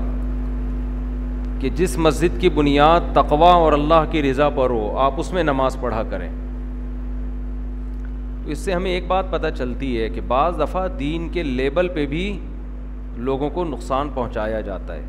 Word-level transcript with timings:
کہ 1.60 1.68
جس 1.76 1.96
مسجد 2.06 2.40
کی 2.40 2.48
بنیاد 2.56 3.00
تقوا 3.14 3.52
اور 3.60 3.72
اللہ 3.72 4.04
کی 4.10 4.22
رضا 4.22 4.48
پر 4.56 4.70
ہو 4.70 4.96
آپ 5.04 5.20
اس 5.20 5.32
میں 5.32 5.42
نماز 5.42 5.76
پڑھا 5.80 6.02
کریں 6.10 6.28
تو 8.44 8.50
اس 8.52 8.58
سے 8.64 8.72
ہمیں 8.72 8.90
ایک 8.90 9.06
بات 9.08 9.30
پتہ 9.30 9.46
چلتی 9.58 10.00
ہے 10.00 10.08
کہ 10.14 10.20
بعض 10.28 10.58
دفعہ 10.60 10.86
دین 10.98 11.28
کے 11.36 11.42
لیبل 11.42 11.88
پہ 11.94 12.04
بھی 12.06 12.24
لوگوں 13.28 13.48
کو 13.50 13.64
نقصان 13.64 14.08
پہنچایا 14.14 14.60
جاتا 14.68 14.94
ہے 14.94 15.04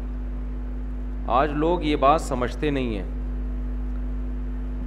آج 1.39 1.51
لوگ 1.65 1.83
یہ 1.83 1.95
بات 2.07 2.21
سمجھتے 2.21 2.69
نہیں 2.77 2.95
ہیں 2.97 3.05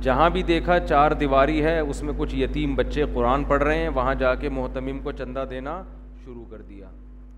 جہاں 0.04 0.28
بھی 0.34 0.42
دیکھا 0.50 0.78
چار 0.86 1.10
دیواری 1.22 1.62
ہے 1.64 1.78
اس 1.80 2.02
میں 2.02 2.12
کچھ 2.18 2.34
یتیم 2.34 2.74
بچے 2.74 3.04
قرآن 3.14 3.44
پڑھ 3.48 3.62
رہے 3.62 3.78
ہیں 3.82 3.88
وہاں 3.98 4.14
جا 4.24 4.34
کے 4.44 4.48
محتمم 4.60 4.98
کو 5.04 5.12
چندہ 5.20 5.44
دینا 5.50 5.80
شروع 6.24 6.44
کر 6.50 6.62
دیا 6.68 6.88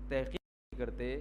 تحقیق 0.09 0.41
کرتے 0.77 1.17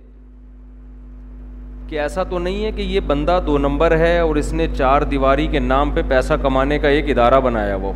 کہ 1.89 1.99
ایسا 2.01 2.23
تو 2.31 2.39
نہیں 2.39 2.65
ہے 2.65 2.71
کہ 2.73 2.83
یہ 2.83 3.01
بندہ 3.07 3.39
دو 3.47 3.57
نمبر 3.59 3.97
ہے 3.99 4.19
اور 4.19 4.37
اس 4.43 4.53
نے 4.61 4.67
چار 4.77 5.03
دیواری 5.11 5.47
کے 5.55 5.59
نام 5.61 5.91
پہ 5.95 6.03
پیسہ 6.09 6.35
کمانے 6.43 6.79
کا 6.85 6.89
ایک 6.97 7.11
ادارہ 7.17 7.41
بنایا 7.45 7.75
وہ 7.83 7.93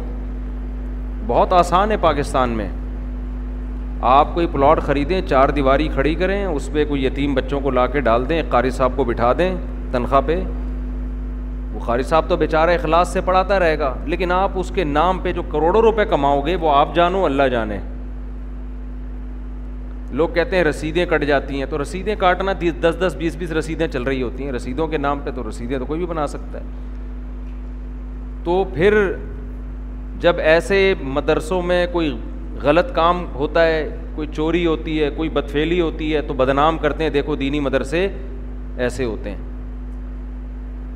بہت 1.27 1.53
آسان 1.61 1.91
ہے 1.91 1.97
پاکستان 2.00 2.50
میں 2.56 2.69
آپ 4.17 4.34
کوئی 4.34 4.47
پلاٹ 4.53 4.83
خریدیں 4.87 5.21
چار 5.28 5.49
دیواری 5.59 5.89
کھڑی 5.94 6.15
کریں 6.22 6.44
اس 6.44 6.69
پہ 6.72 6.84
کوئی 6.89 7.05
یتیم 7.05 7.34
بچوں 7.34 7.61
کو 7.61 7.71
لا 7.78 7.87
کے 7.94 8.00
ڈال 8.09 8.28
دیں 8.28 8.43
قاری 8.50 8.71
صاحب 8.78 8.93
کو 8.97 9.05
بٹھا 9.12 9.33
دیں 9.38 9.50
تنخواہ 9.93 10.21
پہ 10.27 10.41
وہ 11.75 11.84
قاری 11.87 12.03
صاحب 12.12 12.28
تو 12.28 12.37
بیچارہ 12.47 12.75
اخلاص 12.81 13.12
سے 13.12 13.21
پڑھاتا 13.25 13.59
رہے 13.61 13.78
گا 13.78 13.94
لیکن 14.12 14.33
آپ 14.43 14.59
اس 14.59 14.73
کے 14.75 14.84
نام 14.99 15.19
پہ 15.23 15.33
جو 15.38 15.43
کروڑوں 15.53 15.83
روپے 15.83 16.05
کماؤ 16.11 16.41
گے 16.47 16.56
وہ 16.61 16.75
آپ 16.75 16.94
جانو 16.94 17.25
اللہ 17.25 17.49
جانے 17.53 17.78
لوگ 20.15 20.28
کہتے 20.34 20.56
ہیں 20.56 20.65
رسیدیں 20.65 21.05
کٹ 21.11 21.25
جاتی 21.27 21.59
ہیں 21.59 21.67
تو 21.71 21.81
رسیدیں 21.83 22.15
کاٹنا 22.19 22.53
دس 22.81 22.97
دس 23.00 23.15
بیس 23.19 23.37
بیس 23.37 23.53
رسیدیں 23.53 23.87
چل 23.93 24.03
رہی 24.03 24.22
ہوتی 24.22 24.44
ہیں 24.44 24.53
رسیدوں 24.53 24.87
کے 24.89 24.99
نام 24.99 25.21
پہ 25.25 25.31
تو 25.34 25.49
رسیدیں 25.49 25.78
تو 25.78 25.84
کوئی 25.84 25.99
بھی 26.00 26.06
بنا 26.06 26.27
سکتا 26.27 26.61
ہے 26.61 26.65
تو 28.44 28.62
پھر 28.75 28.94
جب 30.21 30.39
ایسے 30.41 30.93
مدرسوں 31.03 31.61
میں 31.62 31.87
کوئی 31.93 32.17
غلط 32.62 32.94
کام 32.94 33.25
ہوتا 33.34 33.65
ہے 33.67 33.89
کوئی 34.15 34.28
چوری 34.34 34.65
ہوتی 34.67 35.03
ہے 35.03 35.09
کوئی 35.17 35.28
بدفیلی 35.28 35.81
ہوتی 35.81 36.15
ہے 36.15 36.21
تو 36.27 36.34
بدنام 36.34 36.78
کرتے 36.83 37.05
ہیں 37.05 37.11
دیکھو 37.17 37.34
دینی 37.37 37.61
مدرسے 37.61 38.06
ایسے 38.78 39.05
ہوتے 39.05 39.31
ہیں 39.31 39.44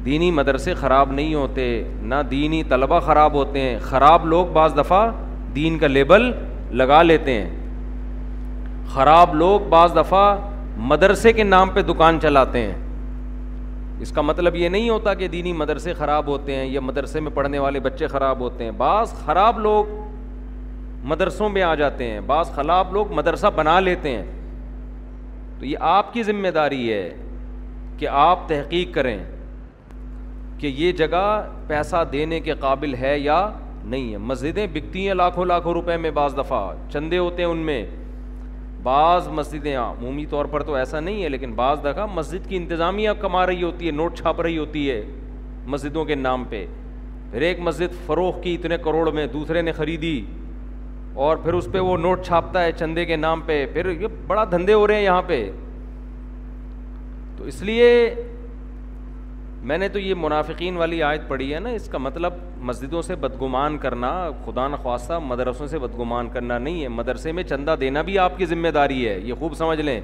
دینی 0.04 0.30
مدرسے 0.33 0.74
خراب 0.74 1.13
نہیں 1.13 1.34
ہوتے 1.34 1.66
نہ 2.01 2.15
دینی 2.30 2.63
طلبہ 2.68 3.01
خراب 3.06 3.34
ہوتے 3.34 3.60
ہیں 3.60 3.78
خراب 3.83 4.27
لوگ 4.27 4.47
بعض 4.53 4.77
دفعہ 4.77 5.10
دین 5.54 5.78
کا 5.78 5.86
لیبل 5.86 6.30
لگا 6.78 7.03
لیتے 7.03 7.33
ہیں 7.41 7.59
خراب 8.92 9.34
لوگ 9.36 9.68
بعض 9.71 9.92
دفعہ 9.97 10.36
مدرسے 10.91 11.32
کے 11.32 11.44
نام 11.44 11.71
پہ 11.71 11.82
دکان 11.88 12.18
چلاتے 12.22 12.60
ہیں 12.66 12.74
اس 14.03 14.12
کا 14.15 14.21
مطلب 14.22 14.54
یہ 14.56 14.68
نہیں 14.68 14.88
ہوتا 14.91 15.15
کہ 15.15 15.28
دینی 15.28 15.53
مدرسے 15.53 15.92
خراب 15.94 16.27
ہوتے 16.27 16.54
ہیں 16.56 16.65
یا 16.65 16.80
مدرسے 16.80 17.21
میں 17.21 17.30
پڑھنے 17.34 17.59
والے 17.59 17.80
بچے 17.80 18.06
خراب 18.09 18.38
ہوتے 18.41 18.65
ہیں 18.65 18.71
بعض 18.77 19.12
خراب 19.24 19.59
لوگ 19.60 19.98
مدرسوں 21.09 21.48
میں 21.48 21.62
آ 21.62 21.74
جاتے 21.74 22.10
ہیں 22.10 22.21
بعض 22.27 22.53
خراب 22.54 22.92
لوگ 22.94 23.12
مدرسہ 23.15 23.47
بنا 23.56 23.78
لیتے 23.80 24.15
ہیں 24.16 24.24
تو 25.59 25.66
یہ 25.66 25.77
آپ 25.80 26.12
کی 26.12 26.22
ذمہ 26.22 26.48
داری 26.54 26.92
ہے 26.92 27.09
کہ 27.98 28.09
آپ 28.09 28.48
تحقیق 28.48 28.94
کریں 28.94 29.16
کہ 30.59 30.66
یہ 30.77 30.92
جگہ 30.92 31.24
پیسہ 31.66 32.03
دینے 32.12 32.41
کے 32.41 32.54
قابل 32.60 32.94
ہے 33.00 33.18
یا 33.18 33.48
نہیں 33.84 34.10
ہے 34.12 34.18
مسجدیں 34.28 34.66
بکتی 34.72 35.06
ہیں 35.06 35.15
لاکھوں 35.15 35.44
لاکھوں 35.47 35.72
روپے 35.74 35.97
میں 35.97 36.10
بعض 36.15 36.36
دفعہ 36.38 36.66
چندے 36.92 37.18
ہوتے 37.18 37.42
ہیں 37.42 37.48
ان 37.50 37.59
میں 37.66 37.84
بعض 38.84 39.28
مسجدیں 39.32 39.74
عمومی 39.77 40.24
طور 40.30 40.44
پر 40.50 40.62
تو 40.65 40.74
ایسا 40.74 41.00
نہیں 41.00 41.22
ہے 41.22 41.28
لیکن 41.28 41.53
بعض 41.54 41.78
دفعہ 41.84 42.06
مسجد 42.15 42.48
کی 42.48 42.56
انتظامیہ 42.56 43.10
کما 43.21 43.47
رہی 43.47 43.62
ہوتی 43.62 43.86
ہے 43.86 43.91
نوٹ 43.92 44.16
چھاپ 44.18 44.41
رہی 44.41 44.59
ہوتی 44.59 44.91
ہے 44.91 45.03
مسجدوں 45.74 46.04
کے 46.04 46.15
نام 46.15 46.44
پہ 46.48 46.65
پھر 47.32 47.41
ایک 47.48 47.59
مسجد 47.68 47.94
فروغ 48.06 48.41
کی 48.42 48.54
اتنے 48.54 48.78
کروڑ 48.84 49.10
میں 49.15 49.27
دوسرے 49.32 49.62
نے 49.62 49.72
خریدی 49.72 50.21
اور 51.27 51.36
پھر 51.44 51.53
اس 51.54 51.68
پہ 51.72 51.78
وہ 51.80 51.97
نوٹ 51.98 52.24
چھاپتا 52.27 52.62
ہے 52.65 52.72
چندے 52.78 53.04
کے 53.04 53.16
نام 53.16 53.41
پہ 53.47 53.65
پھر 53.72 53.91
یہ 54.00 54.06
بڑا 54.27 54.44
دھندے 54.50 54.72
ہو 54.72 54.86
رہے 54.86 54.97
ہیں 54.97 55.03
یہاں 55.03 55.22
پہ 55.27 55.50
تو 57.36 57.44
اس 57.44 57.60
لیے 57.62 57.88
میں 59.68 59.77
نے 59.78 59.89
تو 59.92 59.98
یہ 59.98 60.15
منافقین 60.18 60.77
والی 60.77 61.03
آیت 61.03 61.27
پڑھی 61.28 61.53
ہے 61.54 61.59
نا 61.60 61.68
اس 61.71 61.89
کا 61.89 61.98
مطلب 61.98 62.34
مسجدوں 62.68 63.01
سے 63.03 63.15
بدگمان 63.21 63.77
کرنا 63.78 64.12
خدا 64.45 64.66
نخواستہ 64.68 65.18
مدرسوں 65.22 65.66
سے 65.68 65.78
بدگمان 65.78 66.28
کرنا 66.34 66.59
نہیں 66.59 66.83
ہے 66.83 66.89
مدرسے 66.98 67.33
میں 67.33 67.42
چندہ 67.48 67.74
دینا 67.80 68.03
بھی 68.03 68.18
آپ 68.18 68.39
کی 68.39 68.47
ذمہ 68.47 68.68
داری 68.74 69.07
ہے 69.09 69.18
یہ 69.24 69.34
خوب 69.39 69.54
سمجھ 69.57 69.80
لیں 69.80 70.01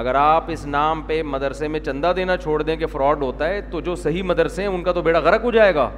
اگر 0.00 0.14
آپ 0.14 0.50
اس 0.52 0.66
نام 0.66 1.02
پہ 1.06 1.22
مدرسے 1.26 1.68
میں 1.68 1.80
چندہ 1.84 2.12
دینا 2.16 2.36
چھوڑ 2.36 2.60
دیں 2.62 2.76
کہ 2.76 2.86
فراڈ 2.92 3.22
ہوتا 3.22 3.48
ہے 3.48 3.60
تو 3.70 3.80
جو 3.90 3.94
صحیح 4.04 4.22
مدرسے 4.22 4.62
ہیں 4.62 4.68
ان 4.68 4.82
کا 4.84 4.92
تو 4.92 5.02
بیڑا 5.02 5.18
غرق 5.20 5.44
ہو 5.44 5.50
جائے 5.50 5.74
گا 5.74 5.88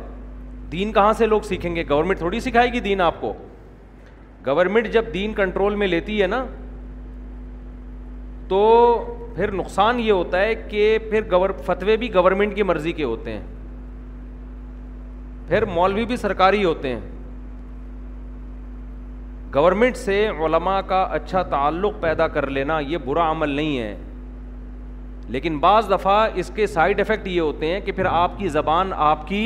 دین 0.72 0.92
کہاں 0.92 1.12
سے 1.18 1.26
لوگ 1.26 1.40
سیکھیں 1.48 1.74
گے 1.76 1.84
گورنمنٹ 1.90 2.18
تھوڑی 2.18 2.40
سکھائے 2.40 2.72
گی 2.72 2.80
دین 2.80 3.00
آپ 3.00 3.20
کو 3.20 3.32
گورنمنٹ 4.46 4.88
جب 4.92 5.12
دین 5.14 5.32
کنٹرول 5.34 5.74
میں 5.76 5.86
لیتی 5.86 6.20
ہے 6.22 6.26
نا 6.26 6.44
تو 8.52 9.04
پھر 9.36 9.50
نقصان 9.52 9.98
یہ 10.00 10.10
ہوتا 10.12 10.40
ہے 10.40 10.54
کہ 10.68 10.82
پھر 11.10 11.20
گور 11.30 11.50
فتوے 11.66 11.96
بھی 12.00 12.12
گورنمنٹ 12.14 12.54
کی 12.56 12.62
مرضی 12.62 12.92
کے 12.92 13.04
ہوتے 13.04 13.32
ہیں 13.32 13.40
پھر 15.48 15.64
مولوی 15.76 16.04
بھی 16.06 16.16
سرکاری 16.24 16.62
ہوتے 16.64 16.92
ہیں 16.94 17.00
گورنمنٹ 19.54 19.96
سے 19.96 20.18
علماء 20.46 20.80
کا 20.88 21.00
اچھا 21.18 21.42
تعلق 21.56 22.00
پیدا 22.00 22.28
کر 22.36 22.46
لینا 22.58 22.78
یہ 22.88 22.98
برا 23.04 23.30
عمل 23.30 23.48
نہیں 23.54 23.78
ہے 23.78 23.96
لیکن 25.36 25.58
بعض 25.64 25.90
دفعہ 25.90 26.20
اس 26.42 26.50
کے 26.54 26.66
سائڈ 26.76 27.00
افیکٹ 27.00 27.26
یہ 27.28 27.40
ہوتے 27.40 27.72
ہیں 27.72 27.80
کہ 27.84 27.92
پھر 27.92 28.04
آپ 28.12 28.38
کی 28.38 28.48
زبان 28.60 28.90
آپ 29.10 29.26
کی 29.28 29.42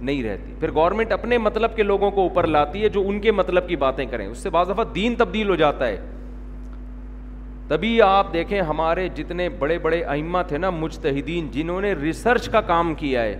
نہیں 0.00 0.22
رہتی 0.22 0.54
پھر 0.60 0.72
گورنمنٹ 0.82 1.12
اپنے 1.12 1.38
مطلب 1.46 1.76
کے 1.76 1.82
لوگوں 1.82 2.10
کو 2.10 2.22
اوپر 2.28 2.46
لاتی 2.46 2.82
ہے 2.82 2.88
جو 2.98 3.02
ان 3.08 3.20
کے 3.20 3.32
مطلب 3.32 3.68
کی 3.68 3.76
باتیں 3.88 4.04
کریں 4.10 4.26
اس 4.26 4.38
سے 4.42 4.50
بعض 4.58 4.68
دفعہ 4.70 4.84
دین 4.94 5.14
تبدیل 5.18 5.48
ہو 5.50 5.56
جاتا 5.64 5.86
ہے 5.88 5.96
تبھی 7.68 8.00
آپ 8.02 8.32
دیکھیں 8.32 8.60
ہمارے 8.68 9.08
جتنے 9.14 9.48
بڑے 9.58 9.78
بڑے 9.78 10.00
ائمہ 10.12 10.38
تھے 10.48 10.58
نا 10.58 10.68
مجتہدین 10.70 11.48
جنہوں 11.52 11.80
نے 11.80 11.92
ریسرچ 12.00 12.48
کا 12.50 12.60
کام 12.70 12.94
کیا 13.00 13.22
ہے 13.22 13.36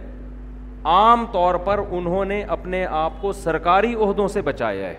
عام 0.94 1.24
طور 1.32 1.54
پر 1.64 1.80
انہوں 1.90 2.24
نے 2.24 2.42
اپنے 2.56 2.84
آپ 3.02 3.12
کو 3.20 3.32
سرکاری 3.32 3.94
عہدوں 3.94 4.26
سے 4.34 4.40
بچایا 4.48 4.88
ہے 4.88 4.96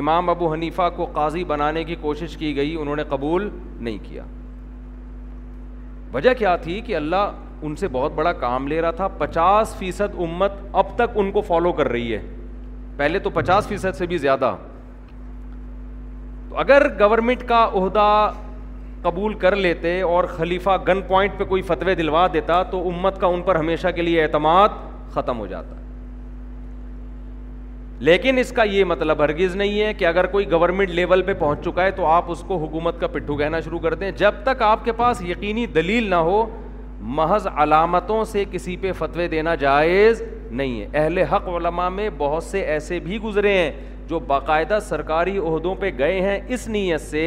امام 0.00 0.30
ابو 0.30 0.52
حنیفہ 0.52 0.88
کو 0.96 1.04
قاضی 1.14 1.44
بنانے 1.44 1.82
کی 1.84 1.94
کوشش 2.00 2.36
کی 2.36 2.54
گئی 2.56 2.76
انہوں 2.80 2.96
نے 2.96 3.02
قبول 3.08 3.48
نہیں 3.80 3.98
کیا 4.02 4.22
وجہ 6.14 6.34
کیا 6.38 6.54
تھی 6.62 6.80
کہ 6.86 6.96
اللہ 6.96 7.30
ان 7.66 7.76
سے 7.76 7.88
بہت 7.92 8.12
بڑا 8.14 8.32
کام 8.46 8.66
لے 8.68 8.80
رہا 8.82 8.90
تھا 9.00 9.08
پچاس 9.18 9.74
فیصد 9.78 10.14
امت 10.26 10.52
اب 10.82 10.96
تک 10.96 11.18
ان 11.18 11.30
کو 11.32 11.40
فالو 11.46 11.72
کر 11.80 11.88
رہی 11.88 12.14
ہے 12.14 12.20
پہلے 12.96 13.18
تو 13.26 13.30
پچاس 13.40 13.66
فیصد 13.68 13.96
سے 13.98 14.06
بھی 14.06 14.18
زیادہ 14.18 14.54
اگر 16.60 16.86
گورنمنٹ 16.98 17.42
کا 17.48 17.64
عہدہ 17.74 18.32
قبول 19.02 19.34
کر 19.34 19.56
لیتے 19.56 20.00
اور 20.16 20.24
خلیفہ 20.36 20.76
گن 20.88 21.00
پوائنٹ 21.06 21.38
پہ 21.38 21.44
کوئی 21.44 21.62
فتوی 21.66 21.94
دلوا 21.94 22.26
دیتا 22.32 22.62
تو 22.70 22.86
امت 22.88 23.20
کا 23.20 23.26
ان 23.26 23.42
پر 23.42 23.56
ہمیشہ 23.56 23.88
کے 23.94 24.02
لیے 24.02 24.22
اعتماد 24.22 24.68
ختم 25.14 25.38
ہو 25.38 25.46
جاتا 25.46 25.76
لیکن 28.06 28.38
اس 28.38 28.50
کا 28.52 28.62
یہ 28.70 28.84
مطلب 28.84 29.20
ہرگز 29.22 29.54
نہیں 29.56 29.80
ہے 29.80 29.92
کہ 29.94 30.04
اگر 30.06 30.26
کوئی 30.26 30.50
گورنمنٹ 30.50 30.90
لیول 30.90 31.22
پہ 31.22 31.32
پہنچ 31.38 31.64
چکا 31.64 31.84
ہے 31.84 31.90
تو 31.96 32.06
آپ 32.06 32.30
اس 32.30 32.42
کو 32.46 32.56
حکومت 32.64 33.00
کا 33.00 33.06
پٹھو 33.08 33.36
کہنا 33.36 33.60
شروع 33.64 33.78
کر 33.80 33.94
دیں 33.94 34.10
جب 34.16 34.34
تک 34.44 34.62
آپ 34.62 34.84
کے 34.84 34.92
پاس 35.00 35.22
یقینی 35.28 35.66
دلیل 35.74 36.08
نہ 36.10 36.14
ہو 36.28 36.44
محض 37.18 37.46
علامتوں 37.54 38.24
سے 38.24 38.44
کسی 38.50 38.76
پہ 38.80 38.92
فتوی 38.98 39.28
دینا 39.28 39.54
جائز 39.62 40.22
نہیں 40.50 40.80
ہے 40.80 40.88
اہل 40.92 41.18
حق 41.32 41.48
علماء 41.58 41.88
میں 41.88 42.08
بہت 42.18 42.44
سے 42.44 42.60
ایسے 42.74 42.98
بھی 43.06 43.18
گزرے 43.22 43.56
ہیں 43.58 43.70
جو 44.12 44.18
باقاعدہ 44.30 44.78
سرکاری 44.88 45.36
عہدوں 45.38 45.74
پہ 45.80 45.90
گئے 45.98 46.20
ہیں 46.20 46.38
اس 46.54 46.66
نیت 46.72 47.00
سے 47.00 47.24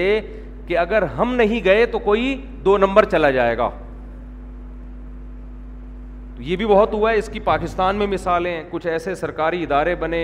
کہ 0.68 0.78
اگر 0.78 1.02
ہم 1.18 1.34
نہیں 1.36 1.64
گئے 1.66 1.86
تو 1.96 2.00
کوئی 2.10 2.26
دو 2.66 2.78
نمبر 2.78 3.04
چلا 3.14 3.32
جائے 3.38 3.56
گا 3.58 3.70
یہ 6.50 6.56
بھی 6.60 6.66
بہت 6.74 6.94
ہوا 6.94 7.12
ہے 7.12 7.18
اس 7.18 7.30
کی 7.34 7.40
پاکستان 7.48 7.96
میں 8.02 8.08
مثالیں 8.12 8.54
کچھ 8.72 8.86
ایسے 8.94 9.14
سرکاری 9.22 9.62
ادارے 9.64 9.96
بنے 10.04 10.20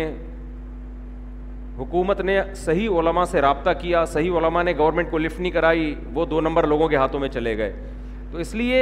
حکومت 1.77 2.21
نے 2.31 2.37
صحیح 2.65 2.99
علماء 2.99 3.23
سے 3.31 3.41
رابطہ 3.47 3.69
کیا 3.81 4.03
صحیح 4.13 4.37
علماء 4.41 4.63
نے 4.63 4.73
گورنمنٹ 4.77 5.11
کو 5.11 5.17
لفٹ 5.25 5.39
نہیں 5.39 5.51
کرائی 5.57 5.93
وہ 6.13 6.25
دو 6.35 6.41
نمبر 6.49 6.67
لوگوں 6.73 6.87
کے 6.89 6.95
ہاتھوں 7.05 7.19
میں 7.23 7.29
چلے 7.39 7.57
گئے 7.63 7.71
تو 8.31 8.37
اس 8.45 8.53
لیے 8.61 8.81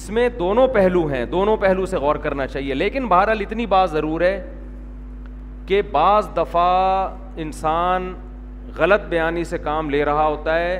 اس 0.00 0.08
میں 0.18 0.28
دونوں 0.42 0.66
پہلو 0.80 1.04
ہیں 1.14 1.24
دونوں 1.38 1.56
پہلو 1.66 1.86
سے 1.94 2.04
غور 2.06 2.16
کرنا 2.28 2.46
چاہیے 2.56 2.74
لیکن 2.82 3.06
بہرحال 3.14 3.44
اتنی 3.48 3.66
بات 3.76 3.90
ضرور 3.90 4.20
ہے 4.30 4.34
کہ 5.66 5.80
بعض 5.92 6.28
دفعہ 6.36 6.64
انسان 7.42 8.12
غلط 8.76 9.06
بیانی 9.08 9.44
سے 9.44 9.58
کام 9.68 9.90
لے 9.90 10.04
رہا 10.04 10.26
ہوتا 10.26 10.58
ہے 10.58 10.74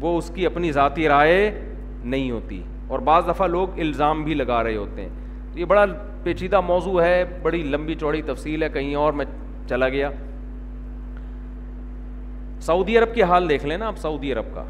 وہ 0.00 0.16
اس 0.18 0.30
کی 0.34 0.46
اپنی 0.46 0.70
ذاتی 0.72 1.08
رائے 1.08 1.38
نہیں 2.14 2.30
ہوتی 2.30 2.62
اور 2.94 2.98
بعض 3.08 3.28
دفعہ 3.28 3.46
لوگ 3.48 3.78
الزام 3.80 4.22
بھی 4.24 4.34
لگا 4.34 4.62
رہے 4.64 4.76
ہوتے 4.76 5.02
ہیں 5.02 5.08
تو 5.52 5.58
یہ 5.60 5.64
بڑا 5.72 5.84
پیچیدہ 6.22 6.60
موضوع 6.60 7.00
ہے 7.02 7.24
بڑی 7.42 7.62
لمبی 7.70 7.94
چوڑی 8.00 8.22
تفصیل 8.26 8.62
ہے 8.62 8.68
کہیں 8.74 8.94
اور 9.04 9.12
میں 9.20 9.24
چلا 9.68 9.88
گیا 9.88 10.10
سعودی 12.66 12.98
عرب 12.98 13.14
کے 13.14 13.22
حال 13.30 13.48
دیکھ 13.48 13.64
لیں 13.66 13.76
نا 13.78 13.86
آپ 13.88 13.96
سعودی 14.02 14.32
عرب 14.32 14.54
کا 14.54 14.64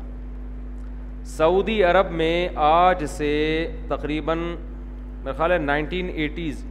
سعودی 1.37 1.82
عرب 1.85 2.11
میں 2.20 2.35
آج 2.69 3.05
سے 3.17 3.32
تقریباً 3.88 4.38
میرا 5.25 5.32
خیال 5.37 5.53
ہے 5.53 5.59
نائنٹین 5.64 6.11
ایٹیز 6.14 6.64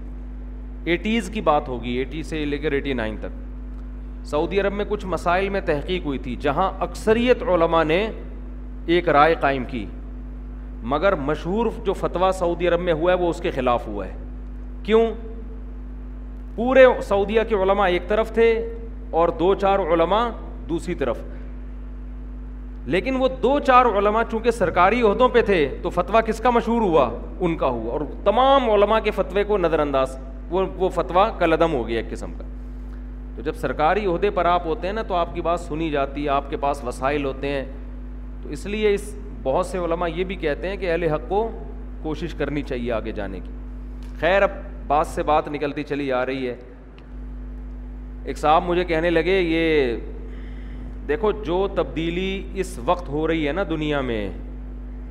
ایٹیز 0.83 1.29
کی 1.33 1.41
بات 1.41 1.67
ہوگی 1.69 1.91
ایٹی 1.97 2.21
سے 2.23 2.43
لے 2.45 2.57
کر 2.57 2.71
ایٹی 2.71 2.93
نائن 2.93 3.15
تک 3.21 3.39
سعودی 4.27 4.59
عرب 4.61 4.73
میں 4.73 4.85
کچھ 4.89 5.05
مسائل 5.05 5.49
میں 5.49 5.61
تحقیق 5.65 6.05
ہوئی 6.05 6.17
تھی 6.19 6.35
جہاں 6.41 6.71
اکثریت 6.83 7.43
علماء 7.53 7.83
نے 7.83 8.05
ایک 8.93 9.09
رائے 9.09 9.35
قائم 9.39 9.65
کی 9.69 9.85
مگر 10.93 11.15
مشہور 11.25 11.65
جو 11.85 11.93
فتویٰ 11.93 12.31
سعودی 12.39 12.67
عرب 12.67 12.79
میں 12.81 12.93
ہوا 12.93 13.11
ہے 13.13 13.17
وہ 13.17 13.29
اس 13.29 13.39
کے 13.41 13.51
خلاف 13.55 13.87
ہوا 13.87 14.05
ہے 14.07 14.13
کیوں 14.83 15.03
پورے 16.55 16.85
سعودیہ 17.07 17.41
کے 17.49 17.55
علماء 17.63 17.87
ایک 17.89 18.07
طرف 18.07 18.31
تھے 18.33 18.51
اور 19.19 19.29
دو 19.39 19.53
چار 19.61 19.79
علماء 19.93 20.27
دوسری 20.69 20.95
طرف 20.95 21.21
لیکن 22.91 23.15
وہ 23.19 23.27
دو 23.41 23.57
چار 23.67 23.85
علماء 23.97 24.23
چونکہ 24.31 24.51
سرکاری 24.51 25.01
عہدوں 25.07 25.27
پہ 25.33 25.41
تھے 25.45 25.67
تو 25.81 25.89
فتویٰ 25.95 26.21
کس 26.27 26.39
کا 26.43 26.49
مشہور 26.49 26.81
ہوا 26.81 27.09
ان 27.39 27.55
کا 27.57 27.67
ہوا 27.67 27.91
اور 27.93 28.01
تمام 28.23 28.69
علماء 28.69 28.99
کے 29.03 29.11
فتوے 29.15 29.43
کو 29.51 29.57
نظر 29.57 29.79
انداز 29.79 30.17
وہ 30.51 30.89
فتویٰ 30.95 31.25
کل 31.39 31.53
عدم 31.53 31.73
ہو 31.73 31.87
گیا 31.87 31.99
ایک 31.99 32.09
قسم 32.09 32.33
کا 32.37 32.43
تو 33.35 33.41
جب 33.41 33.55
سرکاری 33.59 34.05
عہدے 34.05 34.29
پر 34.37 34.45
آپ 34.45 34.65
ہوتے 34.67 34.87
ہیں 34.87 34.93
نا 34.93 35.01
تو 35.07 35.13
آپ 35.15 35.33
کی 35.33 35.41
بات 35.41 35.59
سنی 35.59 35.89
جاتی 35.91 36.23
ہے 36.23 36.29
آپ 36.29 36.49
کے 36.49 36.57
پاس 36.65 36.83
وسائل 36.85 37.25
ہوتے 37.25 37.49
ہیں 37.51 37.63
تو 38.41 38.49
اس 38.55 38.65
لیے 38.65 38.93
اس 38.93 39.13
بہت 39.43 39.65
سے 39.65 39.77
علماء 39.77 40.07
یہ 40.15 40.23
بھی 40.31 40.35
کہتے 40.35 40.69
ہیں 40.69 40.77
کہ 40.77 40.91
اہل 40.91 41.03
حق 41.13 41.27
کو 41.29 41.47
کوشش 42.01 42.33
کرنی 42.37 42.61
چاہیے 42.71 42.91
آگے 42.91 43.11
جانے 43.19 43.39
کی 43.45 43.49
خیر 44.19 44.41
اب 44.41 44.51
بات 44.87 45.07
سے 45.07 45.23
بات 45.23 45.47
نکلتی 45.51 45.83
چلی 45.83 46.11
آ 46.13 46.25
رہی 46.25 46.47
ہے 46.49 46.55
ایک 48.23 48.37
صاحب 48.37 48.63
مجھے 48.63 48.83
کہنے 48.85 49.09
لگے 49.09 49.39
یہ 49.39 49.95
دیکھو 51.07 51.31
جو 51.45 51.65
تبدیلی 51.75 52.31
اس 52.61 52.77
وقت 52.85 53.07
ہو 53.09 53.27
رہی 53.27 53.47
ہے 53.47 53.51
نا 53.53 53.63
دنیا 53.69 54.01
میں 54.09 54.27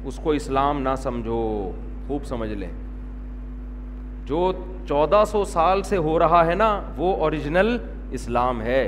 اس 0.08 0.18
کو 0.22 0.30
اسلام 0.32 0.80
نہ 0.82 0.94
سمجھو 1.02 1.38
خوب 2.08 2.24
سمجھ 2.26 2.50
لیں 2.52 2.70
جو 4.26 4.50
چودہ 4.90 5.22
سو 5.30 5.42
سال 5.48 5.82
سے 5.88 5.96
ہو 6.04 6.18
رہا 6.18 6.46
ہے 6.46 6.54
نا 6.60 6.68
وہ 6.96 7.16
اوریجنل 7.24 7.76
اسلام 8.18 8.60
ہے 8.62 8.80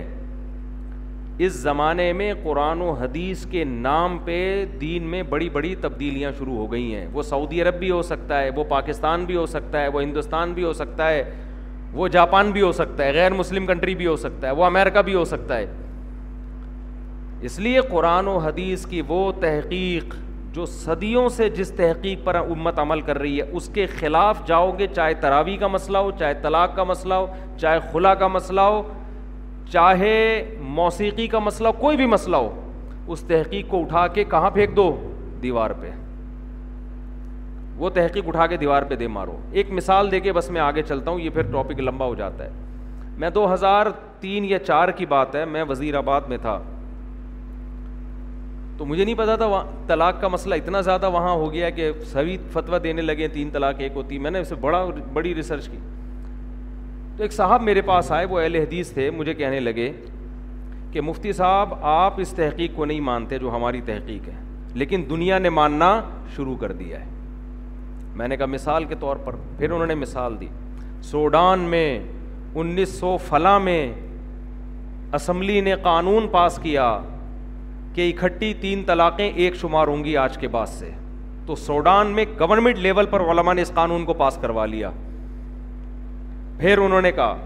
اس 1.47 1.52
زمانے 1.66 2.12
میں 2.12 2.32
قرآن 2.42 2.80
و 2.82 2.90
حدیث 3.00 3.44
کے 3.50 3.62
نام 3.66 4.16
پہ 4.25 4.38
دین 4.80 5.02
میں 5.11 5.23
بڑی 5.28 5.49
بڑی 5.56 5.75
تبدیلیاں 5.80 6.32
شروع 6.38 6.56
ہو 6.56 6.71
گئی 6.73 6.94
ہیں 6.94 7.06
وہ 7.12 7.23
سعودی 7.28 7.62
عرب 7.62 7.78
بھی 7.80 7.90
ہو 7.90 8.00
سکتا 8.09 8.40
ہے 8.42 8.50
وہ 8.56 8.64
پاکستان 8.68 9.25
بھی 9.25 9.37
ہو 9.37 9.47
سکتا 9.54 9.80
ہے 9.82 9.88
وہ 9.97 10.02
ہندوستان 10.02 10.52
بھی 10.54 10.64
ہو 10.64 10.73
سکتا 10.80 11.09
ہے 11.11 11.23
وہ 12.00 12.09
جاپان 12.18 12.50
بھی 12.52 12.62
ہو 12.62 12.73
سکتا 12.82 13.04
ہے 13.04 13.12
غیر 13.14 13.32
مسلم 13.42 13.66
کنٹری 13.66 13.94
بھی 14.02 14.06
ہو 14.06 14.16
سکتا 14.26 14.47
ہے 14.47 14.52
وہ 14.61 14.64
امریکہ 14.64 15.02
بھی 15.09 15.14
ہو 15.14 15.25
سکتا 15.35 15.59
ہے 15.59 15.66
اس 17.49 17.59
لیے 17.59 17.80
قرآن 17.90 18.28
و 18.28 18.37
حدیث 18.49 18.87
کی 18.87 19.02
وہ 19.09 19.23
تحقیق 19.40 20.16
جو 20.52 20.64
صدیوں 20.66 21.28
سے 21.37 21.49
جس 21.50 21.71
تحقیق 21.76 22.25
پر 22.25 22.35
امت 22.37 22.78
عمل 22.78 23.00
کر 23.00 23.18
رہی 23.18 23.38
ہے 23.40 23.44
اس 23.61 23.68
کے 23.75 23.87
خلاف 23.99 24.47
جاؤ 24.47 24.71
گے 24.78 24.87
چاہے 24.94 25.14
تراوی 25.21 25.56
کا 25.56 25.66
مسئلہ 25.66 25.99
ہو 25.99 26.11
چاہے 26.18 26.35
طلاق 26.42 26.75
کا 26.76 26.85
مسئلہ 26.85 27.14
ہو 27.14 27.26
چاہے 27.61 27.78
خلا 27.92 28.14
کا 28.23 28.26
مسئلہ 28.28 28.61
ہو 28.61 28.82
چاہے 29.73 30.16
موسیقی 30.80 31.26
کا 31.35 31.38
مسئلہ 31.38 31.68
ہو 31.68 31.73
کوئی 31.80 31.97
بھی 31.97 32.06
مسئلہ 32.06 32.37
ہو 32.37 32.50
اس 33.12 33.21
تحقیق 33.28 33.68
کو 33.68 33.80
اٹھا 33.82 34.06
کے 34.18 34.25
کہاں 34.30 34.50
پھینک 34.54 34.76
دو 34.76 34.90
دیوار 35.42 35.71
پہ 35.80 35.90
وہ 37.76 37.90
تحقیق 37.94 38.28
اٹھا 38.28 38.47
کے 38.47 38.56
دیوار 38.56 38.82
پہ 38.88 38.97
دے 38.97 39.06
مارو 39.09 39.37
ایک 39.50 39.71
مثال 39.73 40.11
دے 40.11 40.21
کے 40.21 40.32
بس 40.32 40.50
میں 40.56 40.61
آگے 40.61 40.82
چلتا 40.88 41.11
ہوں 41.11 41.21
یہ 41.21 41.30
پھر 41.35 41.42
ٹاپک 41.52 41.80
لمبا 41.80 42.06
ہو 42.06 42.14
جاتا 42.14 42.44
ہے 42.44 42.50
میں 43.23 43.30
دو 43.30 43.52
ہزار 43.52 43.87
تین 44.21 44.44
یا 44.49 44.59
چار 44.64 44.88
کی 44.99 45.06
بات 45.06 45.35
ہے 45.37 45.44
میں 45.56 45.64
وزیر 45.68 45.94
آباد 45.97 46.28
میں 46.28 46.37
تھا 46.42 46.59
تو 48.82 48.86
مجھے 48.86 49.04
نہیں 49.04 49.14
پتا 49.14 49.34
تھا 49.40 49.46
طلاق 49.86 50.20
کا 50.20 50.28
مسئلہ 50.28 50.54
اتنا 50.60 50.80
زیادہ 50.86 51.08
وہاں 51.12 51.32
ہو 51.40 51.52
گیا 51.52 51.68
کہ 51.70 51.90
سبھی 52.12 52.36
فتویٰ 52.52 52.78
دینے 52.82 53.02
لگے 53.02 53.26
تین 53.32 53.50
طلاق 53.52 53.80
ایک 53.80 53.92
ہوتی 53.94 54.16
میں 54.24 54.30
نے 54.30 54.38
اسے 54.38 54.54
بڑا 54.60 54.84
بڑی 55.12 55.34
ریسرچ 55.34 55.68
کی 55.70 55.76
تو 57.16 57.22
ایک 57.22 57.32
صاحب 57.32 57.62
میرے 57.62 57.80
پاس 57.90 58.10
آئے 58.12 58.24
وہ 58.30 58.40
اہل 58.40 58.54
حدیث 58.56 58.90
تھے 58.92 59.08
مجھے 59.18 59.34
کہنے 59.42 59.60
لگے 59.60 59.90
کہ 60.92 61.00
مفتی 61.00 61.32
صاحب 61.40 61.74
آپ 61.90 62.20
اس 62.20 62.30
تحقیق 62.36 62.74
کو 62.76 62.84
نہیں 62.84 63.00
مانتے 63.10 63.38
جو 63.44 63.50
ہماری 63.56 63.80
تحقیق 63.92 64.28
ہے 64.28 64.34
لیکن 64.82 65.04
دنیا 65.10 65.38
نے 65.38 65.50
ماننا 65.60 65.92
شروع 66.36 66.56
کر 66.60 66.72
دیا 66.82 67.00
ہے 67.04 67.08
میں 68.20 68.28
نے 68.28 68.36
کہا 68.36 68.46
مثال 68.58 68.84
کے 68.84 68.94
طور 69.00 69.16
پر 69.24 69.36
پھر 69.58 69.70
انہوں 69.70 69.86
نے 69.86 69.94
مثال 70.02 70.40
دی 70.40 70.48
سوڈان 71.10 71.60
میں 71.76 71.88
انیس 72.54 72.98
سو 73.00 73.16
فلاں 73.28 73.58
میں 73.70 73.80
اسمبلی 75.14 75.60
نے 75.70 75.74
قانون 75.82 76.28
پاس 76.32 76.58
کیا 76.62 76.90
کہ 77.94 78.12
اکٹھی 78.14 78.52
تین 78.61 78.82
طلاقیں 78.87 79.28
ایک 79.30 79.54
شمار 79.61 79.87
ہوں 79.88 80.04
گی 80.04 80.16
آج 80.16 80.37
کے 80.38 80.49
بعد 80.49 80.66
سے 80.78 80.90
تو 81.46 81.54
سوڈان 81.56 82.06
میں 82.14 82.25
گورنمنٹ 82.40 82.78
لیول 82.78 83.06
پر 83.11 83.20
علماء 83.30 83.52
نے 83.54 83.62
اس 83.62 83.70
قانون 83.75 84.04
کو 84.04 84.12
پاس 84.22 84.38
کروا 84.42 84.66
لیا 84.66 84.90
پھر 86.58 86.78
انہوں 86.78 87.02
نے 87.02 87.12
کہا 87.12 87.37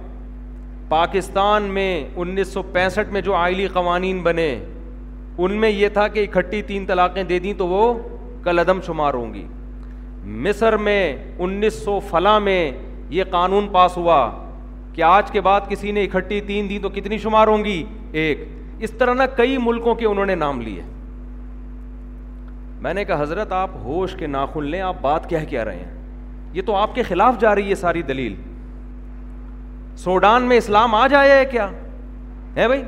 پاکستان 0.88 1.62
میں 1.76 1.88
انیس 2.16 2.48
سو 2.52 2.62
پینسٹھ 2.72 3.12
میں 3.12 3.20
جو 3.20 3.34
آئلی 3.34 3.66
قوانین 3.74 4.22
بنے 4.22 4.52
ان 4.56 5.52
میں 5.60 5.70
یہ 5.70 5.88
تھا 5.92 6.06
کہ 6.08 6.24
اکٹھی 6.28 6.60
تین 6.66 6.84
طلاقیں 6.86 7.22
دے 7.22 7.38
دیں 7.38 7.52
تو 7.58 7.66
وہ 7.68 7.92
کل 8.44 8.58
عدم 8.58 8.80
شمار 8.86 9.14
ہوں 9.14 9.32
گی 9.34 9.44
مصر 10.44 10.76
میں 10.88 11.00
انیس 11.44 11.74
سو 11.84 11.98
فلاں 12.10 12.38
میں 12.40 12.60
یہ 13.16 13.24
قانون 13.30 13.68
پاس 13.72 13.96
ہوا 13.96 14.20
کہ 14.92 15.02
آج 15.06 15.30
کے 15.30 15.40
بعد 15.40 15.60
کسی 15.68 15.90
نے 15.92 16.04
اکٹھی 16.04 16.40
تین 16.46 16.68
دی 16.68 16.78
تو 16.82 16.88
کتنی 16.94 17.18
شمار 17.22 17.46
ہوں 17.48 17.64
گی 17.64 17.82
ایک 18.20 18.46
اس 18.84 18.90
طرح 18.98 19.14
نہ 19.14 19.22
کئی 19.36 19.56
ملکوں 19.64 19.94
کے 20.00 20.06
انہوں 20.06 20.26
نے 20.26 20.34
نام 20.34 20.60
لیے 20.60 20.82
میں 22.82 22.94
نے 22.94 23.04
کہا 23.04 23.20
حضرت 23.22 23.52
آپ 23.52 23.70
ہوش 23.84 24.14
کے 24.18 24.26
ناخن 24.26 24.64
لیں 24.70 24.80
آپ 24.88 24.96
بات 25.00 25.28
کہہ 25.30 25.62
رہے 25.64 25.76
ہیں 25.76 25.94
یہ 26.52 26.62
تو 26.66 26.74
آپ 26.76 26.94
کے 26.94 27.02
خلاف 27.02 27.40
جا 27.40 27.54
رہی 27.54 27.70
ہے 27.70 27.74
ساری 27.74 28.02
دلیل 28.10 28.34
سوڈان 30.02 30.42
میں 30.48 30.56
اسلام 30.56 30.94
آ 30.94 31.06
جایا 31.08 31.36
ہے 31.36 31.44
کیا 31.50 31.68
ہے 32.56 32.66
بھائی 32.68 32.82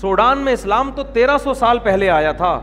سوڈان 0.00 0.38
میں 0.44 0.52
اسلام 0.52 0.90
تو 0.96 1.02
تیرہ 1.12 1.36
سو 1.44 1.54
سال 1.54 1.78
پہلے 1.82 2.08
آیا 2.10 2.32
تھا 2.44 2.58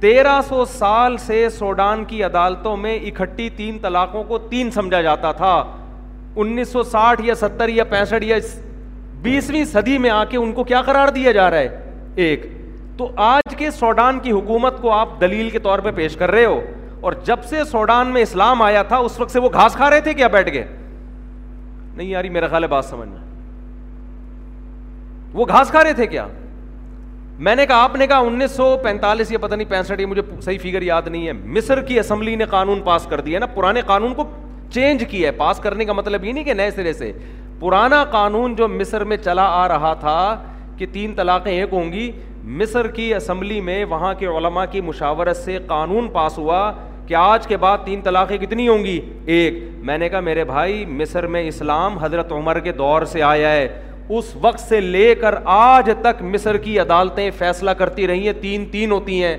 تیرہ 0.00 0.40
سو 0.48 0.64
سال 0.64 1.16
سے 1.26 1.48
سوڈان 1.58 2.04
کی 2.08 2.22
عدالتوں 2.24 2.76
میں 2.84 2.98
اکٹھی 3.06 3.48
تین 3.56 3.78
طلاقوں 3.78 4.22
کو 4.28 4.38
تین 4.50 4.70
سمجھا 4.70 5.00
جاتا 5.02 5.32
تھا 5.42 5.52
انیس 6.42 6.68
سو 6.72 6.82
ساٹھ 6.92 7.20
یا 7.24 7.34
ستر 7.34 7.68
یا 7.68 7.84
پینسٹھ 7.90 8.24
یا 8.24 8.36
بیسویں 9.22 9.64
صدی 9.72 9.96
میں 9.98 10.10
آ 10.10 10.22
کے 10.24 10.36
ان 10.36 10.52
کو 10.52 10.64
کیا 10.64 10.80
قرار 10.82 11.08
دیا 11.14 11.32
جا 11.32 11.50
رہا 11.50 11.58
ہے 11.58 11.80
ایک 12.26 12.46
تو 12.96 13.10
آج 13.24 13.54
کے 13.56 13.70
سوڈان 13.70 14.18
کی 14.20 14.30
حکومت 14.32 14.80
کو 14.82 14.90
آپ 14.92 15.20
دلیل 15.20 15.48
کے 15.50 15.58
طور 15.62 15.78
پہ 15.84 15.90
پیش 15.96 16.16
کر 16.16 16.30
رہے 16.30 16.44
ہو 16.44 16.60
اور 17.08 17.12
جب 17.24 17.44
سے 17.48 17.62
سوڈان 17.70 18.08
میں 18.12 18.22
اسلام 18.22 18.62
آیا 18.62 18.82
تھا 18.88 18.96
اس 19.08 19.18
وقت 19.20 19.30
سے 19.30 19.38
وہ 19.40 19.48
گھاس 19.52 19.74
کھا 19.76 19.88
رہے 19.90 20.00
تھے 20.06 20.14
کیا 20.14 20.28
بیٹھ 20.36 20.48
نہیں 21.96 22.08
یاری 22.08 22.28
میرا 22.30 22.48
خیال 22.48 22.62
ہے 22.64 22.68
بات 22.68 22.94
میں 27.44 27.54
نے 27.56 27.64
کہا 27.66 27.76
آپ 27.82 27.94
نے 27.96 28.06
کہا 28.06 28.16
انیس 28.18 28.50
سو 28.56 28.64
پینتالیس 28.82 29.30
یا 29.32 29.38
پتہ 29.40 29.54
نہیں 29.54 29.98
یہ 30.00 30.06
مجھے 30.06 30.22
صحیح 30.44 30.58
فگر 30.62 30.82
یاد 30.82 31.06
نہیں 31.06 31.26
ہے 31.26 31.32
مصر 31.32 31.80
کی 31.82 31.98
اسمبلی 32.00 32.34
نے 32.36 32.44
قانون 32.50 32.80
پاس 32.84 33.06
کر 33.10 33.20
دیا 33.28 33.38
نا 33.38 33.46
پرانے 33.54 33.80
قانون 33.86 34.14
کو 34.14 34.24
چینج 34.74 35.04
کیا 35.10 35.26
ہے 35.26 35.32
پاس 35.36 35.60
کرنے 35.62 35.84
کا 35.84 35.92
مطلب 35.92 36.24
یہ 36.24 36.32
نہیں 36.32 36.44
کہ 36.44 36.54
نئے 36.54 36.70
سرے 36.76 36.92
سے 36.92 37.12
پرانا 37.60 38.04
قانون 38.12 38.54
جو 38.58 38.66
مصر 38.68 39.02
میں 39.10 39.16
چلا 39.24 39.42
آ 39.62 39.66
رہا 39.68 39.92
تھا 40.00 40.18
کہ 40.76 40.86
تین 40.92 41.14
طلاقیں 41.14 41.52
ایک 41.52 41.72
ہوں 41.72 41.92
گی 41.92 42.10
مصر 42.60 42.86
کی 42.90 43.12
اسمبلی 43.14 43.60
میں 43.60 43.84
وہاں 43.88 44.12
کے 44.18 44.26
علماء 44.26 44.64
کی 44.70 44.80
مشاورت 44.80 45.36
سے 45.36 45.58
قانون 45.66 46.08
پاس 46.12 46.38
ہوا 46.38 46.62
کہ 47.06 47.14
آج 47.18 47.46
کے 47.46 47.56
بعد 47.64 47.78
تین 47.84 48.00
طلاقیں 48.00 48.36
کتنی 48.38 48.68
ہوں 48.68 48.84
گی 48.84 48.98
ایک 49.34 49.58
میں 49.88 49.98
نے 49.98 50.08
کہا 50.08 50.20
میرے 50.30 50.44
بھائی 50.50 50.84
مصر 51.00 51.26
میں 51.34 51.46
اسلام 51.48 51.98
حضرت 51.98 52.32
عمر 52.32 52.60
کے 52.68 52.72
دور 52.80 53.04
سے 53.12 53.22
آیا 53.32 53.50
ہے 53.52 53.68
اس 54.18 54.34
وقت 54.42 54.60
سے 54.60 54.80
لے 54.80 55.14
کر 55.14 55.34
آج 55.56 55.90
تک 56.02 56.22
مصر 56.32 56.56
کی 56.66 56.78
عدالتیں 56.80 57.28
فیصلہ 57.38 57.70
کرتی 57.78 58.06
رہی 58.08 58.26
ہیں 58.26 58.32
تین 58.40 58.64
تین 58.70 58.92
ہوتی 58.92 59.22
ہیں 59.24 59.36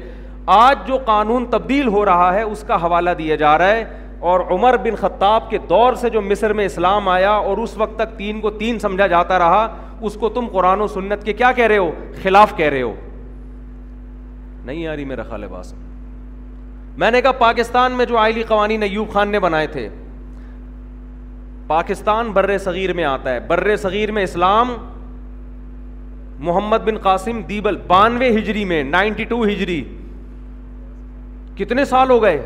آج 0.58 0.88
جو 0.88 0.98
قانون 1.06 1.46
تبدیل 1.50 1.88
ہو 1.96 2.06
رہا 2.06 2.34
ہے 2.34 2.42
اس 2.42 2.64
کا 2.68 2.76
حوالہ 2.84 3.10
دیا 3.18 3.36
جا 3.46 3.58
رہا 3.58 3.72
ہے 3.76 3.84
اور 4.30 4.40
عمر 4.52 4.76
بن 4.84 4.96
خطاب 4.96 5.50
کے 5.50 5.58
دور 5.70 5.94
سے 6.00 6.10
جو 6.10 6.22
مصر 6.22 6.54
میں 6.54 6.66
اسلام 6.66 7.08
آیا 7.10 7.30
اور 7.32 7.58
اس 7.58 7.76
وقت 7.78 7.96
تک 8.00 8.18
تین 8.18 8.42
کو 8.42 8.50
تین 8.60 8.78
سمجھا 8.80 9.08
جاتا 9.14 9.40
رہا 9.40 9.68
اس 10.10 10.14
کو 10.20 10.30
تم 10.36 10.48
قرآن 10.52 10.82
و 10.82 10.88
سنت 10.88 11.24
کے 11.26 11.34
کیا 11.40 11.52
کہہ 11.60 11.68
رہے 11.68 11.78
ہو 11.78 11.90
خلاف 12.24 12.56
کہہ 12.58 12.70
رہے 12.74 12.82
ہو 12.82 12.94
نہیں 14.66 14.78
یاری 14.82 15.06
میرا 15.12 15.24
خال 15.30 15.48
باس 15.52 15.74
میں 17.04 17.12
نے 17.12 17.22
کہا 17.22 17.32
پاکستان 17.40 17.92
میں 17.98 18.06
جو 18.06 18.18
آئلی 18.18 18.44
قوانین 18.48 18.84
ایوب 18.84 19.14
خان 19.14 19.30
نے 19.32 19.40
بنائے 19.48 19.68
تھے 19.78 19.88
پاکستان 21.68 22.32
بر 22.32 22.58
صغیر 22.64 22.94
میں 22.94 23.04
آتا 23.16 23.34
ہے 23.34 23.40
بر 23.48 23.76
صغیر 23.82 24.12
میں 24.12 24.24
اسلام 24.24 24.74
محمد 26.48 26.80
بن 26.86 26.98
قاسم 27.10 27.42
دیبل 27.50 27.76
بانوے 27.88 28.30
ہجری 28.40 28.66
میں 28.66 28.84
نائنٹی 28.84 29.24
ٹو 29.34 29.44
ہجری 29.44 29.84
کتنے 31.58 31.86
سال 31.86 32.10
ہو 32.10 32.22
گئے 32.24 32.42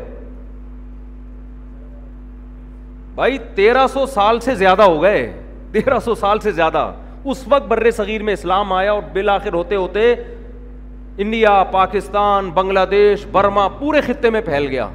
بھائی 3.16 3.38
تیرہ 3.54 3.86
سو 3.92 4.04
سال 4.14 4.38
سے 4.40 4.54
زیادہ 4.54 4.82
ہو 4.82 5.02
گئے 5.02 5.20
تیرہ 5.72 5.98
سو 6.04 6.14
سال 6.14 6.40
سے 6.40 6.50
زیادہ 6.52 6.90
اس 7.32 7.42
وقت 7.48 7.66
بر 7.68 7.90
صغیر 7.96 8.22
میں 8.22 8.32
اسلام 8.32 8.72
آیا 8.72 8.92
اور 8.92 9.02
بالآخر 9.12 9.52
ہوتے 9.54 9.74
ہوتے 9.76 10.14
انڈیا 11.24 11.62
پاکستان 11.70 12.50
بنگلہ 12.54 12.80
دیش 12.90 13.24
برما 13.32 13.66
پورے 13.78 14.00
خطے 14.06 14.30
میں 14.30 14.40
پھیل 14.44 14.66
گیا 14.68 14.88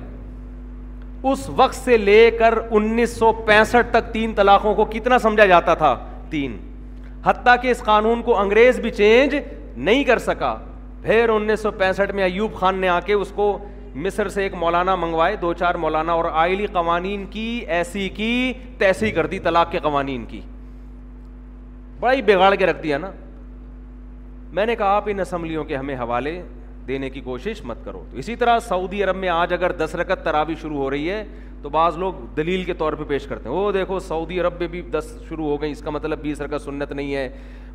اس 1.32 1.50
وقت 1.56 1.76
سے 1.76 1.98
لے 1.98 2.30
کر 2.40 2.58
انیس 2.72 3.16
سو 3.20 3.32
پینسٹھ 3.46 3.92
تک 3.94 4.14
تین 4.14 4.34
طلاقوں 4.36 4.74
کو 4.76 4.86
کتنا 4.92 5.20
سمجھا 5.26 5.46
جاتا 5.46 5.74
تھا 5.84 5.96
تین 6.30 6.58
حتیٰ 7.26 7.56
کہ 7.62 7.72
اس 7.72 7.82
قانون 7.86 8.22
کو 8.26 8.40
انگریز 8.40 8.80
بھی 8.80 8.90
چینج 9.02 9.36
نہیں 9.76 10.04
کر 10.04 10.20
سکا 10.30 10.56
پھر 11.04 11.30
انیس 11.36 11.60
سو 11.64 11.72
پینسٹھ 11.82 12.14
میں 12.16 12.24
ایوب 12.24 12.54
خان 12.60 12.76
نے 12.82 12.90
آ 12.90 13.00
کے 13.06 13.14
اس 13.14 13.32
کو 13.36 13.58
مصر 13.96 14.30
سے 14.30 14.42
ایک 14.44 14.54
مولانا 14.56 14.96
منگوائے 14.96 15.36
دو 15.36 15.52
چار 15.60 15.76
مولانا 15.76 16.14
اور 16.14 16.26
آئلی 16.32 16.66
قوانین 16.74 17.26
کی 17.32 17.64
ایسی 17.78 18.08
کی 18.16 18.54
تیسی 18.78 19.10
کر 19.12 19.26
دی 19.28 19.40
طلاق 19.44 19.72
کے 19.72 19.80
قوانین 19.84 20.24
کی 20.30 20.40
بڑا 22.00 22.14
ہی 22.14 22.22
بگاڑ 22.26 22.54
کے 22.56 22.66
رکھ 22.66 22.82
دیا 22.84 22.98
نا 22.98 23.10
میں 24.54 24.66
نے 24.66 24.76
کہا 24.76 24.96
آپ 24.96 25.10
ان 25.12 25.20
اسمبلیوں 25.20 25.64
کے 25.64 25.76
ہمیں 25.78 25.96
حوالے 25.98 26.42
دینے 26.88 27.10
کی 27.10 27.22
کوشش 27.22 27.62
مت 27.66 27.84
کرو 27.86 28.04
اسی 28.20 28.36
طرح 28.36 28.60
سعودی 28.68 29.04
عرب 29.04 29.16
میں 29.16 29.30
آج 29.30 29.54
اگر 29.54 29.72
دس 29.86 29.96
رکت 29.96 30.24
ترابی 30.26 30.56
شروع 30.62 30.78
ہو 30.78 30.90
رہی 30.90 31.10
ہے 31.10 31.24
تو 31.62 31.70
بعض 31.70 31.98
لوگ 31.98 32.14
دلیل 32.38 32.64
کے 32.64 32.74
طور 32.78 32.94
پہ 32.94 33.04
پیش 33.08 33.26
کرتے 33.28 33.50
ہیں 33.50 33.56
وہ 33.56 33.72
دیکھو 33.72 34.00
سعودی 34.08 34.40
عرب 34.42 34.54
میں 34.60 34.68
بھی 34.68 34.82
دس 34.92 35.16
شروع 35.28 35.48
ہو 35.50 35.62
گئی 35.62 35.72
اس 35.72 35.82
کا 35.86 35.90
مطلب 35.92 36.22
بیس 36.22 36.42
رکت 36.42 36.62
سنت 36.64 36.92
نہیں 36.92 37.14
ہے 37.16 37.30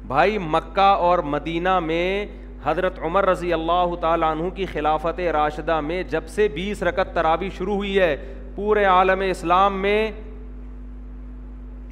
بھائی 0.07 0.39
مکہ 0.41 0.91
اور 1.09 1.19
مدینہ 1.35 1.79
میں 1.81 2.27
حضرت 2.67 2.99
عمر 3.05 3.25
رضی 3.29 3.53
اللہ 3.53 3.95
تعالیٰ 4.01 4.31
عنہ 4.37 4.49
کی 4.55 4.65
خلافت 4.67 5.19
راشدہ 5.33 5.81
میں 5.89 6.03
جب 6.11 6.27
سے 6.29 6.47
بیس 6.55 6.83
رکت 6.83 7.15
ترابی 7.15 7.49
شروع 7.59 7.75
ہوئی 7.75 7.99
ہے 7.99 8.17
پورے 8.55 8.85
عالم 8.95 9.21
اسلام 9.29 9.81
میں 9.83 9.99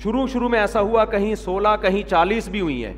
شروع 0.03 0.27
شروع 0.33 0.49
میں 0.55 0.59
ایسا 0.61 0.81
ہوا 0.81 1.05
کہیں 1.15 1.35
سولہ 1.45 1.77
کہیں 1.83 2.03
چالیس 2.11 2.49
بھی 2.57 2.61
ہوئی 2.61 2.85
ہیں 2.85 2.93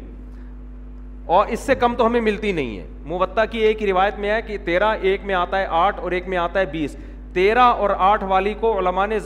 اور 1.39 1.47
اس 1.57 1.61
سے 1.67 1.75
کم 1.75 1.95
تو 1.99 2.07
ہمیں 2.07 2.21
ملتی 2.21 2.53
نہیں 2.53 2.79
ہے 2.79 2.87
موتہ 3.13 3.41
کی 3.51 3.59
ایک 3.65 3.83
ہی 3.83 3.87
روایت 3.91 4.19
میں 4.19 4.31
ہے 4.31 4.41
کہ 4.47 4.57
تیرہ 4.65 4.95
ایک 5.01 5.25
میں 5.25 5.35
آتا 5.35 5.59
ہے 5.59 5.67
آٹھ 5.85 6.01
اور 6.01 6.13
ایک 6.19 6.29
میں 6.29 6.39
آتا 6.39 6.61
ہے 6.61 6.67
بیس 6.73 6.97
تیرہ 7.33 7.59
اور 7.87 7.91
آٹھ 8.11 8.25
والی 8.29 8.55
کو 8.61 8.79
علماء 8.79 9.07
نے 9.07 9.19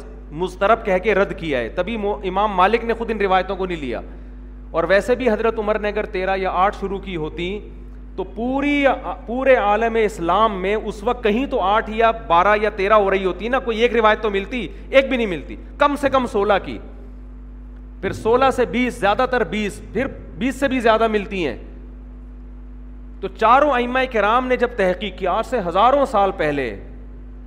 مسترب 0.43 0.85
کہہ 0.87 0.99
کے 1.03 1.15
رد 1.15 1.39
کیا 1.41 1.59
ہے 1.61 1.69
تبھی 1.75 1.97
امام 2.29 2.53
مالک 2.57 2.85
نے 2.85 2.95
خود 2.99 3.11
ان 3.11 3.21
روایتوں 3.21 3.57
کو 3.57 3.67
نہیں 3.67 3.81
لیا 3.81 4.01
اور 4.71 4.85
ویسے 4.89 5.15
بھی 5.23 5.29
حضرت 5.31 5.59
عمر 5.59 5.79
نے 5.81 5.89
اگر 5.89 6.07
تیرہ 6.17 6.37
یا 6.37 6.51
آٹھ 6.65 6.77
شروع 6.81 6.99
کی 7.05 7.17
ہوتی 7.17 7.59
تو 8.21 8.25
پوری 8.35 8.85
پورے 9.27 9.55
عالم 9.57 9.95
اسلام 10.03 10.61
میں 10.63 10.75
اس 10.75 11.03
وقت 11.05 11.23
کہیں 11.25 11.45
تو 11.51 11.61
آٹھ 11.65 11.89
یا 11.91 12.11
بارہ 12.27 12.55
یا 12.63 12.71
تیرہ 12.77 12.95
ہو 13.01 13.09
رہی 13.11 13.25
ہوتی 13.25 13.49
نا 13.49 13.59
کوئی 13.65 13.81
ایک 13.83 13.95
روایت 13.97 14.21
تو 14.23 14.31
ملتی 14.31 14.67
ایک 14.89 15.09
بھی 15.09 15.17
نہیں 15.17 15.27
ملتی 15.27 15.57
کم 15.79 15.95
سے 16.01 16.09
کم 16.13 16.27
سولہ 16.33 16.53
کی 16.65 16.77
پھر 18.01 18.13
سولہ 18.19 18.51
سے 18.57 18.65
بیس 18.73 18.99
زیادہ 19.01 19.27
تر 19.31 19.45
بیس 19.55 19.81
پھر 19.93 20.07
بیس 20.39 20.57
سے 20.61 20.69
بھی 20.69 20.81
زیادہ 20.81 21.09
ملتی 21.13 21.47
ہیں 21.47 21.57
تو 23.21 23.29
چاروں 23.39 23.73
ائمہ 23.79 23.99
کرام 24.13 24.47
نے 24.49 24.57
جب 24.63 24.77
تحقیق 24.77 25.19
کی 25.19 25.27
آج 25.39 25.47
سے 25.51 25.61
ہزاروں 25.69 26.05
سال 26.11 26.31
پہلے 26.43 26.69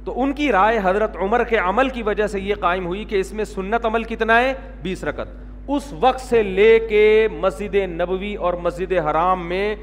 تو 0.05 0.21
ان 0.23 0.33
کی 0.41 0.51
رائے 0.51 0.79
حضرت 0.83 1.17
عمر 1.23 1.43
کے 1.49 1.57
عمل 1.57 1.89
کی 1.93 2.03
وجہ 2.03 2.27
سے 2.27 2.39
یہ 2.39 2.55
قائم 2.61 2.87
ہوئی 2.87 3.03
کہ 3.13 3.19
اس 3.19 3.31
میں 3.33 3.45
سنت 3.55 3.85
عمل 3.93 4.03
کتنا 4.15 4.39
ہے 4.41 4.53
بیس 4.81 5.03
رکت 5.03 5.41
اس 5.75 5.93
وقت 5.99 6.21
سے 6.21 6.43
لے 6.43 6.77
کے 6.89 7.27
مسجد 7.41 7.75
نبوی 7.89 8.35
اور 8.47 8.53
مسجد 8.63 8.91
حرام 9.09 9.47
میں 9.49 9.75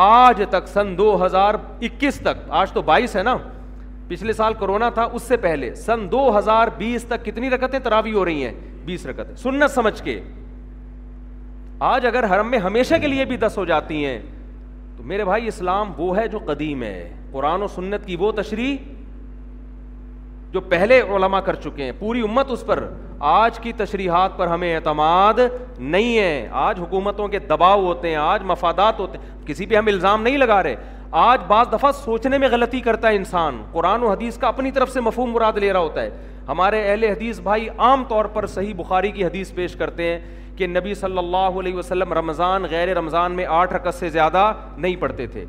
آج 0.00 0.42
تک 0.50 0.68
سن 0.72 0.94
دو 0.98 1.16
ہزار 1.24 1.54
اکیس 1.82 2.18
تک 2.24 2.40
آج 2.58 2.72
تو 2.72 2.82
بائیس 2.82 3.16
ہے 3.16 3.22
نا 3.22 3.36
پچھلے 4.08 4.32
سال 4.32 4.54
کرونا 4.60 4.88
تھا 4.94 5.02
اس 5.12 5.22
سے 5.22 5.36
پہلے 5.36 5.74
سن 5.74 6.06
دو 6.12 6.28
ہزار 6.38 6.68
بیس 6.78 7.04
تک 7.08 7.24
کتنی 7.24 7.50
رکتیں 7.50 7.78
تراوی 7.82 8.12
ہو 8.12 8.24
رہی 8.24 8.44
ہیں 8.46 8.52
بیس 8.84 9.06
رکت 9.06 9.38
سنت 9.42 9.70
سمجھ 9.74 10.02
کے 10.02 10.20
آج 11.90 12.06
اگر 12.06 12.24
حرم 12.32 12.50
میں 12.50 12.58
ہمیشہ 12.66 12.94
کے 13.00 13.06
لیے 13.06 13.24
بھی 13.24 13.36
دس 13.36 13.58
ہو 13.58 13.64
جاتی 13.64 14.04
ہیں 14.04 14.18
تو 14.96 15.02
میرے 15.12 15.24
بھائی 15.24 15.46
اسلام 15.48 15.92
وہ 15.98 16.16
ہے 16.16 16.26
جو 16.28 16.38
قدیم 16.46 16.82
ہے 16.82 17.10
قرآن 17.32 17.62
و 17.62 17.68
سنت 17.76 18.06
کی 18.06 18.16
وہ 18.20 18.32
تشریح 18.36 18.76
جو 20.52 20.60
پہلے 20.68 21.00
علماء 21.16 21.40
کر 21.44 21.54
چکے 21.64 21.84
ہیں 21.84 21.92
پوری 21.98 22.20
امت 22.22 22.50
اس 22.50 22.64
پر 22.66 22.82
آج 23.28 23.58
کی 23.60 23.72
تشریحات 23.76 24.36
پر 24.36 24.46
ہمیں 24.46 24.74
اعتماد 24.74 25.38
نہیں 25.78 26.18
ہے 26.18 26.48
آج 26.62 26.80
حکومتوں 26.80 27.28
کے 27.34 27.38
دباؤ 27.48 27.80
ہوتے 27.84 28.08
ہیں 28.08 28.16
آج 28.22 28.42
مفادات 28.46 28.98
ہوتے 29.00 29.18
ہیں 29.18 29.46
کسی 29.46 29.66
پہ 29.66 29.76
ہم 29.76 29.86
الزام 29.92 30.22
نہیں 30.22 30.36
لگا 30.38 30.62
رہے 30.62 30.74
آج 31.20 31.40
بعض 31.48 31.72
دفعہ 31.72 31.92
سوچنے 32.04 32.38
میں 32.38 32.48
غلطی 32.50 32.80
کرتا 32.80 33.08
ہے 33.08 33.16
انسان 33.16 33.62
قرآن 33.72 34.02
و 34.02 34.10
حدیث 34.10 34.36
کا 34.38 34.48
اپنی 34.48 34.70
طرف 34.78 34.92
سے 34.92 35.00
مفہوم 35.08 35.32
مراد 35.32 35.58
لے 35.64 35.72
رہا 35.72 35.80
ہوتا 35.80 36.02
ہے 36.02 36.10
ہمارے 36.48 36.82
اہل 36.90 37.04
حدیث 37.04 37.40
بھائی 37.40 37.68
عام 37.78 38.04
طور 38.08 38.24
پر 38.34 38.46
صحیح 38.56 38.74
بخاری 38.76 39.10
کی 39.12 39.24
حدیث 39.24 39.52
پیش 39.54 39.76
کرتے 39.78 40.12
ہیں 40.12 40.18
کہ 40.58 40.66
نبی 40.66 40.94
صلی 40.94 41.18
اللہ 41.18 41.60
علیہ 41.60 41.74
وسلم 41.76 42.12
رمضان 42.18 42.64
غیر 42.70 42.96
رمضان 42.96 43.36
میں 43.36 43.46
آٹھ 43.60 43.72
رقص 43.72 43.98
سے 44.00 44.08
زیادہ 44.18 44.52
نہیں 44.76 44.96
پڑھتے 45.00 45.26
تھے 45.36 45.44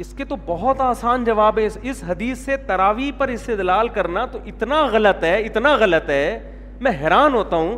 اس 0.00 0.12
کے 0.16 0.24
تو 0.24 0.36
بہت 0.46 0.80
آسان 0.80 1.24
جواب 1.24 1.58
ہے 1.58 1.66
اس 1.90 2.02
حدیث 2.08 2.38
سے 2.44 2.56
تراوی 2.66 3.10
پر 3.18 3.28
استدلال 3.28 3.58
دلال 3.58 3.88
کرنا 3.94 4.24
تو 4.32 4.38
اتنا 4.52 4.82
غلط 4.92 5.24
ہے 5.24 5.36
اتنا 5.46 5.74
غلط 5.80 6.08
ہے 6.10 6.38
میں 6.80 6.90
حیران 7.00 7.34
ہوتا 7.34 7.56
ہوں 7.56 7.76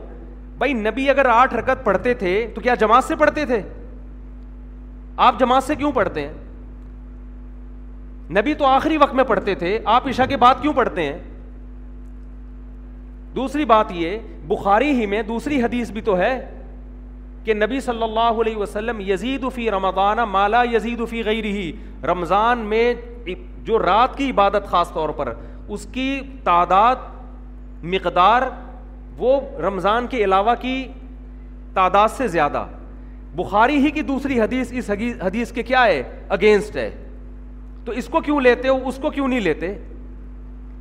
بھائی 0.58 0.72
نبی 0.72 1.08
اگر 1.10 1.26
آٹھ 1.32 1.54
رکت 1.54 1.84
پڑھتے 1.84 2.14
تھے 2.20 2.34
تو 2.54 2.60
کیا 2.60 2.74
جماعت 2.80 3.04
سے 3.04 3.16
پڑھتے 3.20 3.46
تھے 3.46 3.60
آپ 5.26 5.38
جماعت 5.40 5.64
سے 5.64 5.74
کیوں 5.76 5.92
پڑھتے 5.94 6.26
ہیں 6.26 6.32
نبی 8.38 8.54
تو 8.58 8.66
آخری 8.66 8.96
وقت 8.96 9.14
میں 9.14 9.24
پڑھتے 9.28 9.54
تھے 9.54 9.78
آپ 9.94 10.06
عشاء 10.08 10.24
کے 10.28 10.36
بعد 10.44 10.62
کیوں 10.62 10.72
پڑھتے 10.76 11.02
ہیں 11.02 11.18
دوسری 13.36 13.64
بات 13.64 13.90
یہ 13.92 14.18
بخاری 14.48 14.90
ہی 15.00 15.06
میں 15.06 15.22
دوسری 15.28 15.62
حدیث 15.62 15.90
بھی 15.90 16.00
تو 16.02 16.16
ہے 16.18 16.32
کہ 17.44 17.54
نبی 17.54 17.80
صلی 17.84 18.02
اللہ 18.02 18.40
علیہ 18.42 18.56
وسلم 18.56 19.00
یزید 19.10 19.44
فی 19.54 19.70
رمضان 19.70 20.18
مالا 20.32 20.62
یزید 20.72 21.02
فی 21.10 21.22
غیر 21.24 21.44
ہی 21.44 21.70
رمضان 22.10 22.58
میں 22.68 22.92
جو 23.64 23.78
رات 23.78 24.16
کی 24.18 24.30
عبادت 24.30 24.66
خاص 24.70 24.92
طور 24.92 25.08
پر 25.16 25.32
اس 25.74 25.86
کی 25.92 26.08
تعداد 26.44 27.04
مقدار 27.94 28.42
وہ 29.18 29.40
رمضان 29.62 30.06
کے 30.10 30.24
علاوہ 30.24 30.54
کی 30.60 30.76
تعداد 31.74 32.08
سے 32.16 32.28
زیادہ 32.28 32.66
بخاری 33.36 33.76
ہی 33.84 33.90
کی 33.90 34.02
دوسری 34.12 34.40
حدیث 34.40 34.72
اس 34.78 34.90
حدیث 35.22 35.52
کے 35.52 35.62
کیا 35.62 35.84
ہے 35.86 36.02
اگینسٹ 36.36 36.76
ہے 36.76 36.90
تو 37.84 37.92
اس 38.00 38.06
کو 38.10 38.20
کیوں 38.28 38.40
لیتے 38.40 38.68
ہو 38.68 38.88
اس 38.88 38.98
کو 39.02 39.10
کیوں 39.10 39.28
نہیں 39.28 39.40
لیتے 39.40 39.74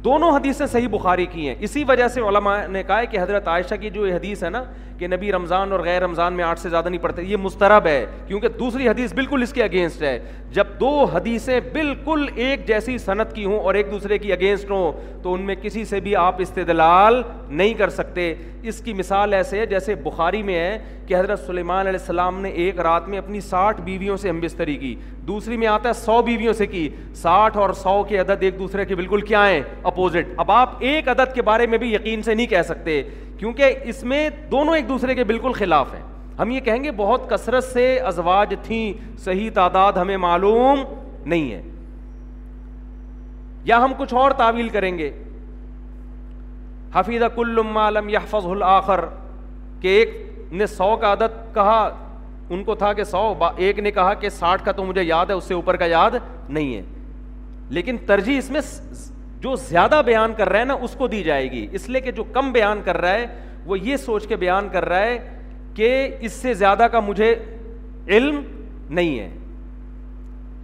دونوں 0.03 0.31
حدیثیں 0.35 0.65
صحیح 0.65 0.87
بخاری 0.91 1.25
کی 1.31 1.47
ہیں 1.47 1.55
اسی 1.65 1.83
وجہ 1.87 2.07
سے 2.13 2.21
علماء 2.29 2.57
نے 2.69 2.83
کہا 2.87 2.99
ہے 2.99 3.05
کہ 3.07 3.19
حضرت 3.21 3.47
عائشہ 3.47 3.75
کی 3.81 3.89
جو 3.89 4.05
حدیث 4.13 4.43
ہے 4.43 4.49
نا 4.49 4.63
کہ 5.03 5.07
نبی 5.07 5.31
رمضان 5.31 5.71
اور 5.71 5.79
غیر 5.83 6.01
رمضان 6.01 6.33
میں 6.33 6.43
آٹھ 6.45 6.59
سے 6.59 6.69
زیادہ 6.69 6.89
نہیں 6.89 7.01
پڑھتے 7.01 7.23
یہ 7.27 7.37
مسترب 7.43 7.87
ہے 7.87 8.05
کیونکہ 8.27 8.49
دوسری 8.59 8.87
حدیث 8.89 9.13
بالکل 9.13 9.41
اس 9.43 9.53
کے 9.53 9.63
اگینسٹ 9.63 10.01
ہے 10.03 10.17
جب 10.53 10.67
دو 10.79 10.91
حدیثیں 11.13 11.59
بالکل 11.73 12.25
ایک 12.43 12.65
جیسی 12.67 12.97
صنعت 13.05 13.33
کی 13.35 13.45
ہوں 13.45 13.57
اور 13.59 13.75
ایک 13.75 13.89
دوسرے 13.91 14.17
کی 14.17 14.31
اگینسٹ 14.33 14.69
ہوں 14.71 14.91
تو 15.23 15.33
ان 15.33 15.41
میں 15.45 15.55
کسی 15.61 15.83
سے 15.85 15.99
بھی 16.05 16.15
آپ 16.15 16.35
استدلال 16.41 17.21
نہیں 17.49 17.73
کر 17.77 17.89
سکتے 17.99 18.33
اس 18.71 18.79
کی 18.81 18.93
مثال 18.93 19.33
ایسے 19.33 19.59
ہے 19.59 19.65
جیسے 19.73 19.95
بخاری 20.03 20.41
میں 20.49 20.55
ہے 20.59 20.77
کہ 21.07 21.15
حضرت 21.19 21.45
سلیمان 21.45 21.87
علیہ 21.87 21.99
السلام 21.99 22.39
نے 22.41 22.49
ایک 22.65 22.79
رات 22.89 23.07
میں 23.09 23.17
اپنی 23.17 23.39
ساٹھ 23.49 23.81
بیویوں 23.85 24.17
سے 24.17 24.29
ہمبستری 24.29 24.75
کی 24.85 24.93
دوسری 25.27 25.57
میں 25.57 25.67
آتا 25.67 25.89
ہے 25.89 25.93
سو 26.05 26.21
بیویوں 26.29 26.53
سے 26.53 26.67
کی 26.67 26.87
ساٹھ 27.21 27.57
اور 27.57 27.73
سو 27.83 28.01
کے 28.09 28.17
عدد 28.21 28.43
ایک 28.43 28.57
دوسرے 28.59 28.85
کے 28.85 28.95
بالکل 28.95 29.21
کیا 29.33 29.47
ہیں 29.49 29.61
اپوزٹ 29.91 30.33
اب 30.45 30.51
آپ 30.51 30.75
ایک 30.91 31.09
عدد 31.09 31.33
کے 31.35 31.41
بارے 31.51 31.67
میں 31.73 31.77
بھی 31.83 31.93
یقین 31.93 32.21
سے 32.23 32.33
نہیں 32.35 32.47
کہہ 32.55 32.61
سکتے 32.67 33.01
کیونکہ 33.43 33.73
اس 33.91 34.01
میں 34.09 34.29
دونوں 34.51 34.75
ایک 34.75 34.87
دوسرے 34.89 35.13
کے 35.15 35.23
بالکل 35.29 35.53
خلاف 35.53 35.93
ہیں 35.93 36.01
ہم 36.37 36.51
یہ 36.51 36.59
کہیں 36.65 36.83
گے 36.83 36.91
بہت 36.97 37.29
کثرت 37.29 37.63
سے 37.63 37.81
ازواج 38.09 38.53
تھیں 38.63 38.93
صحیح 39.23 39.49
تعداد 39.53 39.93
ہمیں 40.01 40.15
معلوم 40.17 40.83
نہیں 41.25 41.51
ہے 41.51 41.61
یا 43.71 43.83
ہم 43.83 43.93
کچھ 43.97 44.13
اور 44.21 44.31
تعویل 44.37 44.69
کریں 44.75 44.97
گے 44.97 45.11
حفیظہ 46.93 47.25
عالم 47.79 48.09
یا 48.09 48.19
فض 48.29 48.45
الآخر 48.51 49.05
کہ 49.81 49.97
ایک 49.97 50.15
نے 50.61 50.67
سو 50.75 50.95
کا 51.01 51.11
عدد 51.13 51.53
کہا 51.53 51.81
ان 52.53 52.63
کو 52.63 52.75
تھا 52.75 52.93
کہ 52.93 53.03
سو 53.03 53.31
ایک 53.55 53.79
نے 53.79 53.91
کہا 53.91 54.13
کہ 54.23 54.29
ساٹھ 54.39 54.65
کا 54.65 54.71
تو 54.79 54.85
مجھے 54.85 55.03
یاد 55.03 55.25
ہے 55.29 55.35
اس 55.35 55.43
سے 55.47 55.53
اوپر 55.53 55.75
کا 55.77 55.85
یاد 55.85 56.11
نہیں 56.49 56.75
ہے 56.75 56.81
لیکن 57.79 57.97
ترجیح 58.05 58.37
اس 58.37 58.49
میں 58.51 58.61
جو 59.43 59.55
زیادہ 59.67 60.01
بیان 60.05 60.33
کر 60.33 60.49
رہا 60.49 60.59
ہے 60.59 60.65
نا 60.65 60.73
اس 60.87 60.91
کو 60.97 61.07
دی 61.13 61.21
جائے 61.23 61.49
گی 61.51 61.65
اس 61.77 61.87
لیے 61.89 62.01
کہ 62.01 62.11
جو 62.19 62.23
کم 62.33 62.51
بیان 62.51 62.81
کر 62.83 62.97
رہا 63.01 63.13
ہے 63.13 63.25
وہ 63.65 63.77
یہ 63.79 63.97
سوچ 64.03 64.27
کے 64.27 64.35
بیان 64.43 64.67
کر 64.71 64.85
رہا 64.89 64.99
ہے 65.05 65.17
کہ 65.75 65.89
اس 66.27 66.33
سے 66.41 66.53
زیادہ 66.53 66.87
کا 66.91 66.99
مجھے 67.07 67.33
علم 68.15 68.39
نہیں 68.89 69.17
ہے 69.19 69.29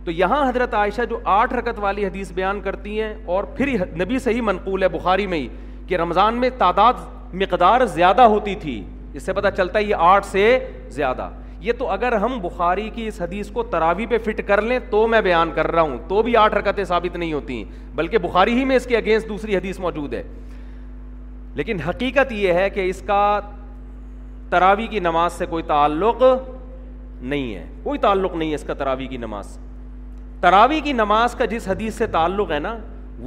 تو 0.06 0.12
یہاں 0.20 0.42
حضرت 0.50 0.74
عائشہ 0.74 1.02
جو 1.10 1.20
آٹھ 1.38 1.54
رکت 1.54 1.80
والی 1.82 2.06
حدیث 2.06 2.32
بیان 2.36 2.62
کرتی 2.62 3.00
ہیں 3.02 3.13
اور 3.34 3.44
پھر 3.58 3.84
نبی 4.04 4.20
سے 4.20 4.34
ہی 4.34 4.42
منقول 4.52 4.84
ہے 4.84 4.88
بخاری 4.98 5.28
میں 5.34 5.38
ہی 5.39 5.48
کہ 5.88 5.96
رمضان 6.04 6.36
میں 6.39 6.50
تعداد 6.58 7.06
مقدار 7.42 7.86
زیادہ 7.98 8.22
ہوتی 8.36 8.56
تھی 8.62 8.82
اس 9.13 9.24
سے 9.24 9.34
پتہ 9.34 9.48
چلتا 9.58 9.80
ہے 9.80 9.84
یہ 9.84 9.96
آٹھ 10.13 10.26
سے 10.26 10.58
زیادہ 11.00 11.30
یہ 11.62 11.74
تو 11.78 11.89
اگر 11.91 12.12
ہم 12.24 12.38
بخاری 12.41 12.89
کی 12.95 13.08
اس 13.08 13.22
حدیث 13.22 13.50
کو 13.54 13.63
تراوی 13.72 14.06
پہ 14.10 14.17
فٹ 14.26 14.39
کر 14.48 14.62
لیں 14.62 14.78
تو 14.89 15.06
میں 15.13 15.22
بیان 15.22 15.52
کر 15.56 15.72
رہا 15.72 15.82
ہوں 15.82 15.98
تو 16.08 16.22
بھی 16.24 16.36
آٹھ 16.38 16.54
حرکتیں 16.56 16.84
ثابت 16.91 17.15
نہیں 17.15 17.34
ہوتی 17.34 17.63
بلکہ 17.95 18.17
بخاری 18.26 18.54
ہی 18.58 18.63
میں 18.65 18.76
اس 18.76 18.86
کے 18.88 18.98
اگینسٹ 18.98 19.30
دوسری 19.30 19.56
حدیث 19.58 19.80
موجود 19.80 20.13
ہے 20.13 20.22
لیکن 21.56 21.80
حقیقت 21.88 22.32
یہ 22.32 22.54
ہے 22.54 22.69
کہ 22.69 22.89
اس 22.89 23.02
کا 23.08 23.22
تراوی 24.50 24.88
کی 24.88 25.00
نماز 25.00 25.34
سے 25.38 25.45
کوئی 25.50 25.63
تعلق 25.67 26.24
نہیں 27.22 27.54
ہے 27.56 27.65
کوئی 27.84 28.00
تعلق 28.00 28.36
نہیں 28.36 28.50
ہے 28.50 28.56
اس 28.56 28.63
کا 28.67 28.74
تراوی 28.78 29.08
کی 29.08 29.17
نماز 29.17 29.58
تراوی 30.41 30.80
کی 30.84 30.93
نماز 30.93 31.36
کا 31.36 31.45
جس 31.54 31.67
حدیث 31.67 31.95
سے 31.95 32.08
تعلق 32.12 32.52
ہے 32.52 32.60
نا 32.60 32.76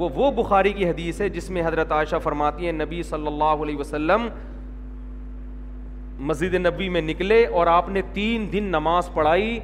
وہ 0.01 0.09
وہ 0.15 0.31
بخاری 0.43 0.73
کی 0.73 0.89
حدیث 0.89 1.21
ہے 1.21 1.29
جس 1.29 1.51
میں 1.55 1.63
حضرت 1.67 1.91
عائشہ 1.93 2.17
فرماتی 2.23 2.67
ہیں 2.67 2.73
نبی 2.73 3.03
صلی 3.09 3.27
اللہ 3.27 3.63
علیہ 3.65 3.77
وسلم 3.77 4.27
مسجد 6.21 6.55
نبی 6.55 6.89
میں 6.89 7.01
نکلے 7.01 7.45
اور 7.47 7.67
آپ 7.67 7.89
نے 7.89 8.01
تین 8.13 8.47
دن 8.53 8.65
نماز 8.73 9.09
پڑھائی 9.15 9.59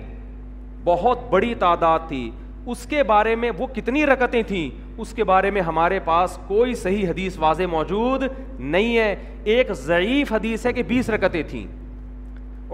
بہت 0.84 1.20
بڑی 1.30 1.54
تعداد 1.61 2.08
تھی 2.08 2.30
اس 2.70 2.84
کے 2.87 3.02
بارے 3.02 3.34
میں 3.37 3.50
وہ 3.58 3.66
کتنی 3.74 4.04
رکتیں 4.06 4.42
تھیں 4.48 4.68
اس 5.00 5.12
کے 5.14 5.24
بارے 5.24 5.50
میں 5.50 5.61
ہمارے 5.62 5.98
پاس 6.04 6.38
کوئی 6.46 6.74
صحیح 6.74 7.08
حدیث 7.08 7.38
واضح 7.38 7.66
موجود 7.70 8.22
نہیں 8.58 8.96
ہے 8.96 9.14
ایک 9.54 9.72
ضعیف 9.84 10.32
حدیث 10.32 10.66
ہے 10.66 10.72
کہ 10.72 10.82
بیس 10.88 11.11
رکتیں 11.11 11.42
تھیں 11.50 11.66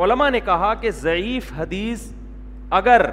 علماء 0.03 0.29
نے 0.31 0.41
کہا 0.45 0.73
کہ 0.81 0.91
ضعیف 1.01 1.53
حدیث 1.57 2.03
اگر 2.79 3.07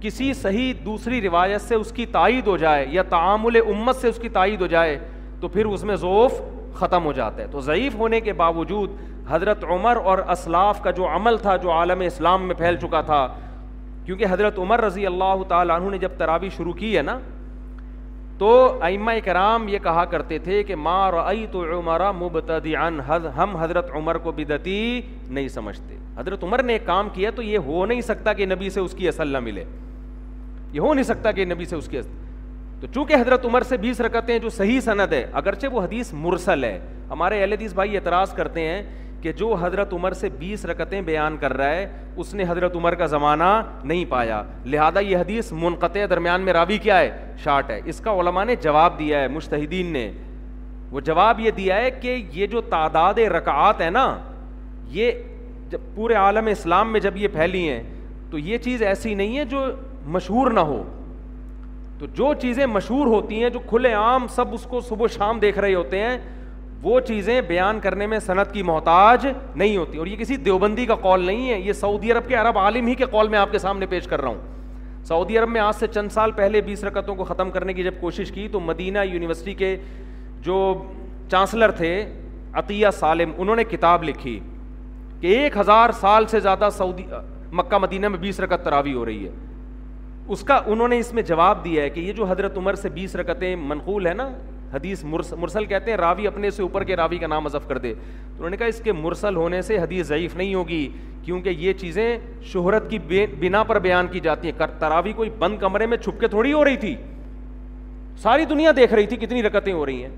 کسی 0.00 0.32
صحیح 0.42 0.72
دوسری 0.84 1.20
روایت 1.20 1.60
سے 1.62 1.74
اس 1.74 1.90
کی 1.92 2.06
تائید 2.12 2.46
ہو 2.46 2.56
جائے 2.56 2.86
یا 2.90 3.02
تعامل 3.08 3.60
امت 3.66 3.96
سے 4.00 4.08
اس 4.08 4.18
کی 4.22 4.28
تائید 4.32 4.60
ہو 4.60 4.66
جائے 4.74 4.98
تو 5.40 5.48
پھر 5.48 5.66
اس 5.66 5.82
میں 5.84 5.96
ضعف 5.96 6.40
ختم 6.80 7.04
ہو 7.04 7.12
جاتا 7.20 7.42
ہے 7.42 7.46
تو 7.56 7.60
ضعیف 7.70 7.94
ہونے 8.02 8.20
کے 8.28 8.32
باوجود 8.42 8.90
حضرت 9.28 9.64
عمر 9.74 9.96
اور 10.12 10.18
اسلاف 10.36 10.82
کا 10.86 10.90
جو 11.02 11.08
عمل 11.16 11.36
تھا 11.46 11.56
جو 11.64 11.70
عالم 11.72 12.00
اسلام 12.06 12.46
میں 12.52 12.54
پھیل 12.62 12.76
چکا 12.86 13.00
تھا 13.10 13.20
کیونکہ 14.04 14.26
حضرت 14.34 14.58
عمر 14.64 14.80
رضی 14.84 15.04
اللہ 15.06 15.42
تعالیٰ 15.48 15.76
عنہ 15.80 15.90
نے 15.90 15.98
جب 16.04 16.16
تراوی 16.22 16.48
شروع 16.56 16.72
کی 16.82 16.96
ہے 16.96 17.02
نا 17.10 17.18
تو 18.38 18.48
ائمہ 18.86 19.10
کرام 19.24 19.66
یہ 19.68 19.78
کہا 19.86 20.04
کرتے 20.12 20.38
تھے 20.44 20.62
کہ 20.68 20.72
ہم 23.38 23.56
حضرت 23.60 23.90
عمر 23.98 24.18
کو 24.26 24.32
بدتی 24.38 24.78
نہیں 25.38 25.48
سمجھتے 25.56 25.96
حضرت 26.16 26.44
عمر 26.48 26.62
نے 26.70 26.72
ایک 26.78 26.86
کام 26.86 27.08
کیا 27.18 27.30
تو 27.36 27.42
یہ 27.48 27.66
ہو 27.70 27.84
نہیں 27.92 28.00
سکتا 28.08 28.32
کہ 28.40 28.46
نبی 28.54 28.70
سے 28.76 28.80
اس 28.86 28.94
کی 29.02 29.08
اصل 29.08 29.32
نہ 29.36 29.40
ملے 29.48 29.64
یہ 30.72 30.80
ہو 30.86 30.94
نہیں 30.94 31.06
سکتا 31.12 31.32
کہ 31.38 31.44
نبی 31.52 31.64
سے 31.74 31.76
اس 31.76 31.88
کی 31.94 31.98
اصل 31.98 32.16
تو 32.80 32.86
چونکہ 32.92 33.14
حضرت 33.20 33.44
عمر 33.44 33.62
سے 33.68 33.76
بیس 33.76 34.00
رکتیں 34.00 34.38
جو 34.42 34.50
صحیح 34.50 34.80
سند 34.80 35.12
ہے 35.12 35.24
اگرچہ 35.40 35.66
وہ 35.72 35.82
حدیث 35.82 36.12
مرسل 36.16 36.64
ہے 36.64 36.78
ہمارے 37.10 37.40
اہل 37.40 37.52
حدیث 37.52 37.72
بھائی 37.74 37.96
اعتراض 37.96 38.32
کرتے 38.34 38.60
ہیں 38.68 38.82
کہ 39.22 39.32
جو 39.38 39.52
حضرت 39.60 39.92
عمر 39.92 40.12
سے 40.20 40.28
بیس 40.38 40.64
رکتیں 40.66 41.00
بیان 41.06 41.36
کر 41.40 41.52
رہا 41.56 41.70
ہے 41.70 41.86
اس 42.16 42.32
نے 42.34 42.44
حضرت 42.48 42.76
عمر 42.76 42.94
کا 43.00 43.06
زمانہ 43.06 43.50
نہیں 43.84 44.04
پایا 44.10 44.42
لہذا 44.64 45.00
یہ 45.00 45.16
حدیث 45.16 45.50
منقطع 45.52 46.04
درمیان 46.10 46.42
میں 46.42 46.52
راوی 46.52 46.78
کیا 46.82 46.98
ہے 46.98 47.10
شارٹ 47.42 47.70
ہے 47.70 47.80
اس 47.84 48.00
کا 48.04 48.12
علماء 48.20 48.44
نے 48.44 48.56
جواب 48.62 48.98
دیا 48.98 49.20
ہے 49.20 49.28
مشتحدین 49.34 49.92
نے 49.92 50.10
وہ 50.90 51.00
جواب 51.06 51.40
یہ 51.40 51.50
دیا 51.56 51.76
ہے 51.80 51.90
کہ 52.00 52.16
یہ 52.34 52.46
جو 52.52 52.60
تعداد 52.70 53.18
رکعات 53.34 53.80
ہے 53.80 53.90
نا 53.90 54.06
یہ 54.92 55.12
جب 55.70 55.80
پورے 55.94 56.14
عالم 56.22 56.46
اسلام 56.50 56.92
میں 56.92 57.00
جب 57.00 57.16
یہ 57.16 57.28
پھیلی 57.32 57.68
ہیں 57.68 57.82
تو 58.30 58.38
یہ 58.38 58.58
چیز 58.64 58.82
ایسی 58.82 59.14
نہیں 59.14 59.38
ہے 59.38 59.44
جو 59.52 59.64
مشہور 60.16 60.50
نہ 60.52 60.60
ہو 60.72 60.82
تو 62.00 62.06
جو 62.14 62.32
چیزیں 62.40 62.64
مشہور 62.66 63.06
ہوتی 63.06 63.42
ہیں 63.42 63.48
جو 63.50 63.58
کھلے 63.68 63.92
عام 63.94 64.26
سب 64.34 64.52
اس 64.54 64.62
کو 64.68 64.80
صبح 64.88 65.04
و 65.04 65.06
شام 65.16 65.38
دیکھ 65.38 65.58
رہے 65.58 65.72
ہوتے 65.74 65.98
ہیں 66.02 66.16
وہ 66.82 67.00
چیزیں 67.08 67.40
بیان 67.48 67.80
کرنے 67.80 68.06
میں 68.12 68.18
صنعت 68.26 68.52
کی 68.52 68.62
محتاج 68.68 69.26
نہیں 69.54 69.76
ہوتی 69.76 69.98
اور 69.98 70.06
یہ 70.06 70.16
کسی 70.16 70.36
دیوبندی 70.44 70.86
کا 70.86 70.94
کال 71.02 71.24
نہیں 71.24 71.50
ہے 71.50 71.58
یہ 71.60 71.72
سعودی 71.80 72.12
عرب 72.12 72.28
کے 72.28 72.34
عرب 72.34 72.58
عالم 72.58 72.86
ہی 72.86 72.94
کے 73.00 73.06
کال 73.12 73.28
میں 73.28 73.38
آپ 73.38 73.52
کے 73.52 73.58
سامنے 73.58 73.86
پیش 73.88 74.06
کر 74.08 74.20
رہا 74.20 74.28
ہوں 74.28 75.04
سعودی 75.08 75.36
عرب 75.38 75.48
میں 75.50 75.60
آج 75.60 75.74
سے 75.80 75.86
چند 75.94 76.12
سال 76.12 76.30
پہلے 76.36 76.60
بیس 76.66 76.84
رکتوں 76.84 77.14
کو 77.16 77.24
ختم 77.24 77.50
کرنے 77.50 77.72
کی 77.74 77.82
جب 77.84 77.94
کوشش 78.00 78.32
کی 78.34 78.46
تو 78.52 78.60
مدینہ 78.60 78.98
یونیورسٹی 79.12 79.54
کے 79.54 79.76
جو 80.42 80.56
چانسلر 81.30 81.70
تھے 81.82 81.92
عطیہ 82.62 82.88
سالم 83.00 83.32
انہوں 83.38 83.56
نے 83.56 83.64
کتاب 83.70 84.04
لکھی 84.08 84.38
کہ 85.20 85.36
ایک 85.38 85.56
ہزار 85.56 85.90
سال 86.00 86.26
سے 86.30 86.40
زیادہ 86.40 86.68
سعودی 86.76 87.04
مکہ 87.52 87.78
مدینہ 87.78 88.08
میں 88.08 88.18
بیس 88.18 88.40
رکت 88.40 88.64
تراوی 88.64 88.94
ہو 88.94 89.04
رہی 89.04 89.24
ہے 89.26 89.30
اس 90.32 90.42
کا 90.46 90.60
انہوں 90.72 90.88
نے 90.88 90.98
اس 90.98 91.12
میں 91.14 91.22
جواب 91.28 91.64
دیا 91.64 91.82
ہے 91.82 91.90
کہ 91.90 92.00
یہ 92.00 92.12
جو 92.12 92.24
حضرت 92.30 92.56
عمر 92.58 92.74
سے 92.80 92.88
بیس 92.94 93.14
رکتیں 93.16 93.54
منقول 93.68 94.06
ہے 94.06 94.12
نا 94.14 94.28
حدیث 94.74 95.02
مرسل 95.40 95.64
کہتے 95.68 95.90
ہیں 95.90 95.96
راوی 95.98 96.26
اپنے 96.26 96.50
سے 96.56 96.62
اوپر 96.62 96.84
کے 96.90 96.96
راوی 96.96 97.18
کا 97.18 97.26
نام 97.26 97.46
اضف 97.46 97.66
کر 97.68 97.78
دے 97.78 97.92
تو 97.94 98.36
انہوں 98.36 98.50
نے 98.50 98.56
کہا 98.56 98.66
اس 98.72 98.80
کے 98.84 98.92
مرسل 98.92 99.36
ہونے 99.36 99.62
سے 99.68 99.78
حدیث 99.78 100.06
ضعیف 100.06 100.36
نہیں 100.36 100.54
ہوگی 100.54 100.88
کیونکہ 101.24 101.48
یہ 101.64 101.72
چیزیں 101.80 102.06
شہرت 102.52 102.88
کی 102.90 102.98
بنا 103.40 103.62
پر 103.70 103.78
بیان 103.88 104.06
کی 104.12 104.20
جاتی 104.28 104.50
ہیں 104.50 104.66
تراوی 104.78 105.12
کوئی 105.16 105.30
بند 105.38 105.58
کمرے 105.60 105.86
میں 105.86 105.96
چھپ 106.04 106.20
کے 106.20 106.28
تھوڑی 106.34 106.52
ہو 106.52 106.64
رہی 106.64 106.76
تھی 106.84 106.94
ساری 108.22 108.44
دنیا 108.52 108.72
دیکھ 108.76 108.94
رہی 108.94 109.06
تھی 109.06 109.16
کتنی 109.26 109.42
رکتیں 109.42 109.72
ہو 109.72 109.84
رہی 109.86 110.02
ہیں 110.04 110.14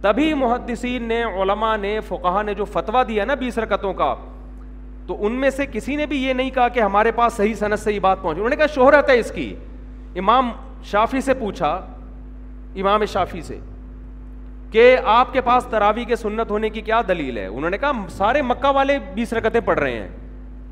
تبھی 0.00 0.32
محدثین 0.44 1.08
نے 1.08 1.22
علماء 1.42 1.76
نے 1.80 1.98
فقہ 2.08 2.42
نے 2.46 2.54
جو 2.54 2.64
فتویٰ 2.72 3.06
دیا 3.08 3.24
نا 3.24 3.34
بیس 3.44 3.58
رکتوں 3.58 3.92
کا 4.02 4.14
تو 5.08 5.16
ان 5.26 5.32
میں 5.40 5.50
سے 5.50 5.64
کسی 5.72 5.94
نے 5.96 6.06
بھی 6.06 6.16
یہ 6.22 6.32
نہیں 6.32 6.50
کہا 6.54 6.66
کہ 6.68 6.80
ہمارے 6.80 7.10
پاس 7.18 7.32
صحیح 7.34 7.54
صنعت 7.58 7.80
سے 7.80 7.92
یہ 7.92 7.98
بات 8.06 8.18
پہنچی 8.22 8.38
انہوں 8.40 8.50
نے 8.50 8.56
کہا 8.56 8.66
شہرت 8.74 9.10
ہے 9.10 9.18
اس 9.18 9.30
کی 9.34 9.54
امام 10.18 10.50
شافی 10.90 11.20
سے 11.28 11.34
پوچھا 11.34 11.68
امام 12.80 13.04
شافی 13.12 13.40
سے 13.42 13.58
کہ 14.70 14.96
آپ 15.14 15.32
کے 15.32 15.40
پاس 15.40 15.66
تراوی 15.70 16.04
کے 16.04 16.16
سنت 16.16 16.50
ہونے 16.50 16.70
کی 16.70 16.80
کیا 16.90 17.00
دلیل 17.08 17.38
ہے 17.38 17.46
انہوں 17.46 17.70
نے 17.70 17.78
کہا 17.78 17.92
سارے 18.16 18.42
مکہ 18.48 18.72
والے 18.74 18.98
بیس 19.14 19.32
رکتیں 19.32 19.60
پڑھ 19.64 19.78
رہے 19.78 19.92
ہیں 19.98 20.08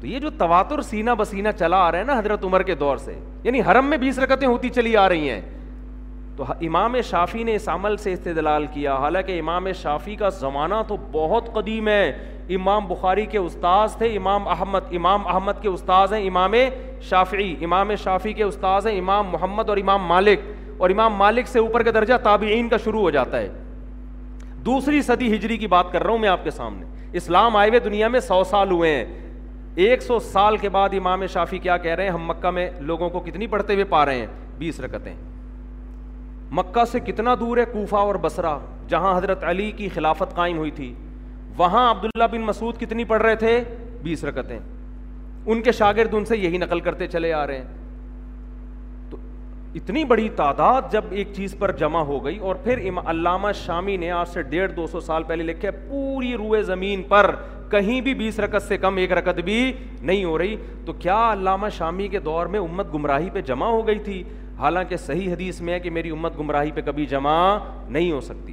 تو 0.01 0.07
یہ 0.07 0.18
جو 0.20 0.31
تواتر 0.38 0.81
سینہ 0.90 1.11
بسینہ 1.18 1.49
چلا 1.59 1.77
آ 1.87 1.90
رہا 1.92 1.99
ہے 1.99 2.05
نا 2.05 2.18
حضرت 2.18 2.44
عمر 2.44 2.62
کے 2.70 2.75
دور 2.85 2.96
سے 3.05 3.18
یعنی 3.42 3.61
حرم 3.70 3.87
میں 3.90 3.99
بیس 3.99 4.18
رکتیں 4.18 4.46
ہوتی 4.49 4.68
چلی 4.70 4.96
آ 4.96 5.09
رہی 5.09 5.31
ہیں 5.31 5.40
تو 6.37 6.44
امام 6.66 7.01
شافی 7.11 7.42
نے 7.44 7.55
اس 7.55 7.68
عمل 7.68 7.96
سے 7.96 8.12
استدلال 8.12 8.66
کیا 8.72 8.94
حالانکہ 9.03 9.38
امام 9.40 9.70
شافی 9.83 10.14
کا 10.16 10.29
زمانہ 10.40 10.75
تو 10.88 10.96
بہت 11.12 11.53
قدیم 11.53 11.87
ہے 11.88 12.11
امام 12.55 12.87
بخاری 12.88 13.25
کے 13.27 13.38
استاذ 13.38 13.94
تھے 13.99 14.14
امام 14.16 14.49
احمد 14.49 14.92
امام 14.96 15.27
احمد 15.29 15.62
کے 15.62 15.68
استاذ 15.68 16.12
ہیں 16.12 16.27
امام 16.27 16.55
شافعی 17.09 17.55
امام 17.64 17.94
شافی 18.03 18.33
کے 18.33 18.42
استاذ 18.42 18.87
ہیں 18.87 18.99
امام 18.99 19.31
محمد 19.31 19.68
اور 19.70 19.77
امام 19.79 20.05
مالک 20.07 20.40
اور 20.79 20.90
امام 20.90 21.14
مالک 21.16 21.49
سے 21.49 21.59
اوپر 21.59 21.83
کا 21.83 21.90
درجہ 21.94 22.14
تابعین 22.22 22.68
کا 22.68 22.77
شروع 22.85 23.01
ہو 23.01 23.11
جاتا 23.11 23.38
ہے 23.38 23.49
دوسری 24.66 25.01
صدی 25.03 25.35
ہجری 25.37 25.57
کی 25.57 25.66
بات 25.75 25.92
کر 25.92 26.03
رہا 26.03 26.11
ہوں 26.11 26.18
میں 26.18 26.29
آپ 26.29 26.44
کے 26.44 26.51
سامنے 26.51 26.85
اسلام 27.18 27.57
آئے 27.57 27.68
ہوئے 27.68 27.81
دنیا 27.81 28.09
میں 28.09 28.20
سو 28.27 28.42
سال 28.51 28.70
ہوئے 28.70 28.94
ہیں 28.96 29.05
ایک 29.87 30.03
سو 30.03 30.18
سال 30.33 30.57
کے 30.57 30.68
بعد 30.77 30.94
امام 30.99 31.27
شافی 31.33 31.59
کیا 31.59 31.77
کہہ 31.87 31.94
رہے 31.94 32.05
ہیں 32.05 32.11
ہم 32.12 32.27
مکہ 32.31 32.51
میں 32.59 32.68
لوگوں 32.92 33.09
کو 33.11 33.20
کتنی 33.20 33.46
پڑھتے 33.55 33.72
ہوئے 33.75 33.85
پا 33.88 34.05
رہے 34.07 34.18
ہیں 34.18 34.27
بیس 34.59 34.81
رکتیں 34.81 35.14
مکہ 36.57 36.85
سے 36.90 37.01
کتنا 37.07 37.35
دور 37.40 37.57
ہے 37.59 37.64
کوفہ 37.73 37.97
اور 38.11 38.14
بسرا 38.27 38.57
جہاں 38.88 39.16
حضرت 39.16 39.42
علی 39.53 39.71
کی 39.81 39.88
خلافت 39.95 40.35
قائم 40.35 40.59
ہوئی 40.59 40.71
تھی 40.81 40.92
وہاں 41.57 41.90
عبداللہ 41.90 42.27
بن 42.33 42.40
مسعود 42.51 42.79
کتنی 42.81 43.05
پڑھ 43.12 43.23
رہے 43.23 43.35
تھے 43.42 43.53
بیس 44.03 44.23
رکتیں 44.25 44.57
ان 44.59 45.53
ان 45.55 45.61
کے 45.62 45.73
شاگرد 45.81 46.14
سے 46.29 46.37
یہی 46.37 46.59
نقل 46.59 46.81
کرتے 46.87 47.07
چلے 47.16 47.33
آ 47.40 47.47
رہے 47.47 47.59
ہیں 47.59 49.11
تو 49.11 49.16
اتنی 49.81 50.05
بڑی 50.14 50.29
تعداد 50.37 50.90
جب 50.92 51.12
ایک 51.19 51.35
چیز 51.37 51.55
پر 51.59 51.73
جمع 51.85 52.01
ہو 52.12 52.25
گئی 52.25 52.38
اور 52.49 52.57
پھر 52.64 52.81
علامہ 53.11 53.53
شامی 53.64 53.97
نے 54.05 54.11
آج 54.21 54.29
سے 54.35 54.42
ڈیڑھ 54.55 54.73
دو 54.77 54.87
سو 54.92 55.01
سال 55.11 55.23
پہلے 55.33 55.45
لکھے 55.53 55.71
پوری 55.90 56.35
روئے 56.45 56.62
زمین 56.73 57.03
پر 57.12 57.31
کہیں 57.71 58.01
بھی 58.07 58.14
بیس 58.23 58.40
رکت 58.47 58.62
سے 58.69 58.77
کم 58.87 58.97
ایک 59.05 59.12
رکت 59.21 59.38
بھی 59.51 59.61
نہیں 60.11 60.25
ہو 60.25 60.37
رہی 60.38 60.57
تو 60.87 60.92
کیا 61.07 61.21
علامہ 61.33 61.69
شامی 61.79 62.09
کے 62.16 62.21
دور 62.31 62.53
میں 62.55 62.61
امت 62.61 62.92
گمراہی 62.95 63.31
پہ 63.35 63.40
جمع 63.53 63.66
ہو 63.77 63.87
گئی 63.87 63.99
تھی 64.09 64.23
حالانکہ 64.59 64.97
صحیح 64.97 65.33
حدیث 65.33 65.61
میں 65.61 65.73
ہے 65.75 65.81
کہ 65.81 65.90
میری 65.90 66.11
امت 66.11 66.38
گمراہی 66.38 66.71
پہ 66.75 66.81
کبھی 66.85 67.07
جمع 67.07 67.37
نہیں 67.88 68.12
ہو 68.12 68.21
سکتی 68.27 68.53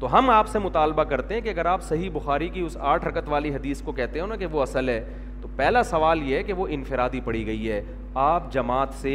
تو 0.00 0.16
ہم 0.18 0.30
آپ 0.30 0.48
سے 0.48 0.58
مطالبہ 0.58 1.02
کرتے 1.10 1.34
ہیں 1.34 1.40
کہ 1.40 1.48
اگر 1.48 1.66
آپ 1.66 1.82
صحیح 1.84 2.10
بخاری 2.12 2.48
کی 2.54 2.60
اس 2.60 2.76
آٹھ 2.92 3.04
رکت 3.06 3.28
والی 3.28 3.54
حدیث 3.54 3.82
کو 3.84 3.92
کہتے 3.92 4.20
ہو 4.20 4.26
نا 4.26 4.36
کہ 4.36 4.46
وہ 4.52 4.62
اصل 4.62 4.88
ہے 4.88 5.02
تو 5.40 5.48
پہلا 5.56 5.82
سوال 5.82 6.22
یہ 6.28 6.36
ہے 6.36 6.42
کہ 6.42 6.52
وہ 6.52 6.66
انفرادی 6.70 7.20
پڑھی 7.24 7.44
گئی 7.46 7.70
ہے 7.70 7.80
آپ 8.24 8.52
جماعت 8.52 8.88
سے 9.00 9.12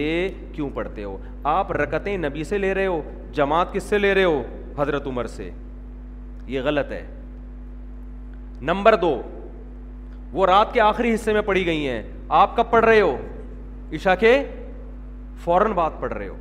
کیوں 0.53 0.69
پڑھتے 0.73 1.03
ہو 1.03 1.17
آپ 1.53 1.71
رکتیں 1.71 2.17
نبی 2.17 2.43
سے 2.43 2.57
لے 2.57 2.73
رہے 2.73 2.85
ہو 2.87 3.01
جماعت 3.35 3.73
کس 3.73 3.83
سے 3.83 3.97
لے 3.97 4.13
رہے 4.15 4.23
ہو 4.23 4.41
حضرت 4.77 5.07
عمر 5.07 5.27
سے 5.35 5.49
یہ 6.47 6.61
غلط 6.63 6.91
ہے 6.91 7.05
نمبر 8.69 8.95
دو 9.01 9.21
وہ 10.33 10.45
رات 10.45 10.73
کے 10.73 10.81
آخری 10.81 11.13
حصے 11.13 11.33
میں 11.33 11.41
پڑھی 11.45 11.65
گئی 11.65 11.87
ہیں 11.87 12.01
آپ 12.43 12.55
کب 12.55 12.69
پڑھ 12.69 12.85
رہے 12.85 13.01
ہو 13.01 13.15
عشاء 13.95 14.13
کے 14.19 14.37
فوراً 15.43 15.71
بات 15.75 15.99
پڑھ 15.99 16.13
رہے 16.13 16.27
ہو 16.27 16.35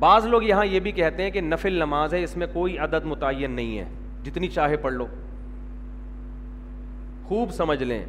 بعض 0.00 0.26
لوگ 0.26 0.42
یہاں 0.42 0.64
یہ 0.66 0.80
بھی 0.80 0.92
کہتے 0.92 1.22
ہیں 1.22 1.30
کہ 1.30 1.40
نفل 1.40 1.72
نماز 1.78 2.14
ہے 2.14 2.22
اس 2.24 2.36
میں 2.42 2.46
کوئی 2.52 2.76
عدد 2.84 3.04
متعین 3.06 3.50
نہیں 3.50 3.78
ہے 3.78 3.84
جتنی 4.24 4.48
چاہے 4.54 4.76
پڑھ 4.84 4.92
لو 4.94 5.06
خوب 7.28 7.52
سمجھ 7.54 7.82
لیں 7.82 8.04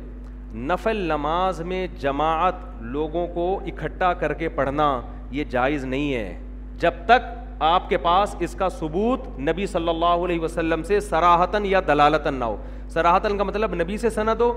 نفل 0.69 0.97
نماز 1.11 1.61
میں 1.71 1.85
جماعت 1.99 2.55
لوگوں 2.95 3.25
کو 3.33 3.49
اکٹھا 3.71 4.13
کر 4.21 4.33
کے 4.39 4.49
پڑھنا 4.55 4.85
یہ 5.31 5.43
جائز 5.49 5.83
نہیں 5.85 6.13
ہے 6.13 6.37
جب 6.79 6.93
تک 7.05 7.29
آپ 7.63 7.89
کے 7.89 7.97
پاس 8.03 8.35
اس 8.45 8.55
کا 8.59 8.69
ثبوت 8.79 9.27
نبی 9.49 9.65
صلی 9.73 9.89
اللہ 9.89 10.25
علیہ 10.25 10.39
وسلم 10.39 10.83
سے 10.83 10.99
سراہتاً 10.99 11.65
یا 11.65 11.79
دلالتاً 11.87 12.35
نہ 12.39 12.45
ہو 12.45 12.55
سراہتاً 12.93 13.37
کا 13.37 13.43
مطلب 13.43 13.73
نبی 13.81 13.97
سے 13.97 14.09
سند 14.09 14.41
ہو 14.41 14.51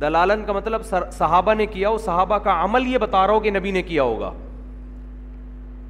دلالن 0.00 0.44
کا 0.46 0.52
مطلب 0.52 0.82
صحابہ 1.12 1.54
نے 1.54 1.66
کیا 1.72 1.88
اور 1.88 1.98
صحابہ 2.04 2.36
کا 2.44 2.62
عمل 2.64 2.86
یہ 2.92 2.98
بتا 2.98 3.26
رہا 3.26 3.32
ہو 3.34 3.40
کہ 3.40 3.50
نبی 3.50 3.70
نے 3.70 3.82
کیا 3.82 4.02
ہوگا 4.02 4.32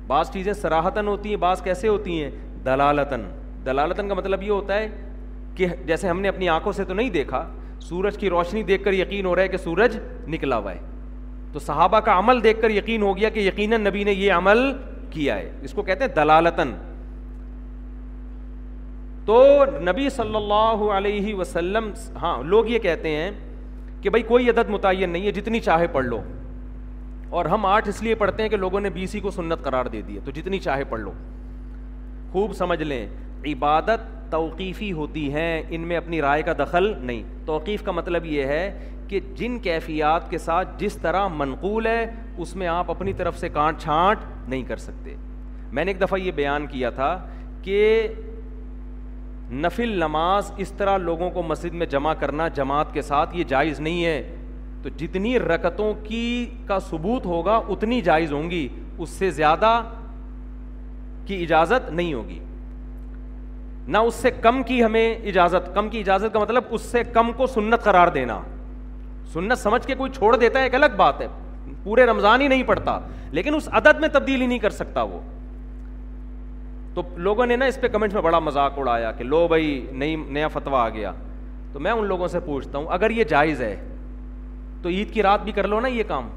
بعض 0.06 0.30
چیزیں 0.32 0.52
سراہتن 0.52 1.08
ہوتی 1.08 1.28
ہیں 1.30 1.36
بعض 1.42 1.62
کیسے 1.62 1.88
ہوتی 1.88 2.22
ہیں 2.22 2.30
دلالتن 2.64 3.26
دلالتن 3.66 4.08
کا 4.08 4.14
مطلب 4.14 4.42
یہ 4.42 4.50
ہوتا 4.50 4.78
ہے 4.78 4.88
کہ 5.56 5.66
جیسے 5.86 6.08
ہم 6.08 6.20
نے 6.20 6.28
اپنی 6.28 6.48
آنکھوں 6.48 6.72
سے 6.72 6.84
تو 6.84 6.94
نہیں 6.94 7.10
دیکھا 7.10 7.44
سورج 7.88 8.16
کی 8.18 8.30
روشنی 8.30 8.62
دیکھ 8.70 8.82
کر 8.84 8.92
یقین 8.92 9.26
ہو 9.26 9.34
رہا 9.36 9.42
ہے 9.42 9.48
کہ 9.48 9.56
سورج 9.64 9.96
نکلا 10.28 10.56
ہوا 10.58 10.72
ہے 10.72 10.78
تو 11.52 11.58
صحابہ 11.58 12.00
کا 12.06 12.18
عمل 12.18 12.42
دیکھ 12.42 12.60
کر 12.62 12.70
یقین 12.70 13.02
ہو 13.02 13.16
گیا 13.16 13.28
کہ 13.36 13.40
یقیناً 13.40 13.82
نبی 13.86 14.04
نے 14.04 14.12
یہ 14.12 14.32
عمل 14.32 14.70
کیا 15.10 15.36
ہے 15.38 15.50
اس 15.64 15.72
کو 15.74 15.82
کہتے 15.82 16.04
ہیں 16.04 16.12
دلالتن 16.16 16.74
تو 19.26 19.40
نبی 19.88 20.08
صلی 20.10 20.36
اللہ 20.36 20.84
علیہ 20.96 21.34
وسلم 21.34 21.90
ہاں 22.22 22.36
لوگ 22.42 22.66
یہ 22.68 22.78
کہتے 22.88 23.10
ہیں 23.16 23.30
کہ 24.02 24.10
بھائی 24.10 24.22
کوئی 24.22 24.48
عدد 24.50 24.70
متعین 24.70 25.10
نہیں 25.10 25.26
ہے 25.26 25.30
جتنی 25.40 25.60
چاہے 25.60 25.86
پڑھ 25.92 26.06
لو 26.06 26.20
اور 27.38 27.44
ہم 27.46 27.66
آٹھ 27.66 27.88
اس 27.88 28.02
لیے 28.02 28.14
پڑھتے 28.20 28.42
ہیں 28.42 28.48
کہ 28.50 28.56
لوگوں 28.56 28.80
نے 28.80 28.90
بی 28.90 29.06
سی 29.06 29.20
کو 29.20 29.30
سنت 29.30 29.62
قرار 29.62 29.86
دے 29.92 30.00
دی 30.06 30.14
ہے 30.14 30.20
تو 30.24 30.30
جتنی 30.34 30.58
چاہے 30.60 30.84
پڑھ 30.90 31.00
لو 31.00 31.12
خوب 32.32 32.52
سمجھ 32.56 32.82
لیں 32.82 33.06
عبادت 33.52 34.08
توقیفی 34.30 34.90
ہوتی 34.92 35.32
ہیں 35.32 35.52
ان 35.68 35.80
میں 35.88 35.96
اپنی 35.96 36.20
رائے 36.22 36.42
کا 36.42 36.52
دخل 36.58 36.92
نہیں 37.00 37.22
توقیف 37.46 37.82
کا 37.82 37.92
مطلب 37.92 38.26
یہ 38.26 38.44
ہے 38.46 38.88
کہ 39.08 39.20
جن 39.36 39.58
کیفیات 39.58 40.30
کے 40.30 40.38
ساتھ 40.38 40.78
جس 40.80 40.96
طرح 41.02 41.26
منقول 41.36 41.86
ہے 41.86 42.04
اس 42.42 42.54
میں 42.56 42.66
آپ 42.68 42.90
اپنی 42.90 43.12
طرف 43.20 43.38
سے 43.38 43.48
کانٹ 43.52 43.80
چھانٹ 43.82 44.48
نہیں 44.48 44.62
کر 44.68 44.76
سکتے 44.88 45.14
میں 45.78 45.84
نے 45.84 45.90
ایک 45.90 46.00
دفعہ 46.00 46.18
یہ 46.20 46.30
بیان 46.36 46.66
کیا 46.66 46.90
تھا 47.00 47.08
کہ 47.62 47.78
نفل 49.52 49.98
نماز 50.02 50.50
اس 50.62 50.70
طرح 50.78 50.96
لوگوں 50.98 51.30
کو 51.30 51.42
مسجد 51.42 51.74
میں 51.74 51.86
جمع 51.90 52.12
کرنا 52.18 52.46
جماعت 52.54 52.92
کے 52.94 53.02
ساتھ 53.02 53.36
یہ 53.36 53.44
جائز 53.48 53.80
نہیں 53.80 54.04
ہے 54.04 54.34
تو 54.82 54.88
جتنی 54.96 55.38
رکتوں 55.38 55.92
کی 56.04 56.46
کا 56.66 56.78
ثبوت 56.90 57.26
ہوگا 57.26 57.54
اتنی 57.68 58.00
جائز 58.00 58.32
ہوں 58.32 58.50
گی 58.50 58.66
اس 58.98 59.10
سے 59.18 59.30
زیادہ 59.30 59.80
کی 61.26 61.42
اجازت 61.42 61.90
نہیں 61.90 62.14
ہوگی 62.14 62.38
نہ 63.92 63.98
اس 64.06 64.14
سے 64.14 64.30
کم 64.40 64.62
کی 64.66 64.82
ہمیں 64.84 65.14
اجازت 65.14 65.74
کم 65.74 65.88
کی 65.90 66.00
اجازت 66.00 66.32
کا 66.32 66.38
مطلب 66.38 66.64
اس 66.74 66.82
سے 66.92 67.02
کم 67.12 67.32
کو 67.36 67.46
سنت 67.54 67.84
قرار 67.84 68.08
دینا 68.14 68.40
سنت 69.32 69.58
سمجھ 69.58 69.86
کے 69.86 69.94
کوئی 69.94 70.10
چھوڑ 70.16 70.34
دیتا 70.36 70.58
ہے 70.58 70.64
ایک 70.64 70.74
الگ 70.74 70.94
بات 70.96 71.20
ہے 71.20 71.26
پورے 71.82 72.06
رمضان 72.06 72.40
ہی 72.40 72.48
نہیں 72.48 72.62
پڑتا 72.66 72.98
لیکن 73.32 73.54
اس 73.54 73.68
عدد 73.80 74.00
میں 74.00 74.08
تبدیلی 74.12 74.46
نہیں 74.46 74.58
کر 74.58 74.70
سکتا 74.70 75.02
وہ 75.02 75.18
تو 76.94 77.02
لوگوں 77.16 77.46
نے 77.46 77.56
نا 77.56 77.64
اس 77.70 77.80
پہ 77.80 77.88
کمنٹس 77.88 78.14
میں 78.14 78.22
بڑا 78.22 78.38
مذاق 78.38 78.78
اڑایا 78.78 79.10
کہ 79.18 79.24
لو 79.24 79.46
بھائی 79.48 79.86
نئی 79.98 80.14
نیا 80.28 80.48
فتویٰ 80.52 80.80
آ 80.84 80.88
گیا 80.94 81.12
تو 81.72 81.80
میں 81.80 81.90
ان 81.92 82.04
لوگوں 82.06 82.28
سے 82.28 82.40
پوچھتا 82.46 82.78
ہوں 82.78 82.86
اگر 82.92 83.10
یہ 83.16 83.24
جائز 83.32 83.60
ہے 83.62 83.74
تو 84.82 84.88
عید 84.88 85.12
کی 85.12 85.22
رات 85.22 85.42
بھی 85.44 85.52
کر 85.52 85.68
لو 85.68 85.80
نا 85.80 85.88
یہ 85.88 86.02
کام 86.08 86.28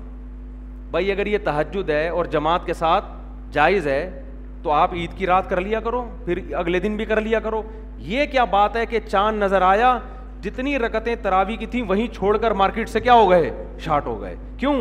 بھائی 0.91 1.11
اگر 1.11 1.27
یہ 1.27 1.37
تہجد 1.43 1.89
ہے 1.89 2.07
اور 2.07 2.25
جماعت 2.31 2.65
کے 2.65 2.73
ساتھ 2.73 3.05
جائز 3.51 3.87
ہے 3.87 4.21
تو 4.63 4.71
آپ 4.71 4.93
عید 4.93 5.17
کی 5.17 5.25
رات 5.25 5.49
کر 5.49 5.61
لیا 5.61 5.79
کرو 5.83 6.05
پھر 6.25 6.39
اگلے 6.57 6.79
دن 6.79 6.95
بھی 6.97 7.05
کر 7.05 7.21
لیا 7.21 7.39
کرو 7.39 7.61
یہ 8.11 8.25
کیا 8.31 8.43
بات 8.55 8.75
ہے 8.75 8.85
کہ 8.85 8.99
چاند 9.09 9.43
نظر 9.43 9.61
آیا 9.61 9.97
جتنی 10.41 10.77
رکتیں 10.79 11.15
تراوی 11.21 11.55
کی 11.57 11.65
تھیں 11.73 11.81
وہیں 11.87 12.07
چھوڑ 12.13 12.35
کر 12.37 12.51
مارکیٹ 12.61 12.89
سے 12.89 12.99
کیا 12.99 13.13
ہو 13.13 13.29
گئے 13.29 13.49
شارٹ 13.83 14.05
ہو 14.07 14.21
گئے 14.21 14.35
کیوں 14.59 14.75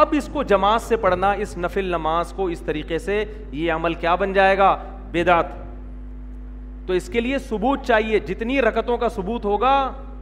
اب 0.00 0.08
اس 0.18 0.28
کو 0.32 0.42
جماعت 0.52 0.82
سے 0.82 0.96
پڑھنا 1.04 1.30
اس 1.44 1.56
نفل 1.58 1.84
نماز 1.90 2.32
کو 2.36 2.46
اس 2.54 2.60
طریقے 2.66 2.98
سے 2.98 3.24
یہ 3.50 3.72
عمل 3.72 3.94
کیا 3.94 4.14
بن 4.14 4.32
جائے 4.32 4.56
گا 4.58 4.76
بیدات 5.12 5.46
تو 6.86 6.92
اس 6.94 7.08
کے 7.12 7.20
لیے 7.20 7.38
ثبوت 7.48 7.84
چاہیے 7.86 8.18
جتنی 8.28 8.60
رکتوں 8.62 8.96
کا 8.98 9.08
ثبوت 9.16 9.44
ہوگا 9.44 9.72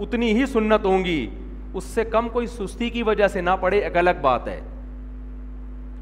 اتنی 0.07 0.33
ہی 0.41 0.47
سنت 0.53 0.85
ہوں 0.87 1.05
گی 1.05 1.27
اس 1.79 1.85
سے 1.95 2.05
کم 2.13 2.29
کوئی 2.33 2.47
سستی 2.47 2.89
کی 2.91 3.03
وجہ 3.03 3.29
سے 3.33 3.41
نہ 3.41 3.51
پڑے 3.61 3.79
ایک 3.79 3.97
الگ 3.97 4.21
بات 4.21 4.49
ہے 4.49 4.61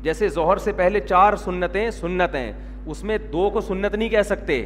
جیسے 0.03 0.29
زہر 0.29 0.57
سے 0.65 0.73
پہلے 0.77 1.01
چار 1.01 1.37
سنتیں 1.45 1.91
سنتیں 2.01 2.51
اس 2.87 3.03
میں 3.11 3.19
دو 3.33 3.49
کو 3.53 3.61
سنت 3.69 3.95
نہیں 3.95 4.09
کہہ 4.09 4.23
سکتے 4.29 4.65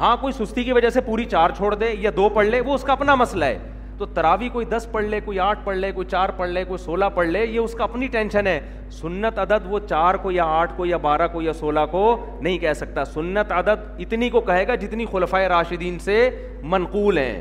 ہاں 0.00 0.16
کوئی 0.20 0.32
سستی 0.32 0.64
کی 0.64 0.72
وجہ 0.72 0.90
سے 0.90 1.00
پوری 1.06 1.24
چار 1.30 1.50
چھوڑ 1.56 1.74
دے 1.74 1.94
یا 2.00 2.10
دو 2.16 2.28
پڑھ 2.34 2.46
لے 2.46 2.60
وہ 2.66 2.74
اس 2.74 2.82
کا 2.84 2.92
اپنا 2.92 3.14
مسئلہ 3.14 3.44
ہے 3.44 3.58
تو 3.98 4.06
تراوی 4.14 4.48
کوئی 4.52 4.66
دس 4.66 4.86
پڑھ 4.92 5.04
لے 5.04 5.20
کوئی 5.24 5.38
آٹھ 5.40 5.58
پڑھ 5.64 5.76
لے 5.76 5.90
کوئی 5.92 6.06
چار 6.10 6.28
پڑھ 6.36 6.48
لے 6.50 6.64
کوئی 6.64 6.78
سولہ 6.84 7.04
پڑھ 7.14 7.28
لے 7.28 7.44
یہ 7.46 7.58
اس 7.60 7.74
کا 7.78 7.84
اپنی 7.84 8.06
ٹینشن 8.12 8.46
ہے 8.46 8.58
سنت 9.00 9.38
عدد 9.38 9.66
وہ 9.70 9.78
چار 9.88 10.14
کو 10.22 10.30
یا 10.30 10.44
آٹھ 10.60 10.72
کو 10.76 10.86
یا 10.86 10.96
بارہ 11.08 11.26
کو 11.32 11.42
یا 11.42 11.52
سولہ 11.58 11.80
کو 11.90 12.02
نہیں 12.40 12.58
کہہ 12.58 12.72
سکتا 12.76 13.04
سنت 13.04 13.52
عدد 13.52 14.00
اتنی 14.02 14.30
کو 14.30 14.40
کہے 14.50 14.66
گا 14.68 14.74
جتنی 14.84 15.06
خلفۂ 15.12 15.42
راشدین 15.48 15.98
سے 16.04 16.28
منقول 16.74 17.18
ہیں 17.18 17.40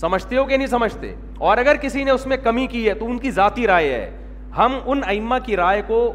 سمجھتے 0.00 0.36
ہو 0.36 0.44
کہ 0.44 0.56
نہیں 0.56 0.66
سمجھتے 0.68 1.14
اور 1.46 1.58
اگر 1.58 1.76
کسی 1.82 2.04
نے 2.04 2.10
اس 2.10 2.26
میں 2.32 2.36
کمی 2.42 2.66
کی 2.70 2.88
ہے 2.88 2.94
تو 2.94 3.06
ان 3.10 3.18
کی 3.18 3.30
ذاتی 3.40 3.66
رائے 3.66 3.92
ہے 3.92 4.08
ہم 4.56 4.78
ان 4.86 5.00
ائمہ 5.06 5.34
کی 5.46 5.56
رائے 5.56 5.82
کو 5.86 6.12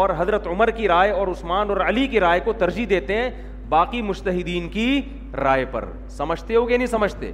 اور 0.00 0.10
حضرت 0.16 0.46
عمر 0.46 0.70
کی 0.76 0.88
رائے 0.88 1.10
اور 1.10 1.28
عثمان 1.28 1.70
اور 1.70 1.78
علی 1.86 2.06
کی 2.08 2.20
رائے 2.20 2.40
کو 2.44 2.52
ترجیح 2.58 2.86
دیتے 2.90 3.16
ہیں 3.16 3.30
باقی 3.68 4.02
مشتحدین 4.02 4.68
کی 4.68 5.00
رائے 5.42 5.64
پر 5.72 5.84
سمجھتے 6.16 6.54
ہو 6.56 6.64
کہ 6.66 6.76
نہیں 6.76 6.86
سمجھتے 6.86 7.30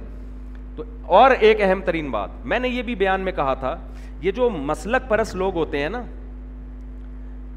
تو 0.79 1.11
اور 1.19 1.31
ایک 1.47 1.61
اہم 1.61 1.79
ترین 1.85 2.09
بات 2.11 2.45
میں 2.49 2.57
نے 2.59 2.69
یہ 2.69 2.81
بھی 2.89 2.93
بیان 2.95 3.21
میں 3.21 3.31
کہا 3.35 3.53
تھا 3.59 3.75
یہ 4.21 4.31
جو 4.35 4.49
مسلک 4.49 5.07
پرست 5.09 5.35
لوگ 5.35 5.55
ہوتے 5.57 5.79
ہیں 5.81 5.89
نا 5.89 6.01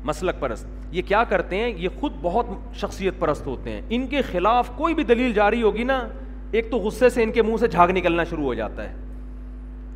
مسلک 0.04 0.40
پرست 0.40 0.66
یہ 0.94 1.02
کیا 1.06 1.22
کرتے 1.28 1.56
ہیں 1.58 1.68
یہ 1.78 1.88
خود 2.00 2.12
بہت 2.22 2.46
شخصیت 2.80 3.18
پرست 3.18 3.46
ہوتے 3.46 3.70
ہیں 3.72 3.80
ان 3.90 4.06
کے 4.06 4.22
خلاف 4.30 4.70
کوئی 4.76 4.94
بھی 4.94 5.04
دلیل 5.10 5.32
جاری 5.34 5.62
ہوگی 5.62 5.84
نا 5.90 5.98
ایک 6.58 6.70
تو 6.70 6.78
غصے 6.86 7.10
سے 7.10 7.22
ان 7.22 7.32
کے 7.32 7.42
منہ 7.42 7.56
سے 7.60 7.68
جھاگ 7.68 7.88
نکلنا 7.96 8.24
شروع 8.30 8.44
ہو 8.44 8.54
جاتا 8.54 8.88
ہے 8.88 8.92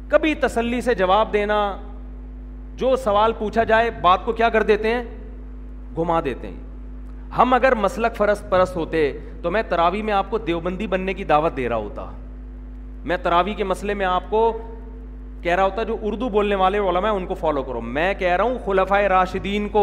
کبھی 0.08 0.34
تسلی 0.42 0.80
سے 0.80 0.94
جواب 0.94 1.32
دینا 1.32 1.56
جو 2.82 2.94
سوال 3.04 3.32
پوچھا 3.38 3.64
جائے 3.72 3.90
بات 4.02 4.24
کو 4.24 4.32
کیا 4.40 4.48
کر 4.56 4.62
دیتے 4.72 4.92
ہیں 4.94 5.02
گھما 5.96 6.20
دیتے 6.24 6.46
ہیں 6.48 6.64
ہم 7.38 7.54
اگر 7.54 7.74
مسلک 7.74 8.16
فرست 8.16 8.48
پرست 8.50 8.76
ہوتے 8.76 9.00
تو 9.42 9.50
میں 9.50 9.62
تراوی 9.68 10.02
میں 10.02 10.12
آپ 10.14 10.30
کو 10.30 10.38
دیوبندی 10.46 10.86
بننے 10.94 11.14
کی 11.14 11.24
دعوت 11.34 11.56
دے 11.56 11.68
رہا 11.68 11.76
ہوتا 11.76 12.04
میں 13.08 13.16
تراوی 13.22 13.52
کے 13.54 13.64
مسئلے 13.64 13.94
میں 13.94 14.06
آپ 14.06 14.22
کو 14.30 14.40
کہہ 15.42 15.54
رہا 15.54 15.64
ہوتا 15.64 15.82
جو 15.90 15.96
اردو 16.06 16.28
بولنے 16.28 16.54
والے 16.62 16.78
علماء 16.90 17.10
ان 17.14 17.26
کو 17.26 17.34
فالو 17.40 17.62
کرو 17.62 17.80
میں 17.98 18.12
کہہ 18.18 18.32
رہا 18.36 18.44
ہوں 18.44 18.58
خلفۂ 18.64 19.02
راشدین 19.08 19.68
کو 19.76 19.82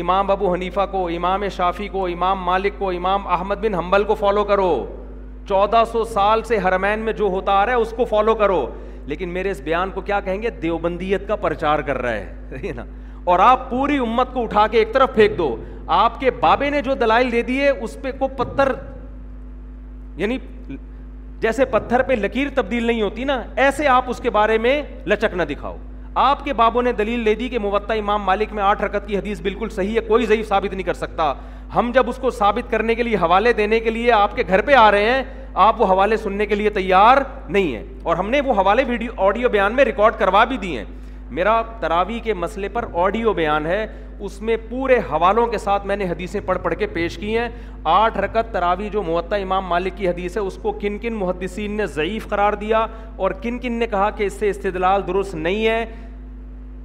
امام 0.00 0.30
ابو 0.30 0.52
حنیفہ 0.54 0.80
کو 0.90 1.06
امام 1.16 1.44
شافی 1.56 1.88
کو 1.94 2.06
امام 2.06 2.42
مالک 2.44 2.72
کو 2.78 2.90
امام 2.98 3.26
احمد 3.38 3.54
بن 3.64 3.74
حنبل 3.74 4.04
کو 4.10 4.14
فالو 4.24 4.44
کرو 4.52 4.68
چودہ 5.48 5.82
سو 5.92 6.04
سال 6.12 6.42
سے 6.50 6.58
ہرمین 6.66 6.98
میں 7.04 7.12
جو 7.22 7.28
ہوتا 7.36 7.52
آ 7.60 7.64
رہا 7.66 7.76
ہے 7.76 7.80
اس 7.86 7.94
کو 7.96 8.04
فالو 8.10 8.34
کرو 8.42 8.60
لیکن 9.12 9.28
میرے 9.38 9.50
اس 9.50 9.60
بیان 9.64 9.90
کو 9.94 10.00
کیا 10.10 10.20
کہیں 10.28 10.42
گے 10.42 10.50
دیوبندیت 10.62 11.26
کا 11.28 11.36
پرچار 11.48 11.78
کر 11.88 12.02
رہا 12.02 12.16
ہے 12.64 12.72
نا 12.76 12.84
اور 13.30 13.38
آپ 13.48 13.68
پوری 13.70 13.98
امت 14.08 14.32
کو 14.34 14.42
اٹھا 14.42 14.66
کے 14.70 14.78
ایک 14.78 14.92
طرف 14.94 15.14
پھینک 15.14 15.38
دو 15.38 15.54
آپ 16.04 16.20
کے 16.20 16.30
بابے 16.40 16.68
نے 16.70 16.80
جو 16.82 16.94
دلائل 17.06 17.32
دے 17.32 17.42
دیے 17.50 17.68
اس 17.70 17.96
پہ 18.02 18.10
کو 18.18 18.28
پتھر 18.36 18.72
یعنی 20.16 20.38
جیسے 21.42 21.64
پتھر 21.64 22.02
پہ 22.06 22.12
لکیر 22.12 22.48
تبدیل 22.54 22.84
نہیں 22.86 23.02
ہوتی 23.02 23.24
نا 23.24 23.42
ایسے 23.66 23.86
آپ 23.88 24.04
اس 24.10 24.18
کے 24.22 24.30
بارے 24.30 24.58
میں 24.58 24.80
لچک 25.06 25.34
نہ 25.36 25.42
دکھاؤ 25.48 25.76
آپ 26.22 26.44
کے 26.44 26.52
بابوں 26.52 26.82
نے 26.82 26.92
دلیل 26.98 27.20
لے 27.24 27.34
دی 27.34 27.48
کہ 27.48 27.58
موتا 27.58 27.94
امام 27.94 28.22
مالک 28.24 28.52
میں 28.52 28.62
آٹھ 28.62 28.82
رکت 28.82 29.06
کی 29.06 29.16
حدیث 29.18 29.40
بالکل 29.40 29.68
صحیح 29.74 29.94
ہے 29.94 30.00
کوئی 30.08 30.26
ضعیف 30.26 30.48
ثابت 30.48 30.72
نہیں 30.72 30.86
کر 30.86 30.94
سکتا 30.94 31.32
ہم 31.74 31.90
جب 31.94 32.08
اس 32.08 32.16
کو 32.20 32.30
ثابت 32.38 32.70
کرنے 32.70 32.94
کے 32.94 33.02
لیے 33.02 33.16
حوالے 33.22 33.52
دینے 33.52 33.80
کے 33.80 33.90
لیے 33.90 34.12
آپ 34.12 34.34
کے 34.36 34.42
گھر 34.48 34.60
پہ 34.66 34.74
آ 34.74 34.90
رہے 34.90 35.10
ہیں 35.10 35.22
آپ 35.66 35.80
وہ 35.80 35.86
حوالے 35.92 36.16
سننے 36.16 36.46
کے 36.46 36.54
لیے 36.54 36.70
تیار 36.70 37.18
نہیں 37.48 37.74
ہیں 37.74 37.82
اور 38.02 38.16
ہم 38.16 38.30
نے 38.30 38.40
وہ 38.46 38.54
حوالے 38.60 38.84
ویڈیو 38.88 39.12
آڈیو 39.26 39.48
بیان 39.48 39.74
میں 39.76 39.84
ریکارڈ 39.84 40.14
کروا 40.18 40.44
بھی 40.52 40.56
دیے 40.62 40.84
میرا 41.38 41.60
تراوی 41.80 42.18
کے 42.22 42.34
مسئلے 42.34 42.68
پر 42.74 42.84
آڈیو 43.04 43.32
بیان 43.32 43.66
ہے 43.66 43.86
اس 44.24 44.40
میں 44.42 44.56
پورے 44.68 44.96
حوالوں 45.10 45.46
کے 45.46 45.58
ساتھ 45.58 45.86
میں 45.86 45.96
نے 45.96 46.08
حدیثیں 46.10 46.40
پڑھ 46.46 46.58
پڑھ 46.62 46.74
کے 46.78 46.86
پیش 46.92 47.16
کی 47.18 47.36
ہیں 47.38 47.48
آٹھ 47.92 48.18
رکت 48.18 48.52
تراوی 48.52 48.88
جو 48.92 49.02
معطا 49.02 49.36
امام 49.44 49.66
مالک 49.66 49.96
کی 49.96 50.08
حدیث 50.08 50.36
ہے 50.36 50.42
اس 50.42 50.58
کو 50.62 50.72
کن 50.80 50.98
کن 51.02 51.14
محدثین 51.18 51.72
نے 51.76 51.86
ضعیف 51.94 52.28
قرار 52.28 52.52
دیا 52.62 52.86
اور 53.16 53.30
کن 53.42 53.58
کن 53.58 53.72
نے 53.78 53.86
کہا 53.90 54.10
کہ 54.16 54.22
اس 54.24 54.32
سے 54.40 54.50
استدلال 54.50 55.06
درست 55.06 55.34
نہیں 55.34 55.66
ہے 55.66 55.84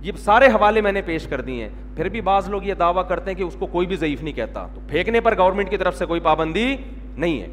یہ 0.04 0.12
سارے 0.24 0.48
حوالے 0.54 0.82
میں 0.82 0.92
نے 0.92 1.02
پیش 1.06 1.28
کر 1.28 1.42
دیے 1.42 1.62
ہیں 1.64 1.70
پھر 1.96 2.10
بھی 2.10 2.22
بعض 2.22 2.50
لوگ 2.50 2.64
یہ 2.64 2.74
دعویٰ 2.80 3.08
کرتے 3.10 3.32
ہیں 3.32 3.38
کہ 3.38 3.44
اس 3.44 3.56
کو 3.60 3.66
کوئی 3.68 3.88
بھی 3.88 3.96
ضعیف 3.96 4.22
نہیں 4.24 4.34
کہتا 4.36 4.66
تو 4.74 4.82
پھینکنے 4.88 5.22
پر 5.28 5.38
گورنمنٹ 5.38 5.70
کی 5.70 5.78
طرف 5.78 5.98
سے 5.98 6.06
کوئی 6.06 6.20
پابندی 6.30 6.76
نہیں 7.18 7.40
ہے 7.42 7.48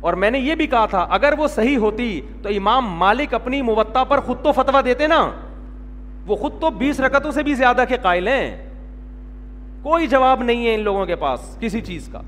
اور 0.00 0.12
میں 0.24 0.30
نے 0.30 0.38
یہ 0.38 0.54
بھی 0.54 0.66
کہا 0.66 0.84
تھا 0.90 1.06
اگر 1.12 1.34
وہ 1.38 1.46
صحیح 1.54 1.76
ہوتی 1.78 2.20
تو 2.42 2.48
امام 2.56 2.88
مالک 2.98 3.34
اپنی 3.34 3.60
موتا 3.62 4.04
پر 4.12 4.20
خود 4.26 4.42
تو 4.42 4.52
فتویٰ 4.62 4.84
دیتے 4.84 5.06
نا 5.06 5.22
وہ 6.26 6.36
خود 6.36 6.60
تو 6.60 6.70
بیس 6.78 7.00
رکتوں 7.00 7.30
سے 7.32 7.42
بھی 7.42 7.54
زیادہ 7.54 7.84
کے 7.88 7.96
قائل 8.02 8.28
ہیں 8.28 8.56
کوئی 9.82 10.06
جواب 10.06 10.42
نہیں 10.42 10.66
ہے 10.66 10.74
ان 10.74 10.80
لوگوں 10.84 11.04
کے 11.06 11.16
پاس 11.16 11.56
کسی 11.60 11.80
چیز 11.80 12.08
کا 12.12 12.20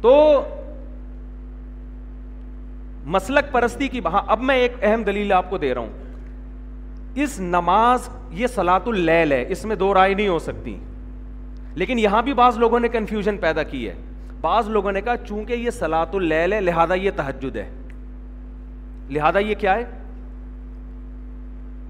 تو 0.00 0.14
مسلک 3.16 3.52
پرستی 3.52 3.88
کی 3.88 4.00
بہا 4.00 4.22
اب 4.32 4.42
میں 4.42 4.56
ایک 4.56 4.72
اہم 4.82 5.02
دلیل 5.06 5.32
آپ 5.32 5.48
کو 5.50 5.58
دے 5.58 5.74
رہا 5.74 5.80
ہوں 5.82 5.98
اس 7.22 7.38
نماز 7.40 8.08
یہ 8.40 8.46
سلاۃ 8.54 8.86
اللیل 8.88 9.32
ہے 9.32 9.44
اس 9.52 9.64
میں 9.64 9.76
دو 9.76 9.92
رائے 9.94 10.14
نہیں 10.14 10.28
ہو 10.28 10.38
سکتی 10.38 10.76
لیکن 11.74 11.98
یہاں 11.98 12.20
بھی 12.22 12.32
بعض 12.34 12.58
لوگوں 12.58 12.80
نے 12.80 12.88
کنفیوژن 12.88 13.36
پیدا 13.40 13.62
کی 13.62 13.88
ہے 13.88 13.94
بعض 14.40 14.68
لوگوں 14.68 14.92
نے 14.92 15.00
کہا 15.02 15.16
چونکہ 15.28 15.52
یہ 15.52 15.70
سلاۃ 15.78 16.14
اللیل 16.14 16.52
ہے 16.52 16.60
لہذا 16.60 16.94
یہ 16.94 17.10
تحجد 17.16 17.56
ہے 17.56 17.68
لہذا 19.16 19.38
یہ 19.38 19.54
کیا 19.58 19.74
ہے 19.76 19.84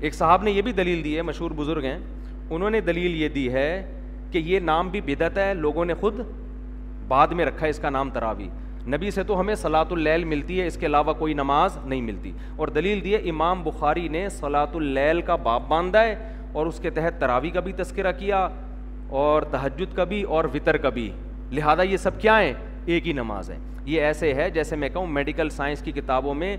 ایک 0.08 0.14
صاحب 0.14 0.42
نے 0.42 0.50
یہ 0.50 0.62
بھی 0.62 0.72
دلیل 0.72 1.02
دی 1.04 1.16
ہے 1.16 1.22
مشہور 1.22 1.50
بزرگ 1.56 1.84
ہیں 1.84 1.98
انہوں 2.50 2.70
نے 2.70 2.80
دلیل 2.80 3.20
یہ 3.22 3.28
دی 3.34 3.50
ہے 3.52 3.66
کہ 4.32 4.38
یہ 4.44 4.60
نام 4.60 4.88
بھی 4.90 5.00
بدعت 5.06 5.38
ہے 5.38 5.52
لوگوں 5.54 5.84
نے 5.84 5.94
خود 6.00 6.20
بعد 7.08 7.28
میں 7.36 7.44
رکھا 7.44 7.64
ہے 7.64 7.70
اس 7.70 7.78
کا 7.82 7.90
نام 7.90 8.10
تراوی 8.10 8.48
نبی 8.92 9.10
سے 9.10 9.22
تو 9.24 9.38
ہمیں 9.40 9.54
صلاۃ 9.54 9.90
اللیل 9.92 10.24
ملتی 10.24 10.60
ہے 10.60 10.66
اس 10.66 10.76
کے 10.80 10.86
علاوہ 10.86 11.12
کوئی 11.18 11.34
نماز 11.34 11.78
نہیں 11.84 12.00
ملتی 12.02 12.32
اور 12.56 12.68
دلیل 12.76 13.02
دیے 13.04 13.16
امام 13.30 13.62
بخاری 13.62 14.06
نے 14.18 14.28
صلاۃ 14.38 14.74
اللیل 14.76 15.20
کا 15.26 15.36
باپ 15.48 15.68
باندھا 15.68 16.02
ہے 16.04 16.14
اور 16.52 16.66
اس 16.66 16.78
کے 16.82 16.90
تحت 16.90 17.20
تراوی 17.20 17.50
کا 17.54 17.60
بھی 17.66 17.72
تذکرہ 17.78 18.12
کیا 18.18 18.48
اور 19.24 19.42
تہجد 19.50 19.94
کا 19.96 20.04
بھی 20.12 20.22
اور 20.36 20.44
وطر 20.54 20.76
کا 20.76 20.88
بھی 20.96 21.10
لہٰذا 21.58 21.82
یہ 21.82 21.96
سب 21.96 22.20
کیا 22.20 22.40
ہیں 22.42 22.52
ایک 22.94 23.06
ہی 23.08 23.12
نماز 23.12 23.50
ہے 23.50 23.58
یہ 23.84 24.02
ایسے 24.04 24.32
ہے 24.34 24.48
جیسے 24.50 24.76
میں 24.76 24.88
کہوں 24.92 25.06
میڈیکل 25.06 25.48
سائنس 25.50 25.82
کی 25.82 25.92
کتابوں 25.92 26.34
میں 26.34 26.56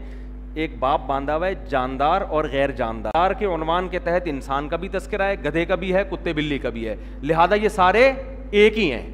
ایک 0.54 0.72
باپ 0.80 1.02
باندھا 1.08 1.36
ہوا 1.36 1.48
ہے 1.48 1.54
جاندار 1.70 2.22
اور 2.38 2.46
غیر 2.52 2.72
جاندار 2.78 3.32
کے 3.40 3.46
عنوان 3.46 3.88
کے 3.90 4.00
تحت 4.04 4.28
انسان 4.30 4.68
کا 4.70 4.76
بھی 4.78 4.88
تذکرہ 4.92 5.24
ہے 5.28 5.36
گدھے 5.46 5.64
کا 5.66 5.76
بھی 5.84 5.94
ہے 5.96 6.04
کتے 6.12 6.34
بلی 6.34 6.58
کا 6.60 6.70
بھی 6.70 6.88
ہے 6.88 6.96
لہذا 7.24 7.56
یہ 7.62 7.70
سارے 7.76 8.12
ایک 8.50 8.78
ہی 8.78 8.92
ہیں 8.92 9.10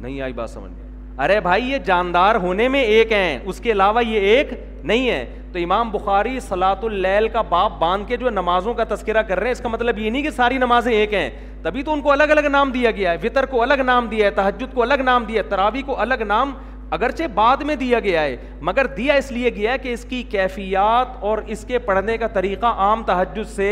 نہیں 0.00 0.20
آئی 0.22 0.32
بات 0.32 0.50
سمجھ 0.50 0.70
میں 0.72 0.88
ارے 1.22 1.40
بھائی 1.40 1.70
یہ 1.70 1.78
جاندار 1.86 2.34
ہونے 2.42 2.68
میں 2.74 2.82
ایک 2.82 3.12
ہیں 3.12 3.38
اس 3.44 3.58
کے 3.60 3.72
علاوہ 3.72 4.04
یہ 4.04 4.20
ایک 4.34 4.52
نہیں 4.86 5.08
ہے 5.10 5.24
تو 5.52 5.58
امام 5.58 5.90
بخاری 5.90 6.38
سلاۃ 6.40 6.82
اللیل 6.84 7.28
کا 7.32 7.40
باپ 7.48 7.72
باندھ 7.78 8.06
کے 8.08 8.16
جو 8.16 8.30
نمازوں 8.30 8.74
کا 8.74 8.84
تذکرہ 8.94 9.22
کر 9.28 9.38
رہے 9.38 9.46
ہیں 9.46 9.52
اس 9.52 9.60
کا 9.60 9.68
مطلب 9.68 9.98
یہ 9.98 10.10
نہیں 10.10 10.22
کہ 10.22 10.30
ساری 10.36 10.58
نمازیں 10.58 10.92
ایک 10.92 11.14
ہیں 11.14 11.28
تبھی 11.62 11.82
تو 11.82 11.92
ان 11.92 12.00
کو 12.00 12.12
الگ 12.12 12.30
الگ 12.34 12.46
نام 12.50 12.70
دیا 12.72 12.90
گیا 12.90 13.12
ہے 13.12 13.16
وطر 13.22 13.46
کو 13.46 13.62
الگ 13.62 13.80
نام 13.86 14.06
دیا 14.08 14.26
ہے 14.26 14.30
تحجد 14.34 14.74
کو 14.74 14.82
الگ 14.82 15.02
نام 15.04 15.24
دیا 15.28 15.42
ہے 15.42 15.48
تراوی 15.48 15.82
کو 15.86 16.00
الگ 16.00 16.22
نام 16.26 16.52
اگرچہ 16.94 17.22
بعد 17.34 17.56
میں 17.66 17.74
دیا 17.76 17.98
گیا 18.00 18.22
ہے 18.22 18.36
مگر 18.68 18.86
دیا 18.96 19.14
اس 19.14 19.30
لیے 19.32 19.50
گیا 19.54 19.72
ہے 19.72 19.78
کہ 19.82 19.92
اس 19.94 20.04
کی 20.08 20.22
کیفیات 20.30 21.08
اور 21.24 21.38
اس 21.54 21.64
کے 21.68 21.78
پڑھنے 21.78 22.16
کا 22.18 22.26
طریقہ 22.38 22.66
عام 22.86 23.02
تحجد 23.06 23.48
سے 23.50 23.68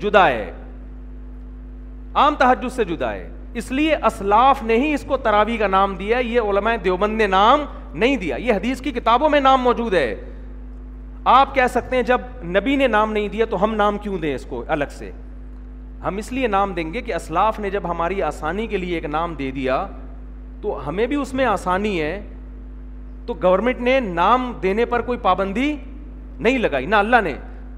جدا 0.00 0.26
ہے 0.28 0.50
عام 2.22 2.34
تحجد 2.38 2.72
سے 2.76 2.84
جدا 2.84 3.12
ہے 3.12 3.28
اس 3.60 3.70
لیے 3.72 3.96
اسلاف 4.06 4.62
نے 4.62 4.76
ہی 4.78 4.92
اس 4.94 5.04
کو 5.08 5.16
تراوی 5.16 5.56
کا 5.56 5.66
نام 5.66 5.94
دیا 5.96 6.18
یہ 6.18 6.40
علماء 6.50 6.74
دیوبند 6.84 7.16
نے 7.18 7.26
نام 7.26 7.64
نہیں 7.94 8.16
دیا 8.16 8.36
یہ 8.36 8.52
حدیث 8.52 8.80
کی 8.80 8.90
کتابوں 8.92 9.28
میں 9.30 9.40
نام 9.40 9.62
موجود 9.62 9.94
ہے 9.94 10.14
آپ 11.36 11.54
کہہ 11.54 11.66
سکتے 11.70 11.96
ہیں 11.96 12.02
جب 12.02 12.20
نبی 12.56 12.74
نے 12.76 12.86
نام 12.88 13.12
نہیں 13.12 13.28
دیا 13.28 13.44
تو 13.50 13.62
ہم 13.64 13.74
نام 13.74 13.98
کیوں 14.02 14.18
دیں 14.18 14.34
اس 14.34 14.44
کو 14.48 14.62
الگ 14.74 14.92
سے 14.98 15.10
ہم 16.04 16.16
اس 16.16 16.30
لیے 16.32 16.46
نام 16.48 16.72
دیں 16.74 16.92
گے 16.94 17.00
کہ 17.02 17.14
اسلاف 17.14 17.58
نے 17.60 17.70
جب 17.70 17.90
ہماری 17.90 18.22
آسانی 18.22 18.66
کے 18.66 18.76
لیے 18.76 18.94
ایک 18.94 19.04
نام 19.10 19.34
دے 19.38 19.50
دیا 19.54 19.84
تو 20.62 20.78
ہمیں 20.88 21.06
بھی 21.06 21.16
اس 21.16 21.32
میں 21.34 21.44
آسانی 21.46 22.00
ہے 22.00 22.20
تو 23.30 23.34
گورنمنٹ 23.42 23.80
نے 23.86 23.98
نام 24.00 24.52
دینے 24.62 24.84
پر 24.92 25.00
کوئی 25.08 25.18
پابندی 25.22 25.72
نہیں 26.46 26.56
لگائی 26.58 26.86
نہ 26.86 26.96
اللہ 26.96 27.20
نے 27.24 27.32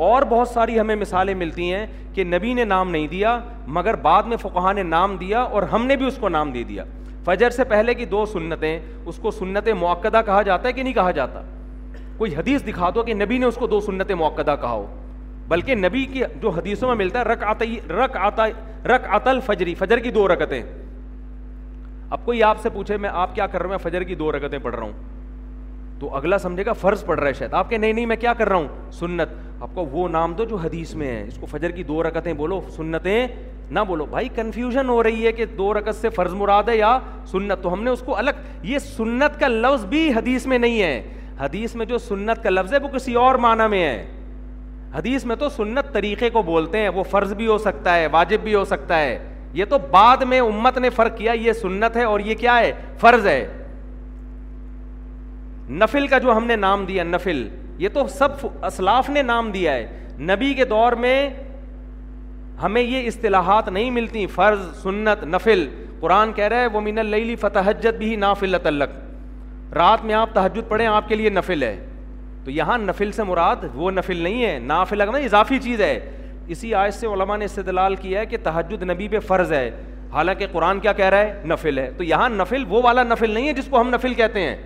اور 0.07 0.23
بہت 0.29 0.49
ساری 0.49 0.79
ہمیں 0.81 0.95
مثالیں 0.97 1.35
ملتی 1.41 1.73
ہیں 1.73 1.87
کہ 2.15 2.25
نبی 2.35 2.53
نے 2.55 2.65
نام 2.71 2.91
نہیں 2.91 3.07
دیا 3.09 3.38
مگر 3.79 3.97
بعد 4.07 4.23
میں 4.33 4.37
فقہ 4.43 4.73
نے 4.77 4.83
نام 4.95 5.17
دیا 5.21 5.41
اور 5.43 5.62
ہم 5.73 5.85
نے 5.87 5.97
بھی 5.97 6.07
اس 6.07 6.17
کو 6.21 6.29
نام 6.29 6.53
دے 6.53 6.62
دیا 6.71 6.85
فجر 7.25 7.51
سے 7.59 7.65
پہلے 7.75 7.95
کی 8.01 8.05
دو 8.15 8.25
سنتیں 8.33 8.79
اس 9.05 9.19
کو 9.23 9.31
سنت 9.31 9.69
موقع 9.81 10.09
کہا 10.27 10.41
جاتا 10.47 10.69
ہے 10.69 10.73
کہ 10.73 10.83
نہیں 10.83 10.95
کہا 11.01 11.11
جاتا 11.21 11.43
کوئی 12.19 12.35
حدیث 12.37 12.62
دکھا 12.67 12.91
دو 12.95 13.03
کہ 13.03 13.15
نبی 13.15 13.38
نے 13.38 13.47
اس 13.51 13.55
کو 13.61 13.67
دو 13.75 13.81
سنت 13.91 14.11
موقع 14.25 14.43
کہا 14.55 14.71
ہو 14.73 14.87
بلکہ 15.49 15.75
نبی 15.85 16.05
کی 16.12 16.23
جو 16.43 16.51
حدیثوں 16.61 16.88
میں 16.95 16.97
ملتا 17.05 17.21
ہے 17.21 17.43
آتا 17.45 18.05
رک 18.05 18.17
رک 18.93 19.07
آتل 19.21 19.41
فجری 19.47 19.75
فجر 19.85 19.99
کی 20.05 20.11
دو 20.19 20.27
رکتیں 20.35 20.62
اب 22.12 22.25
کوئی 22.25 22.43
آپ 22.43 22.61
سے 22.62 22.71
پوچھے 22.71 22.97
میں 23.03 23.11
آپ 23.12 23.35
کیا 23.35 23.47
کر 23.47 23.59
رہا 23.61 23.65
ہوں 23.71 23.77
میں 23.79 23.91
فجر 23.91 24.03
کی 24.09 24.15
دو 24.23 24.33
رکتیں 24.33 24.59
پڑھ 24.62 24.75
رہا 24.75 24.85
ہوں 24.85 25.12
تو 26.03 26.09
اگلا 26.17 26.38
سمجھے 26.38 26.65
گا 26.67 26.73
فرض 26.81 27.05
پڑ 27.07 27.19
رہا 27.19 27.27
ہے 27.29 27.33
شاید 27.38 27.53
آپ 27.55 27.69
کے 27.71 27.77
نہیں 27.79 27.93
نہیں 27.93 28.07
میں 28.07 28.15
کیا 28.21 28.33
کر 28.38 28.49
رہا 28.49 28.57
ہوں 28.57 28.69
سنت 28.99 29.35
آپ 29.62 29.75
کو 29.75 29.85
وہ 29.91 30.09
نام 30.09 30.33
دو 30.38 30.45
جو 30.53 30.57
حدیث 30.62 30.95
میں 31.03 31.07
ہے 31.11 31.23
اس 31.27 31.37
کو 31.41 31.47
فجر 31.51 31.71
کی 31.77 31.83
دو 31.91 32.03
رکتیں 32.03 32.33
بولو 32.41 32.61
سنتیں 32.77 33.27
نہ 33.77 33.81
بولو 33.88 34.07
بھائی 34.11 34.29
کنفیوژن 34.35 34.88
ہو 34.88 35.03
رہی 35.03 35.27
ہے 35.27 35.33
کہ 35.33 35.45
دو 35.59 35.73
رکت 35.79 35.97
سے 36.01 36.11
فرض 36.17 36.35
مراد 36.41 36.69
ہے 36.69 36.77
یا 36.77 36.99
سنت 37.31 37.62
تو 37.62 37.73
ہم 37.73 37.83
نے 37.85 37.91
اس 37.91 38.03
کو 38.07 38.17
الگ 38.19 38.43
یہ 38.71 38.79
سنت 38.97 39.38
کا 39.41 39.49
لفظ 39.49 39.85
بھی 39.95 40.09
حدیث 40.17 40.47
میں 40.53 40.59
نہیں 40.59 40.83
ہے 40.83 41.01
حدیث 41.41 41.75
میں 41.75 41.87
جو 41.93 41.99
سنت 42.09 42.43
کا 42.45 42.51
لفظ 42.51 42.73
ہے 42.75 42.79
وہ 42.83 42.88
کسی 42.97 43.15
اور 43.27 43.35
معنی 43.47 43.69
میں 43.77 43.85
ہے 43.87 44.05
حدیث 44.95 45.25
میں 45.25 45.37
تو 45.37 45.49
سنت 45.57 45.93
طریقے 45.93 46.31
کو 46.31 46.43
بولتے 46.53 46.79
ہیں 46.79 46.88
وہ 46.99 47.03
فرض 47.11 47.33
بھی 47.35 47.47
ہو 47.47 47.59
سکتا 47.69 47.97
ہے 47.97 48.07
واجب 48.12 48.41
بھی 48.45 48.55
ہو 48.55 48.65
سکتا 48.75 48.99
ہے 49.01 49.19
یہ 49.61 49.65
تو 49.71 49.79
بعد 49.91 50.23
میں 50.29 50.41
امت 50.41 50.79
نے 50.79 50.91
فرق 50.99 51.17
کیا 51.19 51.33
یہ 51.45 51.53
سنت 51.62 51.97
ہے 51.97 52.05
اور 52.05 52.21
یہ 52.31 52.35
کیا 52.41 52.59
ہے 52.59 52.73
فرض 53.01 53.27
ہے 53.27 53.45
نفل 55.70 56.07
کا 56.07 56.18
جو 56.18 56.37
ہم 56.37 56.44
نے 56.46 56.57
نام 56.57 56.85
دیا 56.87 57.03
نفل 57.05 57.46
یہ 57.79 57.88
تو 57.92 58.07
سب 58.18 58.46
اسلاف 58.66 59.09
نے 59.11 59.22
نام 59.22 59.51
دیا 59.51 59.72
ہے 59.75 59.87
نبی 60.29 60.53
کے 60.55 60.64
دور 60.70 60.92
میں 61.01 61.29
ہمیں 62.62 62.81
یہ 62.83 63.07
اصطلاحات 63.07 63.68
نہیں 63.68 63.90
ملتی 63.90 64.27
فرض 64.35 64.61
سنت 64.83 65.25
نفل 65.25 65.66
قرآن 66.01 66.33
کہہ 66.33 66.48
رہا 66.48 66.61
ہے 66.61 66.66
وہ 66.72 66.81
من 66.81 66.98
اللیلی 66.98 67.37
فتحجت 67.40 67.98
بھی 67.98 68.14
نافل 68.16 68.57
تلق 68.62 68.98
رات 69.77 70.05
میں 70.05 70.14
آپ 70.14 70.33
تحجد 70.35 70.68
پڑھیں 70.68 70.87
آپ 70.87 71.09
کے 71.09 71.14
لیے 71.14 71.31
نفل 71.31 71.62
ہے 71.62 71.75
تو 72.44 72.51
یہاں 72.51 72.79
نفل 72.79 73.12
سے 73.12 73.22
مراد 73.25 73.64
وہ 73.75 73.90
نفل 73.90 74.16
نہیں 74.22 74.44
ہے 74.44 74.59
نافل 74.62 74.98
لگنا 74.98 75.18
اضافی 75.18 75.59
چیز 75.62 75.81
ہے 75.81 75.98
اسی 76.55 76.75
آئس 76.75 76.94
سے 77.01 77.07
علماء 77.07 77.37
نے 77.37 77.44
استدلال 77.44 77.94
کیا 77.96 78.20
ہے 78.20 78.27
کہ 78.27 78.37
تحجد 78.42 78.83
نبی 78.90 79.09
پہ 79.09 79.18
فرض 79.27 79.53
ہے 79.53 79.70
حالانکہ 80.12 80.46
قرآن 80.53 80.81
کیا 80.81 80.92
کہہ 80.92 81.09
رہا 81.11 81.18
ہے 81.18 81.40
نفل 81.48 81.79
ہے 81.79 81.90
تو 81.96 82.05
یہاں 82.05 82.29
نفل 82.29 82.64
وہ 82.68 82.81
والا 82.85 83.03
نفل 83.03 83.31
نہیں 83.35 83.48
ہے 83.48 83.53
جس 83.55 83.68
کو 83.70 83.81
ہم 83.81 83.90
نفل 83.90 84.14
کہتے 84.14 84.40
ہیں 84.40 84.57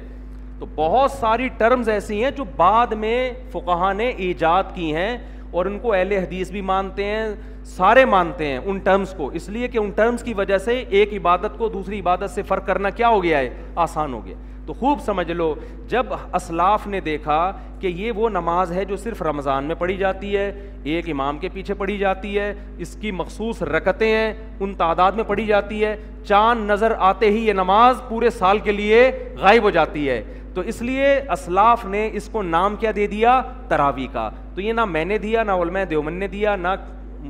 تو 0.58 0.66
بہت 0.74 1.10
ساری 1.20 1.48
ٹرمز 1.58 1.88
ایسی 1.88 2.22
ہیں 2.24 2.30
جو 2.36 2.44
بعد 2.56 2.92
میں 3.00 3.16
فقہ 3.52 3.92
نے 3.96 4.06
ایجاد 4.26 4.74
کی 4.74 4.94
ہیں 4.96 5.16
اور 5.56 5.66
ان 5.66 5.78
کو 5.78 5.92
اہل 5.92 6.12
حدیث 6.12 6.50
بھی 6.50 6.60
مانتے 6.70 7.04
ہیں 7.04 7.28
سارے 7.76 8.04
مانتے 8.04 8.46
ہیں 8.46 8.58
ان 8.64 8.78
ٹرمز 8.84 9.12
کو 9.16 9.26
اس 9.40 9.48
لیے 9.48 9.68
کہ 9.68 9.78
ان 9.78 9.90
ٹرمز 9.94 10.22
کی 10.22 10.34
وجہ 10.36 10.58
سے 10.64 10.78
ایک 10.98 11.12
عبادت 11.18 11.58
کو 11.58 11.68
دوسری 11.68 11.98
عبادت 12.00 12.30
سے 12.34 12.42
فرق 12.48 12.66
کرنا 12.66 12.90
کیا 13.00 13.08
ہو 13.08 13.22
گیا 13.22 13.38
ہے 13.38 13.48
آسان 13.84 14.12
ہو 14.14 14.24
گیا 14.26 14.34
تو 14.66 14.72
خوب 14.74 15.00
سمجھ 15.06 15.30
لو 15.30 15.54
جب 15.88 16.06
اسلاف 16.34 16.86
نے 16.92 17.00
دیکھا 17.08 17.40
کہ 17.80 17.86
یہ 17.86 18.12
وہ 18.16 18.28
نماز 18.28 18.72
ہے 18.72 18.84
جو 18.84 18.96
صرف 18.96 19.22
رمضان 19.22 19.64
میں 19.64 19.74
پڑھی 19.78 19.96
جاتی 19.96 20.36
ہے 20.36 20.50
ایک 20.92 21.08
امام 21.10 21.38
کے 21.38 21.48
پیچھے 21.52 21.74
پڑھی 21.82 21.98
جاتی 21.98 22.38
ہے 22.38 22.52
اس 22.86 22.96
کی 23.00 23.10
مخصوص 23.18 23.62
رکتیں 23.74 24.08
ہیں 24.08 24.32
ان 24.60 24.74
تعداد 24.78 25.12
میں 25.20 25.24
پڑھی 25.26 25.46
جاتی 25.46 25.84
ہے 25.84 25.94
چاند 26.28 26.70
نظر 26.70 26.92
آتے 27.10 27.30
ہی 27.30 27.46
یہ 27.46 27.52
نماز 27.62 28.00
پورے 28.08 28.30
سال 28.38 28.58
کے 28.64 28.72
لیے 28.72 29.10
غائب 29.40 29.62
ہو 29.64 29.70
جاتی 29.78 30.08
ہے 30.08 30.22
تو 30.56 30.62
اس 30.72 30.80
لیے 30.82 31.08
اسلاف 31.32 31.84
نے 31.84 32.08
اس 32.18 32.28
کو 32.32 32.42
نام 32.42 32.76
کیا 32.80 32.90
دے 32.96 33.06
دیا 33.06 33.40
تراوی 33.68 34.06
کا 34.12 34.28
تو 34.54 34.60
یہ 34.60 34.72
نہ 34.72 34.84
میں 34.92 35.04
نے 35.04 35.16
دیا 35.24 35.42
نہ 35.44 35.52
علماء 35.62 35.82
دیومن 35.90 36.12
نے 36.18 36.26
دیا 36.34 36.54
نہ 36.56 36.68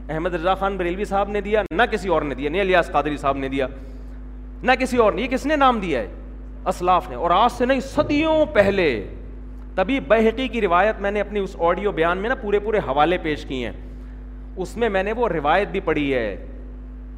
احمد 0.09 0.35
رضا 0.35 0.55
خان 0.61 0.77
بریلوی 0.77 1.05
صاحب 1.05 1.29
نے 1.37 1.41
دیا 1.47 1.62
نہ 1.75 1.83
کسی 1.91 2.09
اور 2.17 2.23
نے 2.23 2.35
دیا 2.35 2.51
نہیں 2.51 2.61
الیاس 2.62 2.91
قادری 2.93 3.17
صاحب 3.17 3.37
نے 3.37 3.49
دیا 3.55 3.67
نہ 4.62 4.73
کسی 4.81 4.97
اور 5.05 5.12
نے 5.12 5.23
یہ 5.23 5.27
کس 5.31 5.47
نے 5.47 5.57
نام 5.57 5.81
دیا 5.81 6.01
ہے 6.01 6.07
اسلاف 6.73 7.09
نے 7.11 7.15
اور 7.17 7.31
آج 7.35 7.51
سے 7.57 7.67
نہیں 7.67 7.81
صدیوں 7.95 8.45
پہلے 8.55 8.87
تبھی 9.77 9.99
بحقی 10.15 10.47
کی 10.49 10.61
روایت 10.61 11.01
میں 11.01 11.11
نے 11.11 11.21
اپنی 11.21 11.41
اس 11.41 11.57
آڈیو 11.69 11.93
بیان 11.93 12.19
میں 12.19 12.29
نا 12.29 12.35
پورے 12.43 12.59
پورے 12.67 12.79
حوالے 12.89 13.19
پیش 13.23 13.45
کیے 13.49 13.69
ہیں 13.69 13.75
اس 14.62 14.77
میں 14.83 14.89
میں 14.89 15.03
نے 15.03 15.12
وہ 15.17 15.29
روایت 15.29 15.69
بھی 15.73 15.81
پڑھی 15.89 16.12
ہے 16.15 16.37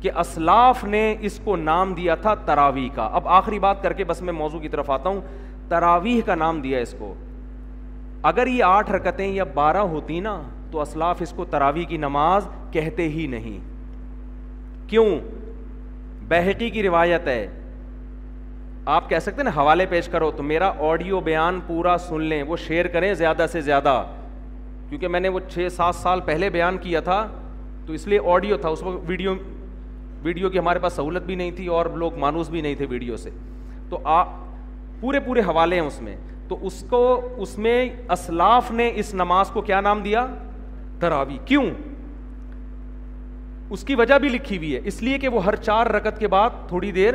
کہ 0.00 0.10
اسلاف 0.20 0.84
نے 0.84 1.06
اس 1.28 1.38
کو 1.44 1.56
نام 1.66 1.92
دیا 1.94 2.14
تھا 2.24 2.34
تراوی 2.46 2.88
کا 2.94 3.08
اب 3.20 3.28
آخری 3.40 3.58
بات 3.58 3.82
کر 3.82 3.92
کے 4.00 4.04
بس 4.04 4.22
میں 4.22 4.32
موضوع 4.32 4.60
کی 4.60 4.68
طرف 4.68 4.90
آتا 4.90 5.08
ہوں 5.10 5.20
تراویح 5.68 6.20
کا 6.26 6.34
نام 6.34 6.60
دیا 6.60 6.78
اس 6.80 6.94
کو 6.98 7.12
اگر 8.28 8.46
یہ 8.46 8.64
آٹھ 8.64 8.90
رکتیں 8.90 9.26
یا 9.26 9.44
بارہ 9.54 9.78
ہوتی 9.92 10.20
نا 10.20 10.40
تو 10.70 10.80
اسلاف 10.80 11.22
اس 11.22 11.32
کو 11.36 11.44
تراویح 11.50 11.86
کی 11.88 11.96
نماز 11.96 12.48
کہتے 12.72 13.08
ہی 13.08 13.26
نہیں 13.36 13.58
کیوں 14.88 15.06
بحقی 16.28 16.68
کی 16.70 16.82
روایت 16.82 17.26
ہے 17.28 17.46
آپ 18.94 19.08
کہہ 19.10 19.18
سکتے 19.18 19.36
ہیں 19.36 19.44
نا 19.44 19.50
حوالے 19.60 19.86
پیش 19.88 20.08
کرو 20.08 20.30
تو 20.36 20.42
میرا 20.42 20.70
آڈیو 20.90 21.20
بیان 21.24 21.58
پورا 21.66 21.96
سن 22.08 22.22
لیں 22.22 22.42
وہ 22.48 22.56
شیئر 22.66 22.86
کریں 22.92 23.12
زیادہ 23.14 23.46
سے 23.52 23.60
زیادہ 23.60 24.02
کیونکہ 24.88 25.08
میں 25.08 25.20
نے 25.20 25.28
وہ 25.28 25.40
چھ 25.48 25.68
سات 25.76 25.94
سال 25.94 26.20
پہلے 26.24 26.50
بیان 26.50 26.78
کیا 26.82 27.00
تھا 27.08 27.26
تو 27.86 27.92
اس 27.92 28.06
لیے 28.06 28.18
آڈیو 28.34 28.56
تھا 28.60 28.68
اس 28.68 28.82
وقت 28.82 29.08
ویڈیو 29.10 29.34
ویڈیو 30.22 30.50
کی 30.50 30.58
ہمارے 30.58 30.78
پاس 30.78 30.92
سہولت 30.92 31.22
بھی 31.22 31.34
نہیں 31.34 31.50
تھی 31.56 31.66
اور 31.78 31.86
لوگ 31.96 32.18
مانوس 32.18 32.48
بھی 32.50 32.60
نہیں 32.60 32.74
تھے 32.74 32.86
ویڈیو 32.88 33.16
سے 33.16 33.30
تو 33.90 33.98
آپ 34.18 34.30
پورے 35.00 35.20
پورے 35.26 35.40
حوالے 35.46 35.80
ہیں 35.80 35.86
اس 35.86 36.00
میں 36.02 36.16
تو 36.48 36.56
اس 36.66 36.82
کو 36.90 37.00
اس 37.42 37.56
میں 37.64 37.84
اسلاف 38.12 38.70
نے 38.80 38.90
اس 39.00 39.12
نماز 39.14 39.50
کو 39.52 39.60
کیا 39.62 39.80
نام 39.80 40.02
دیا 40.02 40.26
تراوی 41.00 41.36
کیوں 41.46 41.64
اس 43.76 43.82
کی 43.84 43.94
وجہ 43.94 44.18
بھی 44.18 44.28
لکھی 44.28 44.56
ہوئی 44.56 44.74
ہے 44.74 44.80
اس 44.88 45.02
لیے 45.02 45.18
کہ 45.24 45.28
وہ 45.28 45.44
ہر 45.44 45.56
چار 45.56 45.86
رکت 45.94 46.18
کے 46.18 46.28
بعد 46.28 46.50
تھوڑی 46.68 46.92
دیر 46.92 47.14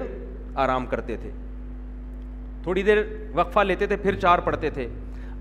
آرام 0.65 0.85
کرتے 0.87 1.15
تھے 1.21 1.31
تھوڑی 2.63 2.81
دیر 2.89 2.97
وقفہ 3.35 3.59
لیتے 3.59 3.85
تھے 3.87 3.95
پھر 4.03 4.15
چار 4.19 4.39
پڑھتے 4.43 4.69
تھے 4.73 4.87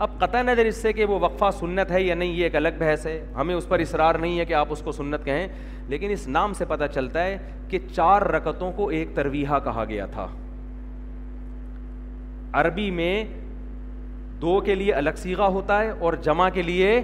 اب 0.05 0.19
قطع 0.21 0.43
نظر 0.43 0.65
اس 0.67 0.77
سے 0.83 0.93
کہ 0.93 1.05
وہ 1.07 1.19
وقفہ 1.21 1.51
سنت 1.59 1.91
ہے 1.93 2.03
یا 2.03 2.15
نہیں 2.15 2.33
یہ 2.35 2.45
ایک 2.45 2.57
الگ 2.57 2.79
بحث 2.79 3.07
ہے 3.07 3.19
ہمیں 3.35 3.55
اس 3.55 3.69
پر 3.69 3.79
اصرار 3.81 4.15
نہیں 4.21 4.39
ہے 4.39 4.45
کہ 4.45 4.55
آپ 4.61 4.73
اس 4.73 4.83
کو 4.85 4.93
سنت 4.93 5.25
کہیں 5.25 5.47
لیکن 5.89 6.11
اس 6.11 6.27
نام 6.39 6.53
سے 6.59 6.65
پتہ 6.69 6.85
چلتا 6.95 7.25
ہے 7.25 7.37
کہ 7.69 7.79
چار 7.95 8.23
رکتوں 8.39 8.73
کو 8.77 8.89
ایک 8.89 9.15
ترویحہ 9.17 9.59
کہا 9.65 9.85
گیا 9.89 10.07
تھا 10.15 10.27
عربی 12.55 12.91
میں 12.91 13.25
دو 14.41 14.61
کے 14.65 14.75
لیے 14.75 14.93
الگ 14.95 15.17
سیگا 15.17 15.47
ہوتا 15.53 15.81
ہے 15.83 15.91
اور 15.99 16.13
جمع 16.23 16.49
کے 16.55 16.63
لیے 16.63 17.01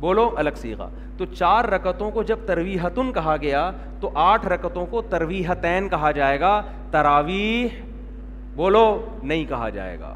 بولو 0.00 0.28
الگ 0.38 0.56
سیگا 0.60 0.88
تو 1.18 1.24
چار 1.34 1.64
رکتوں 1.74 2.10
کو 2.10 2.22
جب 2.22 2.38
ترویحتن 2.46 3.12
کہا 3.12 3.36
گیا 3.42 3.70
تو 4.00 4.10
آٹھ 4.24 4.46
رکتوں 4.48 4.84
کو 4.90 5.02
ترویحتین 5.10 5.88
کہا 5.88 6.10
جائے 6.18 6.38
گا 6.40 6.60
تراوی 6.90 7.66
بولو 8.56 8.84
نہیں 9.22 9.44
کہا 9.48 9.68
جائے 9.74 9.98
گا 10.00 10.14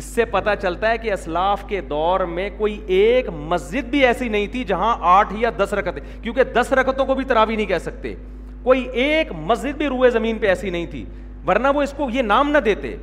اس 0.00 0.04
سے 0.14 0.24
پتہ 0.30 0.50
چلتا 0.62 0.90
ہے 0.90 0.98
کہ 0.98 1.12
اسلاف 1.12 1.64
کے 1.68 1.80
دور 1.90 2.20
میں 2.38 2.48
کوئی 2.56 2.78
ایک 2.96 3.28
مسجد 3.52 3.88
بھی 3.90 4.04
ایسی 4.06 4.28
نہیں 4.28 4.46
تھی 4.52 4.64
جہاں 4.64 4.96
آٹھ 5.16 5.32
یا 5.40 5.50
دس 5.58 5.72
رکتیں 5.74 6.00
کیونکہ 6.22 6.44
دس 6.56 6.72
رکتوں 6.80 7.06
کو 7.06 7.14
بھی 7.14 7.24
تراوی 7.24 7.56
نہیں 7.56 7.66
کہہ 7.66 7.78
سکتے 7.84 8.14
کوئی 8.62 8.84
ایک 9.04 9.32
مسجد 9.46 9.76
بھی 9.78 9.86
روئے 9.88 10.10
زمین 10.10 10.38
پہ 10.38 10.46
ایسی 10.48 10.70
نہیں 10.70 10.86
تھی 10.90 11.04
ورنہ 11.48 11.68
وہ 11.74 11.82
اس 11.82 11.92
کو 11.96 12.08
یہ 12.12 12.22
نام 12.22 12.50
نہ 12.50 12.58
دیتے 12.64 12.96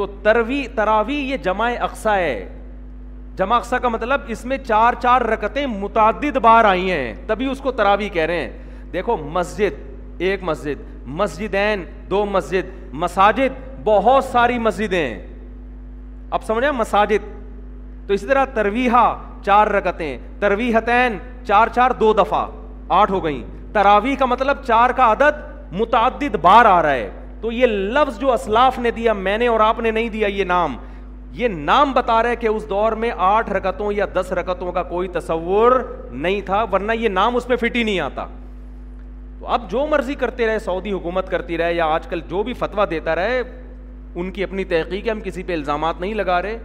تو 0.00 0.06
تروی 0.24 0.58
تراوی 0.76 1.14
یہ 1.30 1.36
جمع 1.44 1.68
اقسا 1.84 2.14
ہے 2.16 2.38
جمع 3.38 3.56
اقسا 3.56 3.78
کا 3.78 3.88
مطلب 3.88 4.20
اس 4.34 4.44
میں 4.50 4.56
چار 4.68 4.94
چار 5.02 5.20
رکتیں 5.30 5.66
متعدد 5.66 6.36
بار 6.42 6.64
آئی 6.64 6.90
ہیں 6.90 7.12
تبھی 7.26 7.46
ہی 7.46 7.50
اس 7.50 7.58
کو 7.62 7.72
تراوی 7.80 8.08
کہہ 8.12 8.24
رہے 8.26 8.40
ہیں 8.40 8.50
دیکھو 8.92 9.16
مسجد 9.32 10.20
ایک 10.28 10.42
مسجد 10.50 10.82
مسجدین 11.20 11.84
دو 12.10 12.24
مسجد 12.36 12.70
مساجد 13.02 13.58
بہت 13.84 14.24
ساری 14.30 14.58
مسجدیں 14.68 15.18
اب 16.38 16.44
سمجھا 16.46 16.70
مساجد 16.78 17.28
تو 18.06 18.14
اسی 18.14 18.26
طرح 18.26 18.44
ترویحا 18.54 19.04
چار 19.44 19.66
رکتیں 19.80 20.16
ترویحتین 20.40 21.18
چار 21.48 21.68
چار 21.74 21.90
دو 22.00 22.12
دفعہ 22.24 22.44
آٹھ 23.00 23.10
ہو 23.10 23.24
گئیں 23.24 23.42
تراوی 23.72 24.16
کا 24.18 24.26
مطلب 24.34 24.64
چار 24.66 24.90
کا 24.96 25.12
عدد 25.12 25.48
متعدد 25.80 26.36
بار 26.42 26.64
آ 26.78 26.82
رہا 26.82 26.92
ہے 26.94 27.10
تو 27.40 27.52
یہ 27.52 27.66
لفظ 27.66 28.18
جو 28.20 28.32
اسلاف 28.32 28.78
نے 28.78 28.90
دیا 28.96 29.12
میں 29.26 29.36
نے 29.38 29.46
اور 29.48 29.60
آپ 29.60 29.78
نے 29.80 29.90
نہیں 29.90 30.08
دیا 30.08 30.28
یہ 30.28 30.44
نام 30.44 30.76
یہ 31.34 31.48
نام 31.48 31.92
بتا 31.92 32.22
رہے 32.22 32.36
کہ 32.36 32.46
اس 32.46 32.68
دور 32.70 32.92
میں 33.02 33.10
آٹھ 33.26 33.50
رکتوں 33.52 33.92
یا 33.92 34.06
دس 34.14 34.32
رکتوں 34.38 34.72
کا 34.72 34.82
کوئی 34.82 35.08
تصور 35.12 35.72
نہیں 36.10 36.40
تھا 36.46 36.62
ورنہ 36.72 36.92
یہ 37.00 37.08
نام 37.08 37.36
اس 37.36 37.48
میں 37.48 37.56
فٹ 37.56 37.76
ہی 37.76 37.82
نہیں 37.82 38.00
آتا 38.06 38.26
تو 39.40 39.46
اب 39.56 39.70
جو 39.70 39.86
مرضی 39.90 40.14
کرتے 40.22 40.46
رہے 40.46 40.58
سعودی 40.64 40.92
حکومت 40.92 41.28
کرتی 41.30 41.58
رہے 41.58 41.74
یا 41.74 41.84
آج 41.94 42.06
کل 42.06 42.20
جو 42.30 42.42
بھی 42.48 42.52
فتویٰ 42.58 42.84
دیتا 42.90 43.14
رہے 43.16 43.40
ان 44.14 44.30
کی 44.32 44.44
اپنی 44.44 44.64
تحقیق 44.72 45.08
ہم 45.10 45.20
کسی 45.24 45.42
پہ 45.42 45.52
الزامات 45.54 46.00
نہیں 46.00 46.14
لگا 46.14 46.40
رہے 46.42 46.58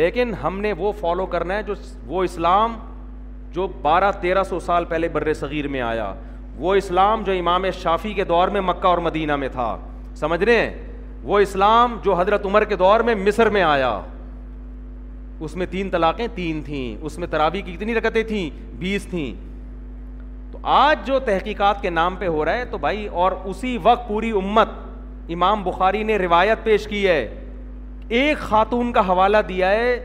لیکن 0.00 0.32
ہم 0.42 0.58
نے 0.60 0.72
وہ 0.78 0.92
فالو 1.00 1.26
کرنا 1.36 1.56
ہے 1.56 1.62
جو 1.62 1.74
وہ 2.06 2.24
اسلام 2.24 2.76
جو 3.52 3.66
بارہ 3.82 4.10
تیرہ 4.20 4.42
سو 4.48 4.60
سال 4.66 4.84
پہلے 4.88 5.08
بر 5.12 5.32
صغیر 5.40 5.68
میں 5.68 5.80
آیا 5.80 6.12
وہ 6.58 6.74
اسلام 6.74 7.22
جو 7.24 7.32
امام 7.38 7.64
شافی 7.82 8.12
کے 8.14 8.24
دور 8.24 8.48
میں 8.56 8.60
مکہ 8.60 8.86
اور 8.86 8.98
مدینہ 9.08 9.36
میں 9.44 9.48
تھا 9.52 9.76
سمجھ 10.20 10.42
رہے 10.42 10.56
ہیں 10.56 10.70
وہ 11.30 11.38
اسلام 11.38 11.96
جو 12.04 12.14
حضرت 12.18 12.46
عمر 12.46 12.64
کے 12.68 12.76
دور 12.76 13.00
میں 13.08 13.14
مصر 13.14 13.48
میں 13.50 13.62
آیا 13.62 14.00
اس 15.44 15.54
میں 15.56 15.66
تین 15.70 15.88
طلاقیں 15.90 16.26
ترابی 17.30 18.22
تھیں 18.28 18.48
بیس 18.78 19.04
تھیں 19.10 19.32
تو 19.34 20.58
تو 20.58 20.58
آج 20.68 21.06
جو 21.06 21.18
تحقیقات 21.26 21.80
کے 21.82 21.90
نام 21.90 22.16
پہ 22.16 22.26
ہو 22.28 22.44
رہا 22.44 22.56
ہے 22.56 22.78
بھائی 22.80 23.06
اور 23.22 23.32
اسی 23.50 23.76
وقت 23.82 24.06
پوری 24.08 24.30
امت 24.44 24.68
امام 25.32 25.62
بخاری 25.64 26.02
نے 26.02 26.18
روایت 26.18 26.64
پیش 26.64 26.86
کی 26.88 27.06
ہے 27.06 27.18
ایک 28.08 28.38
خاتون 28.50 28.92
کا 28.92 29.06
حوالہ 29.08 29.38
دیا 29.48 29.70
ہے 29.70 29.96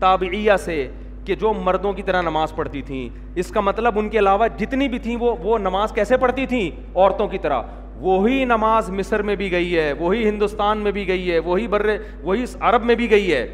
تابعیہ 0.00 0.56
سے 0.64 0.86
کہ 1.24 1.34
جو 1.40 1.52
مردوں 1.62 1.92
کی 1.92 2.02
طرح 2.02 2.22
نماز 2.22 2.54
پڑھتی 2.54 2.82
تھیں 2.82 3.08
اس 3.40 3.50
کا 3.54 3.60
مطلب 3.60 3.98
ان 3.98 4.08
کے 4.10 4.18
علاوہ 4.18 4.46
جتنی 4.58 4.88
بھی 4.88 4.98
تھیں 4.98 5.16
وہ 5.20 5.34
وہ 5.42 5.58
نماز 5.58 5.92
کیسے 5.94 6.16
پڑھتی 6.24 6.46
تھیں 6.46 6.70
عورتوں 6.94 7.28
کی 7.28 7.38
طرح 7.42 7.62
وہی 8.00 8.44
نماز 8.44 8.88
مصر 8.90 9.22
میں 9.22 9.34
بھی 9.36 9.50
گئی 9.52 9.76
ہے 9.78 9.92
وہی 9.98 10.28
ہندوستان 10.28 10.78
میں 10.84 10.92
بھی 10.92 11.06
گئی 11.08 11.30
ہے 11.30 11.38
وہی 11.44 11.66
بر 11.68 11.86
وہی 12.22 12.44
عرب 12.60 12.84
میں 12.84 12.94
بھی 12.94 13.10
گئی 13.10 13.32
ہے 13.32 13.46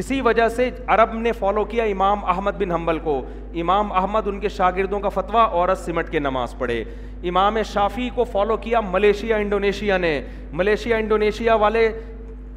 اسی 0.00 0.20
وجہ 0.24 0.48
سے 0.48 0.68
عرب 0.96 1.14
نے 1.20 1.32
فالو 1.38 1.64
کیا 1.70 1.84
امام 1.84 2.24
احمد 2.34 2.50
بن 2.58 2.70
حنبل 2.72 2.98
کو 3.04 3.20
امام 3.60 3.90
احمد 4.00 4.26
ان 4.28 4.38
کے 4.40 4.48
شاگردوں 4.48 5.00
کا 5.00 5.08
فتویٰ 5.14 5.46
عورت 5.50 5.78
سمٹ 5.78 6.10
کے 6.10 6.18
نماز 6.18 6.54
پڑھے 6.58 6.82
امام 7.28 7.58
شافی 7.72 8.08
کو 8.14 8.24
فالو 8.32 8.56
کیا 8.60 8.80
ملیشیا 8.88 9.36
انڈونیشیا 9.36 9.96
نے 9.96 10.20
ملیشیا 10.52 10.96
انڈونیشیا 10.96 11.54
والے 11.64 11.88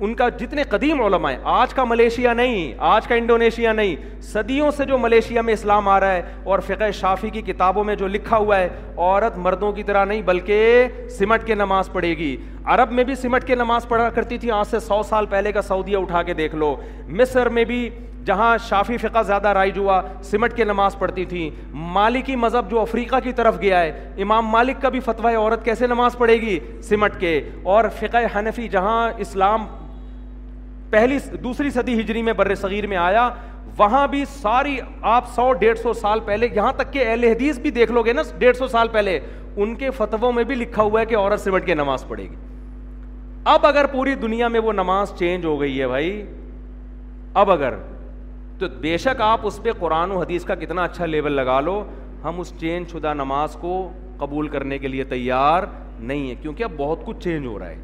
ان 0.03 0.13
کا 0.13 0.27
جتنے 0.39 0.63
قدیم 0.69 1.01
علماء 1.01 1.29
ہیں 1.31 1.37
آج 1.49 1.73
کا 1.73 1.83
ملیشیا 1.85 2.31
نہیں 2.33 2.73
آج 2.93 3.07
کا 3.07 3.15
انڈونیشیا 3.15 3.73
نہیں 3.73 3.95
صدیوں 4.31 4.71
سے 4.77 4.85
جو 4.85 4.97
ملیشیا 4.97 5.41
میں 5.41 5.53
اسلام 5.53 5.87
آ 5.89 5.99
رہا 5.99 6.13
ہے 6.13 6.21
اور 6.51 6.59
فقہ 6.67 6.89
شافی 6.99 7.29
کی 7.33 7.41
کتابوں 7.51 7.83
میں 7.83 7.95
جو 7.95 8.07
لکھا 8.07 8.37
ہوا 8.37 8.57
ہے 8.59 8.67
عورت 8.97 9.37
مردوں 9.45 9.71
کی 9.73 9.83
طرح 9.83 10.05
نہیں 10.05 10.21
بلکہ 10.25 10.87
سمٹ 11.19 11.45
کے 11.47 11.55
نماز 11.55 11.91
پڑھے 11.91 12.09
گی 12.17 12.35
عرب 12.75 12.91
میں 12.93 13.03
بھی 13.03 13.15
سمٹ 13.15 13.43
کے 13.47 13.55
نماز 13.55 13.87
پڑھا 13.87 14.09
کرتی 14.15 14.37
تھی 14.37 14.51
آج 14.51 14.65
سے 14.71 14.79
سو 14.87 15.01
سال 15.09 15.25
پہلے 15.29 15.51
کا 15.51 15.61
سعودیہ 15.61 15.97
اٹھا 15.97 16.23
کے 16.23 16.33
دیکھ 16.33 16.55
لو 16.55 16.75
مصر 17.07 17.49
میں 17.57 17.63
بھی 17.71 17.89
جہاں 18.25 18.55
شافی 18.67 18.97
فقہ 18.97 19.21
زیادہ 19.25 19.47
رائج 19.53 19.77
ہوا 19.77 20.01
سمٹ 20.29 20.55
کے 20.57 20.63
نماز 20.65 20.97
پڑھتی 20.99 21.25
تھیں 21.29 21.49
مالکی 21.97 22.35
مذہب 22.43 22.69
جو 22.71 22.79
افریقہ 22.81 23.19
کی 23.23 23.33
طرف 23.39 23.61
گیا 23.61 23.81
ہے 23.81 23.89
امام 24.23 24.47
مالک 24.49 24.81
کا 24.81 24.89
بھی 24.95 24.99
فتویٰ 25.05 25.35
عورت 25.39 25.65
کیسے 25.65 25.87
نماز 25.87 26.17
پڑھے 26.17 26.39
گی 26.41 26.59
سمٹ 26.89 27.19
کے 27.19 27.39
اور 27.75 27.85
فقہ 27.99 28.25
حنفی 28.37 28.67
جہاں 28.77 29.09
اسلام 29.25 29.65
پہلی 30.95 31.17
دوسری 31.43 31.69
صدی 31.75 31.99
ہجری 31.99 32.21
میں 32.23 32.33
بر 32.33 32.53
صغیر 32.55 32.85
میں 32.87 32.97
آیا 32.97 33.27
وہاں 33.77 34.07
بھی 34.07 34.23
ساری 34.41 34.77
آپ 35.13 35.27
سو 35.35 35.51
ڈیڑھ 35.61 35.79
سو 35.79 35.93
سال 35.93 36.19
پہلے 36.25 36.47
یہاں 36.55 36.71
تک 36.73 36.91
کہ 36.91 37.03
اہل 37.05 37.23
حدیث 37.23 37.57
بھی 37.59 37.71
دیکھ 37.77 37.91
لو 37.91 38.01
گے 38.03 38.11
نا 38.13 38.21
ڈیڑھ 38.39 38.57
سو 38.57 38.67
سال 38.67 38.87
پہلے 38.91 39.17
ان 39.63 39.73
کے 39.81 39.89
فتووں 39.97 40.31
میں 40.33 40.43
بھی 40.51 40.55
لکھا 40.55 40.83
ہوا 40.83 41.01
ہے 41.01 41.05
کہ 41.05 41.15
عورت 41.17 41.41
سمٹ 41.41 41.65
کے 41.65 41.75
نماز 41.75 42.05
پڑھے 42.07 42.23
گی 42.29 42.35
اب 43.55 43.65
اگر 43.65 43.85
پوری 43.91 44.13
دنیا 44.21 44.47
میں 44.55 44.59
وہ 44.67 44.73
نماز 44.73 45.11
چینج 45.19 45.45
ہو 45.45 45.59
گئی 45.61 45.79
ہے 45.81 45.87
بھائی 45.87 46.09
اب 47.41 47.51
اگر 47.51 47.73
تو 48.59 48.67
بے 48.81 48.95
شک 49.07 49.21
آپ 49.21 49.45
اس 49.47 49.61
پہ 49.63 49.71
قرآن 49.79 50.11
و 50.11 50.19
حدیث 50.21 50.43
کا 50.51 50.55
کتنا 50.63 50.83
اچھا 50.83 51.05
لیول 51.05 51.31
لگا 51.39 51.59
لو 51.69 51.83
ہم 52.23 52.39
اس 52.39 52.53
چینج 52.59 52.91
شدہ 52.93 53.13
نماز 53.23 53.57
کو 53.61 53.77
قبول 54.19 54.47
کرنے 54.55 54.77
کے 54.77 54.87
لیے 54.95 55.03
تیار 55.11 55.63
نہیں 55.99 56.29
ہے 56.29 56.35
کیونکہ 56.41 56.63
اب 56.63 56.71
بہت 56.77 57.05
کچھ 57.05 57.19
چینج 57.23 57.45
ہو 57.47 57.57
رہا 57.59 57.69
ہے 57.69 57.77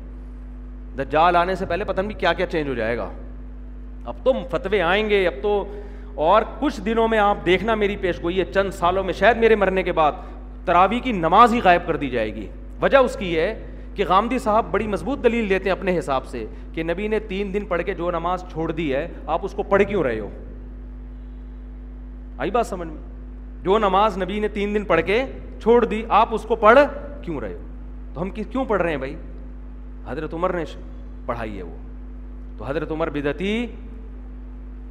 دجال 0.98 1.36
آنے 1.36 1.56
سے 1.56 1.66
پہلے 1.66 1.84
پتن 1.86 2.08
بھی 2.08 2.14
کیا 2.20 2.34
کیا 2.34 2.46
چینج 2.52 2.68
ہو 2.70 2.74
جائے 2.76 2.98
گا 2.98 3.10
اب 4.12 4.16
تو 4.24 4.32
فتوے 4.52 4.82
آئیں 4.82 5.10
گے 5.10 5.26
اب 5.28 5.34
تو 5.42 5.64
اور 6.30 6.42
کچھ 6.60 6.80
دنوں 6.86 7.08
میں 7.08 7.18
آپ 7.20 7.46
دیکھنا 7.46 7.76
میری 7.76 7.96
پیش 8.02 8.22
گوئی 8.24 8.40
ہے 8.40 8.44
چند 8.54 8.72
سالوں 8.78 9.04
میں 9.04 9.14
شاید 9.20 9.38
میرے 9.38 9.56
مرنے 9.56 9.84
کے 9.84 9.92
بعد 10.00 10.12
تراوی 10.66 11.00
کی 11.04 11.12
نماز 11.12 11.54
ہی 11.54 11.60
غائب 11.64 11.86
کر 11.88 11.96
دی 11.98 12.10
جائے 12.10 12.34
گی 12.36 12.48
وجہ 12.82 12.98
اس 12.98 13.16
کی 13.20 13.36
ہے 13.38 13.54
کہ 13.96 14.04
غامدی 14.08 14.40
صاحب 14.40 14.66
بڑی 14.72 14.88
مضبوط 14.88 15.24
دلیل 15.24 15.50
دیتے 15.50 15.70
ہیں 15.70 15.76
اپنے 15.78 15.98
حساب 15.98 16.26
سے 16.28 16.46
کہ 16.74 16.84
نبی 16.84 17.08
نے 17.08 17.20
تین 17.28 17.54
دن 17.54 17.66
پڑھ 17.70 17.82
کے 17.86 17.94
جو 17.94 18.12
نماز 18.12 18.44
چھوڑ 18.52 18.72
دی 18.72 18.94
ہے 18.94 19.08
آپ 19.36 19.46
اس 19.46 19.54
کو 19.56 19.64
پڑھ 19.70 19.84
کیوں 19.90 20.04
رہے 20.04 20.20
ہو 20.20 20.30
آئی 22.42 22.52
بات 22.52 22.68
سمجھ 22.68 22.88
میں 22.88 23.02
جو 23.64 23.78
نماز 23.80 24.18
نبی 24.18 24.40
نے 24.40 24.48
تین 24.54 24.74
دن 24.76 24.84
پڑھ 24.86 25.02
کے 25.06 25.24
چھوڑ 25.62 25.84
دی 25.86 26.02
آپ 26.20 26.34
اس 26.36 26.44
کو 26.48 26.56
پڑھ 26.66 26.80
کیوں 27.22 27.40
رہے 27.42 27.54
ہو 27.54 27.64
تو 28.14 28.22
ہم 28.22 28.30
کیوں 28.52 28.66
پڑھ 28.68 28.82
رہے 28.82 28.90
ہیں 28.92 28.98
بھائی 28.98 29.16
حضرت 30.08 30.34
عمر 30.34 30.54
نے 30.54 30.64
پڑھائی 31.26 31.58
ہے 31.58 31.64
وہ 31.64 31.76
تو 32.58 32.66
حضرت 32.66 32.92
عمر 32.92 33.10
بدتی 33.14 33.56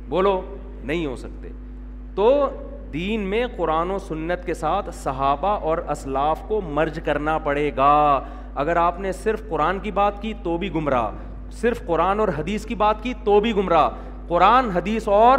بولو 0.08 0.40
نہیں 0.84 1.06
ہو 1.06 1.14
سکتے 1.16 1.48
تو 2.14 2.26
دین 2.92 3.20
میں 3.30 3.46
قرآن 3.56 3.90
و 3.90 3.98
سنت 4.06 4.44
کے 4.46 4.54
ساتھ 4.61 4.88
صحابہ 5.02 5.48
اور 5.70 5.78
اسلاف 5.92 6.42
کو 6.48 6.61
مرج 6.78 6.98
کرنا 7.04 7.36
پڑے 7.44 7.70
گا 7.76 7.90
اگر 8.62 8.76
آپ 8.76 8.98
نے 9.00 9.12
صرف 9.22 9.42
قرآن 9.48 9.78
کی 9.80 9.90
بات 9.98 10.20
کی 10.22 10.32
تو 10.42 10.56
بھی 10.58 10.72
گمراہ 10.74 11.11
صرف 11.61 11.82
قرآن 11.86 12.20
اور 12.20 12.28
حدیث 12.38 12.64
کی 12.66 12.74
بات 12.80 13.02
کی 13.02 13.12
تو 13.24 13.38
بھی 13.40 13.54
گمراہ 13.56 13.88
قرآن 14.28 14.70
حدیث 14.70 15.08
اور 15.08 15.38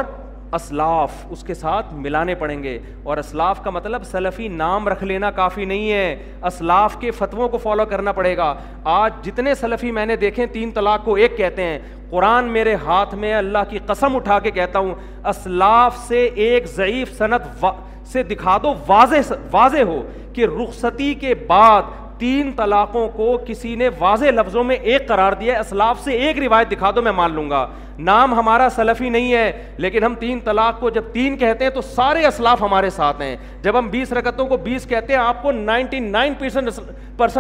اسلاف 0.55 1.11
اس 1.31 1.43
کے 1.47 1.53
ساتھ 1.53 1.93
ملانے 2.05 2.35
پڑیں 2.35 2.61
گے 2.63 2.77
اور 3.03 3.17
اسلاف 3.17 3.63
کا 3.63 3.69
مطلب 3.71 4.03
سلفی 4.05 4.47
نام 4.61 4.87
رکھ 4.87 5.03
لینا 5.03 5.29
کافی 5.35 5.65
نہیں 5.65 5.91
ہے 5.91 6.33
اسلاف 6.49 6.97
کے 7.01 7.11
فتووں 7.19 7.47
کو 7.49 7.57
فالو 7.63 7.85
کرنا 7.89 8.11
پڑے 8.19 8.35
گا 8.37 8.53
آج 8.95 9.23
جتنے 9.25 9.55
سلفی 9.61 9.91
میں 9.99 10.05
نے 10.05 10.15
دیکھے 10.25 10.45
تین 10.57 10.71
طلاق 10.75 11.05
کو 11.05 11.13
ایک 11.25 11.37
کہتے 11.37 11.63
ہیں 11.65 11.77
قرآن 12.09 12.45
میرے 12.51 12.73
ہاتھ 12.85 13.13
میں 13.15 13.33
اللہ 13.33 13.69
کی 13.69 13.79
قسم 13.87 14.15
اٹھا 14.15 14.39
کے 14.47 14.51
کہتا 14.51 14.79
ہوں 14.79 14.93
اسلاف 15.29 15.97
سے 16.07 16.25
ایک 16.47 16.67
ضعیف 16.75 17.17
صنعت 17.17 17.65
سے 18.11 18.23
دکھا 18.31 18.57
دو 18.63 18.73
واضح 18.87 19.31
واضح 19.51 19.83
ہو 19.87 20.01
کہ 20.33 20.45
رخصتی 20.59 21.13
کے 21.19 21.33
بعد 21.47 21.83
تین 22.21 22.49
طلاقوں 22.55 23.07
کو 23.15 23.37
کسی 23.45 23.75
نے 23.75 23.87
واضح 23.99 24.31
لفظوں 24.33 24.63
میں 24.63 24.75
ایک 24.89 25.07
قرار 25.07 25.33
دیا 25.39 25.53
ہے 25.53 25.59
اسلاف 25.59 25.99
سے 26.03 26.15
ایک 26.25 26.39
روایت 26.39 26.71
دکھا 26.71 26.89
دو 26.95 27.01
میں 27.01 27.11
مان 27.19 27.31
لوں 27.33 27.49
گا 27.49 27.65
نام 28.09 28.33
ہمارا 28.33 28.67
سلفی 28.75 29.09
نہیں 29.09 29.31
ہے 29.33 29.51
لیکن 29.85 30.03
ہم 30.03 30.15
تین 30.19 30.39
طلاق 30.45 30.79
کو 30.79 30.89
جب 30.97 31.03
تین 31.13 31.37
کہتے 31.37 31.63
ہیں 31.63 31.71
تو 31.71 31.81
سارے 31.95 32.25
اسلاف 32.27 32.61
ہمارے 32.61 32.89
ساتھ 32.89 33.21
ہیں 33.21 33.35
جب 33.63 33.77
ہم 33.79 33.87
بیس 33.91 34.11
رکتوں 34.13 34.45
کو 34.47 34.57
بیس 34.67 34.85
کہتے 34.89 35.13
ہیں 35.13 35.19
آپ 35.19 35.41
کو 35.43 35.51
نائنٹی 35.51 35.99
نائن 35.99 36.33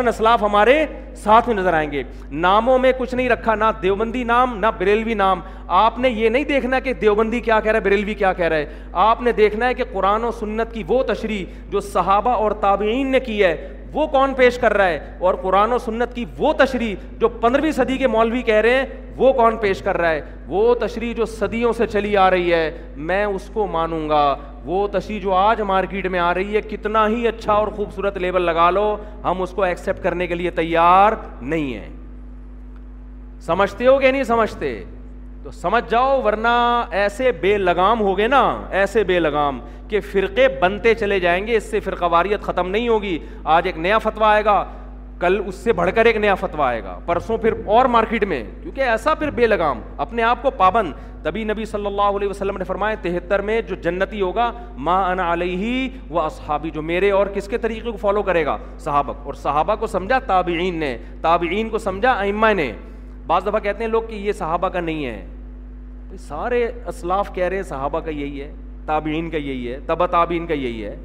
اسلاف 0.07 0.41
ہمارے 0.43 0.85
ساتھ 1.23 1.47
میں 1.49 1.55
نظر 1.55 1.73
آئیں 1.73 1.89
گے 1.91 2.01
ناموں 2.45 2.77
میں 2.79 2.91
کچھ 2.97 3.13
نہیں 3.15 3.29
رکھا 3.29 3.55
نہ 3.55 3.65
دیوبندی 3.81 4.23
نام 4.33 4.57
نہ 4.59 4.67
بریلوی 4.77 5.13
نام 5.21 5.41
آپ 5.83 5.99
نے 5.99 6.09
یہ 6.09 6.29
نہیں 6.29 6.43
دیکھنا 6.53 6.79
کہ 6.87 6.93
دیوبندی 7.01 7.39
کیا 7.49 7.59
کہہ 7.59 7.71
رہا 7.71 7.79
ہے 7.79 7.83
بریلوی 7.83 8.13
کیا 8.23 8.33
کہہ 8.41 8.45
رہا 8.47 8.57
ہے 8.57 8.79
آپ 9.09 9.21
نے 9.27 9.31
دیکھنا 9.41 9.67
ہے 9.67 9.73
کہ 9.73 9.83
قرآن 9.93 10.23
و 10.23 10.31
سنت 10.39 10.73
کی 10.73 10.83
وہ 10.87 11.01
تشریح 11.13 11.45
جو 11.69 11.79
صحابہ 11.93 12.33
اور 12.43 12.51
تابعین 12.67 13.11
نے 13.11 13.19
کی 13.29 13.43
ہے 13.43 13.55
وہ 13.93 14.05
کون 14.07 14.33
پیش 14.33 14.57
کر 14.59 14.73
رہا 14.77 14.87
ہے 14.87 14.99
اور 15.19 15.33
قرآن 15.41 15.71
و 15.73 15.77
سنت 15.85 16.13
کی 16.15 16.23
وہ 16.37 16.51
تشریح 16.57 16.95
جو 17.19 17.29
پندرہویں 17.41 17.71
صدی 17.71 17.97
کے 17.97 18.07
مولوی 18.07 18.41
کہہ 18.49 18.59
رہے 18.63 18.75
ہیں 18.75 18.85
وہ 19.15 19.31
کون 19.33 19.57
پیش 19.61 19.81
کر 19.83 19.97
رہا 19.97 20.11
ہے 20.11 20.21
وہ 20.47 20.73
تشریح 20.85 21.13
جو 21.13 21.25
صدیوں 21.25 21.73
سے 21.77 21.87
چلی 21.87 22.15
آ 22.17 22.29
رہی 22.31 22.53
ہے 22.53 22.69
میں 23.09 23.23
اس 23.25 23.49
کو 23.53 23.65
مانوں 23.71 24.07
گا 24.09 24.23
وہ 24.65 24.87
تشریح 24.91 25.19
جو 25.21 25.33
آج 25.35 25.61
مارکیٹ 25.71 26.07
میں 26.15 26.19
آ 26.19 26.33
رہی 26.33 26.55
ہے 26.55 26.61
کتنا 26.69 27.07
ہی 27.07 27.27
اچھا 27.27 27.53
اور 27.53 27.67
خوبصورت 27.75 28.17
لیبل 28.17 28.41
لگا 28.45 28.69
لو 28.71 28.95
ہم 29.23 29.41
اس 29.41 29.51
کو 29.55 29.63
ایکسپٹ 29.63 30.03
کرنے 30.03 30.27
کے 30.27 30.35
لیے 30.35 30.51
تیار 30.61 31.13
نہیں 31.41 31.73
ہیں 31.73 31.89
سمجھتے 33.45 33.87
ہو 33.87 33.97
کہ 33.99 34.11
نہیں 34.11 34.23
سمجھتے 34.23 34.77
تو 35.43 35.51
سمجھ 35.51 35.83
جاؤ 35.89 36.21
ورنہ 36.23 36.47
ایسے 37.01 37.31
بے 37.41 37.57
لگام 37.57 37.99
ہو 38.01 38.17
گئے 38.17 38.27
نا 38.27 38.41
ایسے 38.79 39.03
بے 39.03 39.19
لگام 39.19 39.59
کہ 39.89 39.99
فرقے 40.11 40.47
بنتے 40.61 40.93
چلے 40.95 41.19
جائیں 41.19 41.45
گے 41.47 41.55
اس 41.57 41.63
سے 41.71 41.79
فرقہ 41.85 42.05
واریت 42.11 42.41
ختم 42.43 42.69
نہیں 42.69 42.87
ہوگی 42.89 43.17
آج 43.53 43.65
ایک 43.67 43.77
نیا 43.77 43.97
فتویٰ 44.03 44.27
آئے 44.27 44.43
گا 44.45 44.63
کل 45.19 45.39
اس 45.47 45.55
سے 45.63 45.73
بڑھ 45.79 45.89
کر 45.95 46.05
ایک 46.05 46.17
نیا 46.17 46.35
فتویٰ 46.35 46.65
آئے 46.65 46.83
گا 46.83 46.97
پرسوں 47.05 47.37
پھر 47.37 47.53
اور 47.73 47.85
مارکیٹ 47.95 48.23
میں 48.27 48.43
کیونکہ 48.63 48.81
ایسا 48.89 49.13
پھر 49.15 49.29
بے 49.31 49.47
لگام 49.47 49.79
اپنے 50.05 50.23
آپ 50.23 50.41
کو 50.41 50.51
پابند 50.57 50.93
تبھی 51.23 51.43
نبی 51.43 51.65
صلی 51.71 51.85
اللہ 51.85 52.15
علیہ 52.17 52.29
وسلم 52.29 52.57
نے 52.57 52.63
فرمایا 52.65 52.95
تہتر 53.01 53.41
میں 53.49 53.61
جو 53.67 53.75
جنتی 53.81 54.21
ہوگا 54.21 54.51
ما 54.87 54.99
انا 55.11 55.31
علیہ 55.33 55.87
و 56.13 56.19
اصحابی 56.19 56.69
جو 56.75 56.81
میرے 56.81 57.11
اور 57.17 57.27
کس 57.33 57.47
کے 57.47 57.57
طریقے 57.67 57.91
کو 57.91 57.97
فالو 58.01 58.21
کرے 58.29 58.45
گا 58.45 58.57
صحابہ 58.83 59.13
اور 59.23 59.33
صحابہ 59.43 59.75
کو 59.79 59.87
سمجھا 59.87 60.19
تابعین 60.27 60.79
نے 60.79 60.95
تابعین 61.21 61.69
کو 61.69 61.77
سمجھا 61.89 62.11
ائمہ 62.21 62.53
نے 62.55 62.71
بعض 63.27 63.45
دفعہ 63.47 63.59
کہتے 63.63 63.83
ہیں 63.83 63.91
لوگ 63.91 64.03
کہ 64.09 64.15
یہ 64.15 64.31
صحابہ 64.37 64.69
کا 64.73 64.79
نہیں 64.79 65.05
ہے 65.05 66.17
سارے 66.27 66.65
اسلاف 66.87 67.33
کہہ 67.35 67.47
رہے 67.47 67.55
ہیں 67.55 67.63
صحابہ 67.63 67.99
کا 68.05 68.11
یہی 68.11 68.41
ہے 68.41 68.51
تابعین 68.85 69.29
کا 69.29 69.37
یہی 69.37 69.71
ہے 69.71 69.77
تبا 69.85 70.05
تابعین 70.15 70.45
کا 70.47 70.53
یہی 70.53 70.83
ہے 70.85 70.95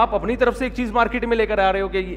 آپ 0.00 0.14
اپنی 0.14 0.36
طرف 0.36 0.58
سے 0.58 0.64
ایک 0.64 0.74
چیز 0.74 0.90
مارکیٹ 0.92 1.24
میں 1.24 1.36
لے 1.36 1.46
کر 1.46 1.58
آ 1.58 1.70
رہے 1.72 1.80
ہو 1.80 1.88
کہ 1.88 1.98
یہ 1.98 2.16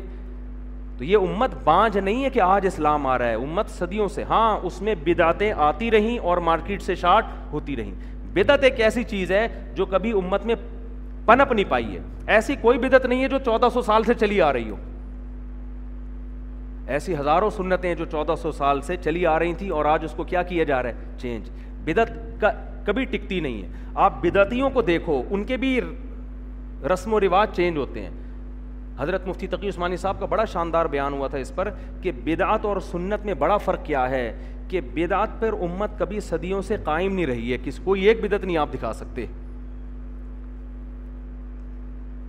تو 0.97 1.03
یہ 1.03 1.17
امت 1.27 1.51
بانج 1.63 1.97
نہیں 1.97 2.23
ہے 2.23 2.29
کہ 2.29 2.39
آج 2.41 2.65
اسلام 2.67 3.05
آ 3.07 3.17
رہا 3.17 3.27
ہے 3.29 3.35
امت 3.35 3.69
صدیوں 3.77 4.07
سے 4.15 4.23
ہاں 4.29 4.57
اس 4.63 4.81
میں 4.81 4.95
بدعتیں 5.03 5.51
آتی 5.67 5.91
رہیں 5.91 6.17
اور 6.19 6.37
مارکیٹ 6.49 6.81
سے 6.81 6.95
شاٹ 6.95 7.25
ہوتی 7.51 7.75
رہیں 7.75 7.91
بدعت 8.33 8.63
ایک 8.63 8.79
ایسی 8.81 9.03
چیز 9.09 9.31
ہے 9.31 9.47
جو 9.75 9.85
کبھی 9.85 10.11
امت 10.17 10.45
میں 10.45 10.55
پنپ 11.25 11.51
نہیں 11.53 11.65
پائی 11.69 11.95
ہے 11.95 11.99
ایسی 12.35 12.55
کوئی 12.61 12.77
بدعت 12.79 13.05
نہیں 13.05 13.23
ہے 13.23 13.27
جو 13.29 13.39
چودہ 13.45 13.67
سو 13.73 13.81
سال 13.81 14.03
سے 14.03 14.13
چلی 14.19 14.41
آ 14.41 14.51
رہی 14.53 14.69
ہو 14.69 14.75
ایسی 16.91 17.15
ہزاروں 17.17 17.49
سنتیں 17.55 17.93
جو 17.95 18.05
چودہ 18.11 18.34
سو 18.41 18.51
سال 18.51 18.81
سے 18.88 18.95
چلی 19.03 19.25
آ 19.25 19.38
رہی 19.39 19.53
تھیں 19.57 19.69
اور 19.71 19.86
آج 19.86 20.05
اس 20.05 20.13
کو 20.15 20.23
کیا 20.27 20.41
کیا 20.43 20.63
جا 20.67 20.81
رہا 20.84 20.89
ہے 20.89 21.05
چینج 21.17 21.49
بدعت 21.86 22.09
کا 22.39 22.49
کبھی 22.86 23.05
ٹکتی 23.09 23.39
نہیں 23.39 23.61
ہے 23.61 23.84
آپ 24.05 24.21
بدعتیوں 24.23 24.69
کو 24.73 24.81
دیکھو 24.81 25.21
ان 25.29 25.43
کے 25.51 25.57
بھی 25.57 25.79
رسم 26.93 27.13
و 27.13 27.19
رواج 27.19 27.55
چینج 27.55 27.77
ہوتے 27.77 28.01
ہیں 28.05 28.09
حضرت 28.97 29.27
مفتی 29.27 29.47
تقی 29.47 29.69
عثمانی 29.69 29.97
صاحب 29.97 30.19
کا 30.19 30.25
بڑا 30.31 30.45
شاندار 30.51 30.86
بیان 30.95 31.13
ہوا 31.13 31.27
تھا 31.27 31.38
اس 31.38 31.51
پر 31.55 31.69
کہ 32.01 32.11
بدعت 32.23 32.65
اور 32.65 32.79
سنت 32.91 33.25
میں 33.25 33.34
بڑا 33.45 33.57
فرق 33.57 33.86
کیا 33.86 34.09
ہے 34.09 34.25
کہ 34.69 34.81
بدعت 34.93 35.39
پر 35.39 35.53
امت 35.63 35.97
کبھی 35.99 36.19
صدیوں 36.29 36.61
سے 36.67 36.75
قائم 36.84 37.13
نہیں 37.15 37.25
رہی 37.25 37.51
ہے 37.53 37.57
کس 37.63 37.79
کوئی 37.84 38.07
ایک 38.07 38.21
بدعت 38.25 38.43
نہیں 38.43 38.57
آپ 38.57 38.73
دکھا 38.73 38.93
سکتے 38.93 39.25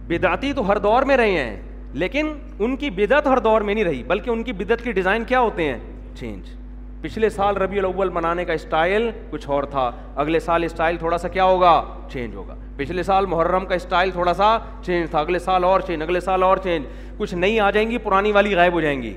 بدعتی 0.09 0.53
تو 0.53 0.67
ہر 0.71 0.79
دور 0.79 1.03
میں 1.11 1.17
رہے 1.17 1.39
ہیں 1.43 1.61
لیکن 2.03 2.33
ان 2.59 2.75
کی 2.77 2.89
بدعت 2.91 3.27
ہر 3.27 3.39
دور 3.39 3.61
میں 3.63 3.75
نہیں 3.75 3.85
رہی 3.85 4.03
بلکہ 4.07 4.31
ان 4.31 4.43
کی 4.43 4.53
بدعت 4.53 4.83
کی 4.85 4.93
ڈیزائن 4.93 5.25
کیا 5.25 5.41
ہوتے 5.41 5.65
ہیں 5.65 5.79
چینج 6.21 6.49
پچھلے 7.03 7.29
سال 7.31 7.57
ربیع 7.57 7.79
الاول 7.81 8.09
منانے 8.13 8.45
کا 8.45 8.53
اسٹائل 8.53 9.09
کچھ 9.31 9.49
اور 9.57 9.63
تھا 9.71 9.91
اگلے 10.23 10.41
سال 10.41 10.65
اسٹائل 10.65 10.97
تھوڑا 10.99 11.19
سا 11.19 11.29
کیا 11.29 11.45
ہوگا 11.45 11.73
چینج 12.13 12.35
ہوگا 12.35 12.55
پچھلے 12.77 13.03
سال 13.09 13.27
محرم 13.35 13.67
کا 13.67 13.75
اسٹائل 13.75 14.11
تھوڑا 14.11 14.35
سا 14.35 14.57
چینج 14.87 15.11
تھا 15.11 15.19
اگلے 15.19 15.39
سال 15.39 15.65
اور 15.65 15.81
چینج 15.87 16.03
اگلے 16.03 16.21
سال 16.21 16.43
اور 16.43 16.57
چینج 16.65 16.87
کچھ 17.19 17.35
نہیں 17.35 17.61
آ 17.61 17.71
جائیں 17.71 17.89
گی 17.91 17.99
پرانی 18.09 18.33
والی 18.33 18.55
غائب 18.57 18.73
ہو 18.73 18.81
جائیں 18.81 19.01
گی 19.03 19.13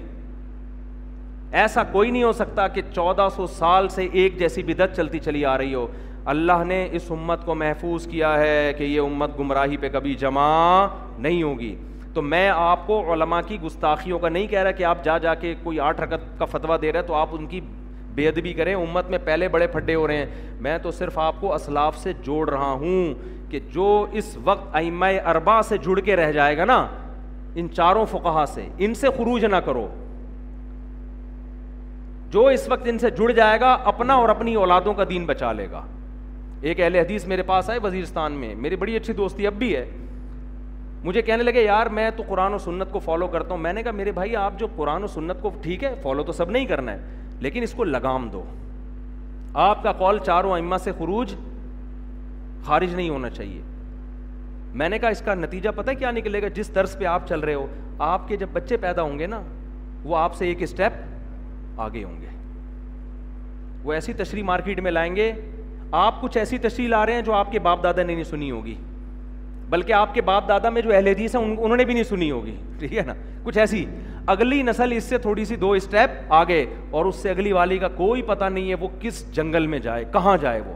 ایسا 1.61 1.84
کوئی 1.91 2.11
نہیں 2.11 2.23
ہو 2.23 2.32
سکتا 2.41 2.67
کہ 2.67 2.82
چودہ 2.93 3.28
سو 3.36 3.47
سال 3.57 3.89
سے 3.89 4.07
ایک 4.11 4.39
جیسی 4.39 4.63
بدعت 4.63 4.95
چلتی 4.95 5.19
چلی 5.25 5.45
آ 5.45 5.57
رہی 5.57 5.73
ہو 5.73 5.88
اللہ 6.36 6.63
نے 6.67 6.88
اس 6.91 7.11
امت 7.11 7.45
کو 7.45 7.55
محفوظ 7.55 8.07
کیا 8.11 8.38
ہے 8.39 8.71
کہ 8.78 8.84
یہ 8.84 8.99
امت 9.01 9.39
گمراہی 9.39 9.78
پہ 9.82 9.89
کبھی 9.93 10.13
جمع 10.19 10.47
نہیں 11.17 11.43
ہوگی 11.43 11.75
تو 12.18 12.22
میں 12.24 12.47
آپ 12.49 12.86
کو 12.86 12.95
علماء 13.13 13.39
کی 13.47 13.57
گستاخیوں 13.63 14.18
کا 14.20 14.30
نہیں 14.30 14.47
کہہ 14.47 14.59
رہا 14.63 14.72
کہ 14.78 14.84
آپ 14.91 15.03
جا 15.03 15.18
جا 15.24 15.34
کے 15.41 15.53
کوئی 15.63 15.80
آٹھ 15.88 15.99
رکت 16.01 16.22
کا 16.38 16.45
فتویٰ 16.51 16.78
دے 16.82 16.91
رہے 16.91 17.01
تو 17.07 17.13
آپ 17.15 17.30
ان 17.38 17.45
کی 17.47 17.59
بے 18.15 18.28
ادبی 18.28 18.53
کریں 18.53 18.74
امت 18.74 19.09
میں 19.09 19.18
پہلے 19.26 19.47
بڑے 19.55 19.68
پھڈے 19.74 19.95
ہو 19.95 20.07
رہے 20.07 20.18
ہیں 20.18 20.55
میں 20.68 20.78
تو 20.84 20.91
صرف 20.99 21.20
آپ 21.26 21.36
کو 21.39 21.53
اسلاف 21.55 21.97
سے 22.03 22.13
جوڑ 22.26 22.49
رہا 22.49 22.72
ہوں 22.84 23.13
کہ 23.51 23.59
جو 23.74 23.86
اس 24.22 24.36
وقت 24.43 24.76
ائمہ 24.76 25.05
اربا 25.36 25.61
سے 25.68 25.78
جڑ 25.86 25.99
کے 26.05 26.15
رہ 26.15 26.32
جائے 26.38 26.57
گا 26.57 26.65
نا 26.65 26.80
ان 27.59 27.68
چاروں 27.76 28.05
فقہ 28.11 28.45
سے 28.53 28.68
ان 28.78 28.93
سے 29.01 29.09
خروج 29.18 29.45
نہ 29.45 29.55
کرو 29.65 29.88
جو 32.34 32.45
اس 32.55 32.68
وقت 32.70 32.88
ان 32.91 32.99
سے 32.99 33.09
جڑ 33.20 33.30
جائے 33.32 33.59
گا 33.59 33.74
اپنا 33.93 34.13
اور 34.24 34.30
اپنی 34.36 34.55
اولادوں 34.65 34.93
کا 34.93 35.03
دین 35.09 35.26
بچا 35.26 35.51
لے 35.59 35.68
گا 35.72 35.86
ایک 36.70 36.80
اہل 36.80 36.95
حدیث 36.95 37.26
میرے 37.28 37.43
پاس 37.53 37.70
آئے 37.70 37.80
وزیرستان 37.84 38.32
میں 38.39 38.53
میری 38.65 38.76
بڑی 38.84 38.95
اچھی 38.95 39.13
دوستی 39.24 39.47
اب 39.47 39.53
بھی 39.59 39.76
ہے 39.76 39.86
مجھے 41.03 41.21
کہنے 41.21 41.43
لگے 41.43 41.63
یار 41.63 41.87
میں 41.95 42.09
تو 42.15 42.23
قرآن 42.27 42.53
و 42.53 42.57
سنت 42.57 42.91
کو 42.91 42.99
فالو 42.99 43.27
کرتا 43.31 43.53
ہوں 43.53 43.61
میں 43.61 43.73
نے 43.73 43.81
کہا 43.83 43.91
میرے 43.91 44.11
بھائی 44.11 44.35
آپ 44.35 44.53
جو 44.59 44.67
قرآن 44.75 45.03
و 45.03 45.07
سنت 45.07 45.41
کو 45.41 45.49
ٹھیک 45.63 45.83
ہے 45.83 45.93
فالو 46.03 46.23
تو 46.25 46.31
سب 46.33 46.49
نہیں 46.51 46.65
کرنا 46.65 46.91
ہے 46.93 47.15
لیکن 47.41 47.63
اس 47.63 47.73
کو 47.77 47.83
لگام 47.83 48.27
دو 48.33 48.43
آپ 49.63 49.83
کا 49.83 49.91
کال 49.99 50.19
چاروں 50.25 50.57
اما 50.57 50.77
سے 50.83 50.91
خروج 50.97 51.33
خارج 52.65 52.93
نہیں 52.95 53.09
ہونا 53.09 53.29
چاہیے 53.29 53.61
میں 54.77 54.89
نے 54.89 54.99
کہا 54.99 55.09
اس 55.09 55.21
کا 55.25 55.33
نتیجہ 55.35 55.69
پتہ 55.75 55.91
کیا 55.99 56.11
نکلے 56.11 56.41
گا 56.41 56.47
جس 56.55 56.67
طرز 56.73 56.97
پہ 56.97 57.05
آپ 57.09 57.27
چل 57.27 57.39
رہے 57.39 57.53
ہو 57.53 57.65
آپ 58.07 58.27
کے 58.27 58.37
جب 58.37 58.47
بچے 58.53 58.77
پیدا 58.77 59.01
ہوں 59.01 59.19
گے 59.19 59.27
نا 59.27 59.41
وہ 60.03 60.17
آپ 60.17 60.35
سے 60.35 60.47
ایک 60.47 60.61
اسٹیپ 60.63 61.79
آگے 61.81 62.03
ہوں 62.03 62.21
گے 62.21 62.25
وہ 63.83 63.93
ایسی 63.93 64.13
تشریح 64.17 64.43
مارکیٹ 64.43 64.79
میں 64.79 64.91
لائیں 64.91 65.15
گے 65.15 65.31
آپ 66.03 66.21
کچھ 66.21 66.37
ایسی 66.37 66.57
تشریح 66.61 66.87
لا 66.89 67.05
رہے 67.05 67.13
ہیں 67.13 67.21
جو 67.21 67.33
آپ 67.33 67.51
کے 67.51 67.59
باپ 67.67 67.83
دادا 67.83 68.03
نے 68.03 68.13
نہیں 68.13 68.23
سنی 68.23 68.51
ہوگی 68.51 68.75
بلکہ 69.70 69.93
آپ 69.93 70.13
کے 70.13 70.22
باپ 70.28 70.47
دادا 70.47 70.70
میں 70.70 70.82
جو 70.82 70.93
اہل 70.93 71.07
حدیث 71.07 71.36
ہیں 71.36 71.41
انہوں 71.43 71.78
نے 71.78 71.86
بھی 71.86 71.93
نہیں 71.93 72.03
سنی 72.09 72.30
ہوگی 72.32 72.55
ٹھیک 72.80 72.93
ہے 72.97 73.03
نا 73.05 73.13
کچھ 73.43 73.57
ایسی 73.57 73.84
اگلی 74.34 74.61
نسل 74.63 74.91
اس 74.95 75.03
سے 75.03 75.18
تھوڑی 75.26 75.45
سی 75.45 75.55
دو 75.55 75.72
اسٹیپ 75.80 76.32
آگے 76.34 76.65
اور 76.91 77.05
اس 77.05 77.15
سے 77.22 77.30
اگلی 77.30 77.51
والی 77.53 77.78
کا 77.80 77.88
کوئی 77.95 78.22
پتا 78.28 78.49
نہیں 78.49 78.70
ہے 78.70 78.76
وہ 78.80 78.88
کس 78.99 79.24
جنگل 79.36 79.68
میں 79.74 79.80
جائے 79.88 80.05
کہاں 80.13 80.36
جائے 80.41 80.61
وہ 80.65 80.74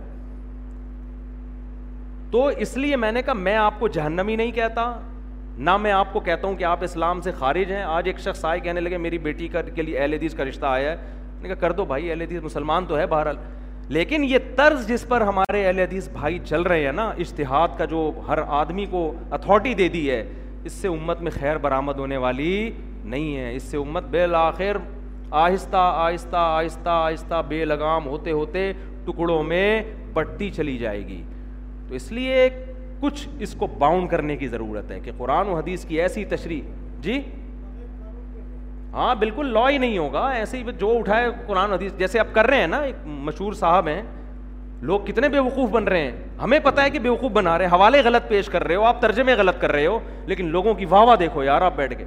تو 2.32 2.46
اس 2.64 2.76
لیے 2.78 2.96
میں 2.96 3.12
نے 3.12 3.22
کہا 3.22 3.34
میں 3.34 3.56
آپ 3.58 3.80
کو 3.80 3.88
جہنمی 4.00 4.36
نہیں 4.36 4.52
کہتا 4.56 4.92
نہ 5.70 5.76
میں 5.78 5.92
آپ 5.92 6.14
کو 6.14 6.20
کہتا 6.28 6.48
ہوں 6.48 6.56
کہ 6.56 6.64
آپ 6.64 6.84
اسلام 6.84 7.22
سے 7.22 7.32
خارج 7.40 7.72
ہیں 7.72 7.82
آج 7.84 8.08
ایک 8.08 8.20
شخص 8.26 8.46
آئے 8.46 8.60
کہنے 8.60 8.80
لگے 8.82 8.98
میری 9.06 9.18
بیٹی 9.30 9.48
کا 9.56 9.62
کے 9.76 9.82
لیے 9.82 9.98
اہل 10.00 10.14
حدیث 10.14 10.34
کا 10.36 10.44
رشتہ 10.50 10.66
آیا 10.66 10.92
ہے 10.92 11.48
کہا 11.48 11.54
کر 11.60 11.72
دو 11.82 11.86
بھائی 11.86 12.10
اہل 12.10 12.22
حدیث 12.22 12.44
مسلمان 12.44 12.86
تو 12.86 12.98
ہے 12.98 13.06
بہرحال 13.08 13.38
لیکن 13.94 14.24
یہ 14.24 14.38
طرز 14.56 14.88
جس 14.88 15.04
پر 15.08 15.22
ہمارے 15.28 15.66
اہل 15.68 15.80
حدیث 15.80 16.08
بھائی 16.10 16.38
چل 16.44 16.62
رہے 16.72 16.84
ہیں 16.84 16.92
نا 16.96 17.08
اشتہاد 17.24 17.70
کا 17.78 17.86
جو 17.94 18.04
ہر 18.28 18.38
آدمی 18.58 18.86
کو 18.92 19.02
اتھارٹی 19.38 19.74
دے 19.80 19.88
دی 19.96 20.10
ہے 20.12 20.22
اس 20.68 20.74
سے 20.82 20.88
امت 20.88 21.22
میں 21.22 21.32
خیر 21.40 21.58
برآمد 21.66 21.98
ہونے 22.00 22.18
والی 22.26 22.52
نہیں 23.14 23.36
ہے 23.38 23.54
اس 23.56 23.64
سے 23.72 23.78
امت 23.78 24.04
بالآخر 24.12 24.78
آہستہ 25.42 25.78
آہستہ 26.06 26.36
آہستہ 26.40 26.90
آہستہ 26.90 27.42
بے 27.48 27.64
لگام 27.66 28.06
ہوتے 28.08 28.32
ہوتے 28.40 28.72
ٹکڑوں 29.06 29.42
میں 29.52 29.68
پٹتی 30.14 30.50
چلی 30.58 30.78
جائے 30.78 31.06
گی 31.08 31.22
تو 31.88 31.96
اس 31.96 32.12
لیے 32.12 32.48
کچھ 33.02 33.28
اس 33.46 33.56
کو 33.60 33.68
باؤنڈ 33.80 34.10
کرنے 34.10 34.38
کی 34.38 34.48
ضرورت 34.56 34.92
ہے 34.92 35.00
کہ 35.04 35.12
قرآن 35.18 35.50
و 35.50 35.58
حدیث 35.58 35.86
کی 35.88 36.02
ایسی 36.02 36.26
تشریح 36.36 36.62
جی 37.02 37.20
ہاں 38.94 39.14
بالکل 39.16 39.52
لا 39.54 39.70
ہی 39.70 39.78
نہیں 39.78 39.98
ہوگا 39.98 40.24
ایسے 40.36 40.58
ہی 40.58 40.64
جو 40.80 40.98
اٹھائے 40.98 41.30
قرآن 41.48 41.72
حدیث 41.74 41.92
جیسے 41.98 42.20
آپ 42.20 42.34
کر 42.36 42.46
رہے 42.48 42.60
ہیں 42.60 42.68
نا 42.68 42.78
ایک 42.88 42.96
مشہور 43.06 43.54
صاحب 43.60 43.88
ہیں 43.88 44.02
لوگ 44.90 45.00
کتنے 45.06 45.28
بے 45.30 45.40
وقوف 45.40 45.70
بن 45.70 45.84
رہے 45.88 46.02
ہیں 46.02 46.12
ہمیں 46.42 46.60
پتہ 46.64 46.82
ہے 46.82 46.90
کہ 46.90 47.00
بے 47.00 47.10
وقوف 47.10 47.32
بنا 47.32 47.58
رہے 47.58 47.66
ہیں 47.66 47.72
حوالے 47.74 48.02
غلط 48.06 48.28
پیش 48.30 48.48
کر 48.50 48.64
رہے 48.68 48.76
ہو 48.76 48.84
آپ 48.86 49.02
ترجمے 49.02 49.34
غلط 49.38 49.60
کر 49.62 49.72
رہے 49.72 49.86
ہو 49.86 49.98
لیکن 50.28 50.48
لوگوں 50.52 50.74
کی 50.74 50.86
واہ 50.90 51.04
واہ 51.08 51.16
دیکھو 51.20 51.44
یار 51.44 51.62
آپ 51.62 51.76
بیٹھ 51.76 51.94
کے 51.98 52.06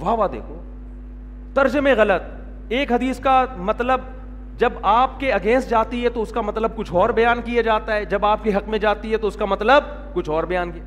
واہ 0.00 0.14
واہ 0.18 0.28
دیکھو 0.32 0.60
ترجمے 1.54 1.92
غلط 1.98 2.72
ایک 2.74 2.92
حدیث 2.92 3.20
کا 3.20 3.44
مطلب 3.56 4.00
جب 4.58 4.72
آپ 4.92 5.18
کے 5.20 5.32
اگینسٹ 5.32 5.70
جاتی 5.70 6.04
ہے 6.04 6.08
تو 6.10 6.22
اس 6.22 6.30
کا 6.32 6.40
مطلب 6.40 6.76
کچھ 6.76 6.92
اور 6.92 7.10
بیان 7.20 7.40
کیا 7.44 7.62
جاتا 7.62 7.94
ہے 7.94 8.04
جب 8.14 8.26
آپ 8.26 8.44
کے 8.44 8.54
حق 8.56 8.68
میں 8.68 8.78
جاتی 8.78 9.12
ہے 9.12 9.16
تو 9.18 9.28
اس 9.28 9.36
کا 9.36 9.44
مطلب 9.44 9.84
کچھ 10.14 10.30
اور 10.30 10.44
بیان 10.52 10.70
کیا 10.72 10.82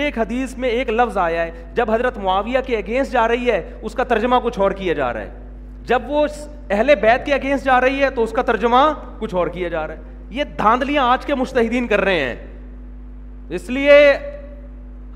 ایک 0.00 0.18
حدیث 0.18 0.56
میں 0.58 0.68
ایک 0.68 0.90
لفظ 0.90 1.16
آیا 1.18 1.42
ہے 1.44 1.64
جب 1.74 1.90
حضرت 1.90 2.18
معاویہ 2.18 2.58
کے 2.66 2.76
اگینسٹ 2.76 3.12
جا 3.12 3.26
رہی 3.28 3.50
ہے 3.50 3.60
اس 3.82 3.92
کا 3.94 4.04
ترجمہ 4.12 4.36
کچھ 4.42 4.58
اور 4.66 4.70
کیا 4.78 4.92
جا 5.02 5.12
رہا 5.12 5.20
ہے 5.20 5.84
جب 5.86 6.02
وہ 6.10 6.26
اہل 6.70 6.94
بیت 7.00 7.24
کے 7.26 7.34
اگینسٹ 7.34 7.64
جا 7.64 7.80
رہی 7.80 8.02
ہے 8.02 8.10
تو 8.14 8.22
اس 8.22 8.30
کا 8.36 8.42
ترجمہ 8.50 8.80
کچھ 9.18 9.34
اور 9.40 9.46
کیا 9.56 9.68
جا 9.68 9.86
رہا 9.86 9.94
ہے 9.96 10.10
یہ 10.38 10.44
دھاندلیاں 10.58 11.04
آج 11.12 11.26
کے 11.26 11.34
مشتحدین 11.34 11.86
کر 11.86 12.00
رہے 12.00 12.24
ہیں 12.24 12.34
اس 13.58 13.68
لیے 13.70 13.98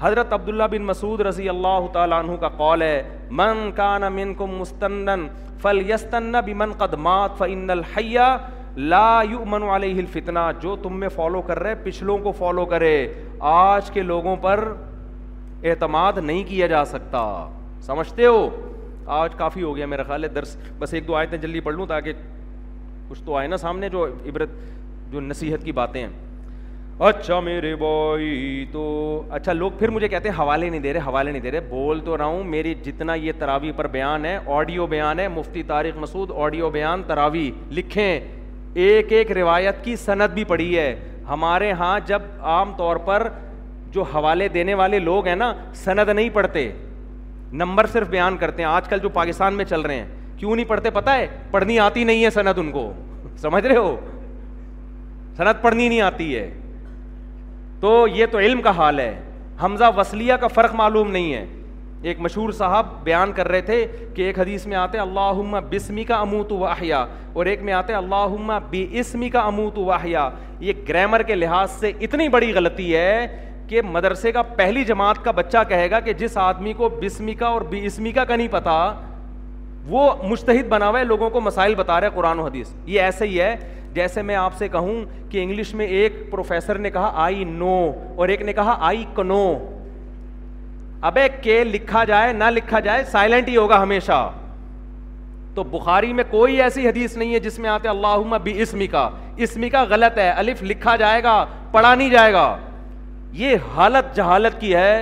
حضرت 0.01 0.33
عبداللہ 0.33 0.65
بن 0.71 0.83
مسعود 0.87 1.21
رضی 1.27 1.49
اللہ 1.49 1.87
تعالیٰ 1.93 2.19
عنہ 2.25 2.37
کا 2.41 2.49
قول 2.57 2.83
ہے 2.83 3.03
من 3.41 3.71
کان 3.77 4.03
منکم 4.15 4.63
فلیستن 5.63 6.33
بمن 6.47 6.73
قد 6.79 6.95
مات 7.05 7.39
فإن 7.39 7.71
الحیہ 7.71 8.29
لا 8.77 9.23
یؤمن 9.31 9.63
علیہ 9.75 9.99
الفتنہ 9.99 10.39
جو 10.63 10.75
تم 10.83 10.99
میں 11.01 11.09
فالو 11.15 11.41
کر 11.43 11.59
رہے 11.63 11.75
پچھلوں 11.83 12.17
کو 12.23 12.33
فالو 12.39 12.65
کرے 12.73 12.97
آج 13.51 13.91
کے 13.91 14.03
لوگوں 14.03 14.35
پر 14.41 14.65
اعتماد 15.65 16.19
نہیں 16.25 16.43
کیا 16.49 16.67
جا 16.67 16.85
سکتا 16.85 17.21
سمجھتے 17.83 18.27
ہو 18.27 18.49
آج 19.21 19.35
کافی 19.37 19.63
ہو 19.63 19.75
گیا 19.77 19.87
میرا 19.87 20.03
خیال 20.03 20.25
ہے 20.25 20.29
درس 20.29 20.57
بس 20.79 20.95
ایک 20.95 21.07
دو 21.07 21.15
آیتیں 21.17 21.39
جلدی 21.39 21.61
پڑھ 21.69 21.75
لوں 21.77 21.87
تاکہ 21.87 22.13
کچھ 23.09 23.23
تو 23.25 23.35
آئے 23.37 23.49
نا 23.49 23.57
سامنے 23.57 23.89
جو 23.89 24.07
عبرت 24.29 24.49
جو 25.13 25.21
نصیحت 25.21 25.65
کی 25.65 25.73
باتیں 25.73 26.01
ہیں 26.03 26.09
اچھا 27.07 27.39
میرے 27.45 27.75
بھائی 27.77 28.65
تو 28.73 28.83
اچھا 29.39 29.53
لوگ 29.53 29.71
پھر 29.79 29.89
مجھے 29.97 30.09
کہتے 30.09 30.29
ہیں 30.29 30.37
حوالے 30.39 30.69
نہیں 30.71 30.81
دے 30.81 30.93
رہے 30.93 31.01
حوالے 31.07 31.31
نہیں 31.31 31.43
دے 31.43 31.51
رہے 31.51 31.61
بول 31.69 32.01
تو 32.05 32.17
رہا 32.19 32.25
ہوں 32.25 32.45
میری 32.51 32.75
جتنا 32.85 33.15
یہ 33.15 33.33
تراوی 33.39 33.73
پر 33.77 33.87
بیان 33.97 34.25
ہے 34.25 34.39
آڈیو 34.57 34.87
بیان 34.87 35.21
ہے 35.21 35.29
مفتی 35.35 35.63
طارق 35.67 35.99
مسعود 36.03 36.31
آڈیو 36.45 36.71
بیان 36.79 37.03
تراوی 37.07 37.51
لکھیں 37.71 38.21
ایک 38.85 39.13
ایک 39.13 39.31
روایت 39.33 39.77
کی 39.85 39.95
صنعت 39.97 40.31
بھی 40.35 40.43
پڑھی 40.45 40.77
ہے 40.79 40.89
ہمارے 41.29 41.71
ہاں 41.83 41.99
جب 42.07 42.23
عام 42.55 42.73
طور 42.77 42.97
پر 43.05 43.27
جو 43.93 44.03
حوالے 44.15 44.49
دینے 44.57 44.75
والے 44.81 44.99
لوگ 44.99 45.27
ہیں 45.27 45.37
نا 45.43 45.53
سند 45.85 46.09
نہیں 46.09 46.29
پڑھتے 46.33 46.69
نمبر 47.63 47.87
صرف 47.93 48.09
بیان 48.09 48.37
کرتے 48.37 48.63
ہیں 48.63 48.69
آج 48.71 48.89
کل 48.89 48.99
جو 49.03 49.09
پاکستان 49.15 49.55
میں 49.55 49.65
چل 49.69 49.81
رہے 49.81 49.95
ہیں 50.01 50.07
کیوں 50.39 50.55
نہیں 50.57 50.67
پڑھتے 50.69 50.91
پتہ 50.95 51.11
ہے 51.11 51.27
پڑھنی 51.51 51.79
آتی 51.87 52.05
نہیں 52.05 52.25
ہے 52.25 52.31
سند 52.35 52.59
ان 52.63 52.71
کو 52.73 52.93
سمجھ 53.43 53.65
رہے 53.67 53.77
ہو 53.77 53.97
سند 55.37 55.63
پڑھنی 55.63 55.89
نہیں 55.89 56.01
آتی 56.11 56.37
ہے 56.37 56.49
تو 57.81 57.97
یہ 58.15 58.27
تو 58.31 58.39
علم 58.39 58.63
کا 58.63 58.77
حال 58.77 59.01
ہے 59.01 59.15
حمزہ 59.63 59.91
وسلیہ 59.97 60.33
کا 60.41 60.47
فرق 60.59 60.75
معلوم 60.75 61.11
نہیں 61.13 61.33
ہے 61.35 61.45
ایک 62.03 62.21
مشہور 62.21 62.51
صاحب 62.53 62.87
بیان 63.05 63.33
کر 63.37 63.49
رہے 63.49 63.61
تھے 63.61 63.87
کہ 64.15 64.23
ایک 64.23 64.39
حدیث 64.39 64.67
میں 64.67 64.77
آتے 64.77 64.99
اللہ 64.99 65.41
بسمی 65.71 66.03
کا 66.05 66.17
اموت 66.21 66.49
توحیا 66.49 67.05
اور 67.33 67.47
ایک 67.47 67.63
میں 67.63 67.73
آتے 67.73 67.93
اللہ 67.95 68.53
بے 68.71 68.87
اسمی 69.01 69.29
کا 69.31 69.41
اموت 69.47 69.79
واحیہ 69.87 70.29
یہ 70.61 70.73
گرامر 70.89 71.23
کے 71.27 71.35
لحاظ 71.35 71.71
سے 71.81 71.93
اتنی 72.01 72.29
بڑی 72.29 72.53
غلطی 72.55 72.95
ہے 72.97 73.27
کہ 73.69 73.83
مدرسے 73.83 74.33
کا 74.33 74.43
پہلی 74.57 74.85
جماعت 74.85 75.25
کا 75.25 75.31
بچہ 75.37 75.59
کہے 75.69 75.91
گا 75.91 76.01
کہ 76.01 76.13
جس 76.19 76.37
آدمی 76.39 76.73
کو 76.77 76.89
بسمی 77.03 77.35
کا 77.35 77.47
اور 77.47 77.61
بے 77.71 77.85
اسمی 77.87 78.13
کا 78.13 78.25
نہیں 78.35 78.49
پتا 78.51 78.75
وہ 79.89 80.11
مشتحد 80.29 80.69
بنا 80.69 80.89
ہوا 80.89 80.99
ہے 80.99 81.05
لوگوں 81.05 81.29
کو 81.31 81.41
مسائل 81.41 81.75
بتا 81.75 81.99
رہا 82.01 82.07
ہے 82.09 82.15
قرآن 82.15 82.39
و 82.41 82.45
حدیث 82.45 82.69
یہ 82.87 83.01
ایسے 83.01 83.27
ہی 83.27 83.41
ہے 83.41 83.55
جیسے 83.95 84.23
میں 84.23 84.35
آپ 84.37 84.55
سے 84.59 84.69
کہوں 84.69 85.05
کہ 85.31 85.43
انگلش 85.43 85.73
میں 85.75 85.87
ایک 85.87 86.13
پروفیسر 86.31 86.79
نے 86.79 86.91
کہا 86.91 87.11
آئی 87.25 87.45
نو 87.49 87.75
اور 88.17 88.29
ایک 88.29 88.43
نے 88.43 88.53
کہا 88.53 88.77
آئی 88.87 89.05
کنو 89.17 89.43
اب 91.05 91.19
کے 91.43 91.63
لکھا 91.65 92.03
جائے 92.05 92.33
نہ 92.33 92.45
لکھا 92.51 92.81
جائے 92.81 93.03
سائلنٹ 93.11 93.49
ہی 93.49 93.57
ہوگا 93.57 93.83
ہمیشہ 93.83 94.29
تو 95.55 95.63
بخاری 95.71 96.13
میں 96.13 96.25
کوئی 96.31 96.61
ایسی 96.63 96.87
حدیث 96.89 97.17
نہیں 97.17 97.35
ہے 97.35 97.39
جس 97.41 97.59
میں 97.59 97.71
آتے 97.71 97.89
اللہ 97.89 98.37
بھی 98.43 98.61
اسمی 98.63 98.87
کا 98.87 99.09
اسمی 99.47 99.69
کا 99.71 99.83
غلط 99.91 100.19
ہے 100.19 100.29
الف 100.31 100.63
لکھا 100.63 100.95
جائے 101.03 101.23
گا 101.23 101.45
پڑھا 101.73 101.95
نہیں 101.95 102.11
جائے 102.11 102.33
گا 102.33 102.57
یہ 103.43 103.57
حالت 103.77 104.15
جہالت 104.17 104.61
کی 104.61 104.75
ہے 104.75 104.93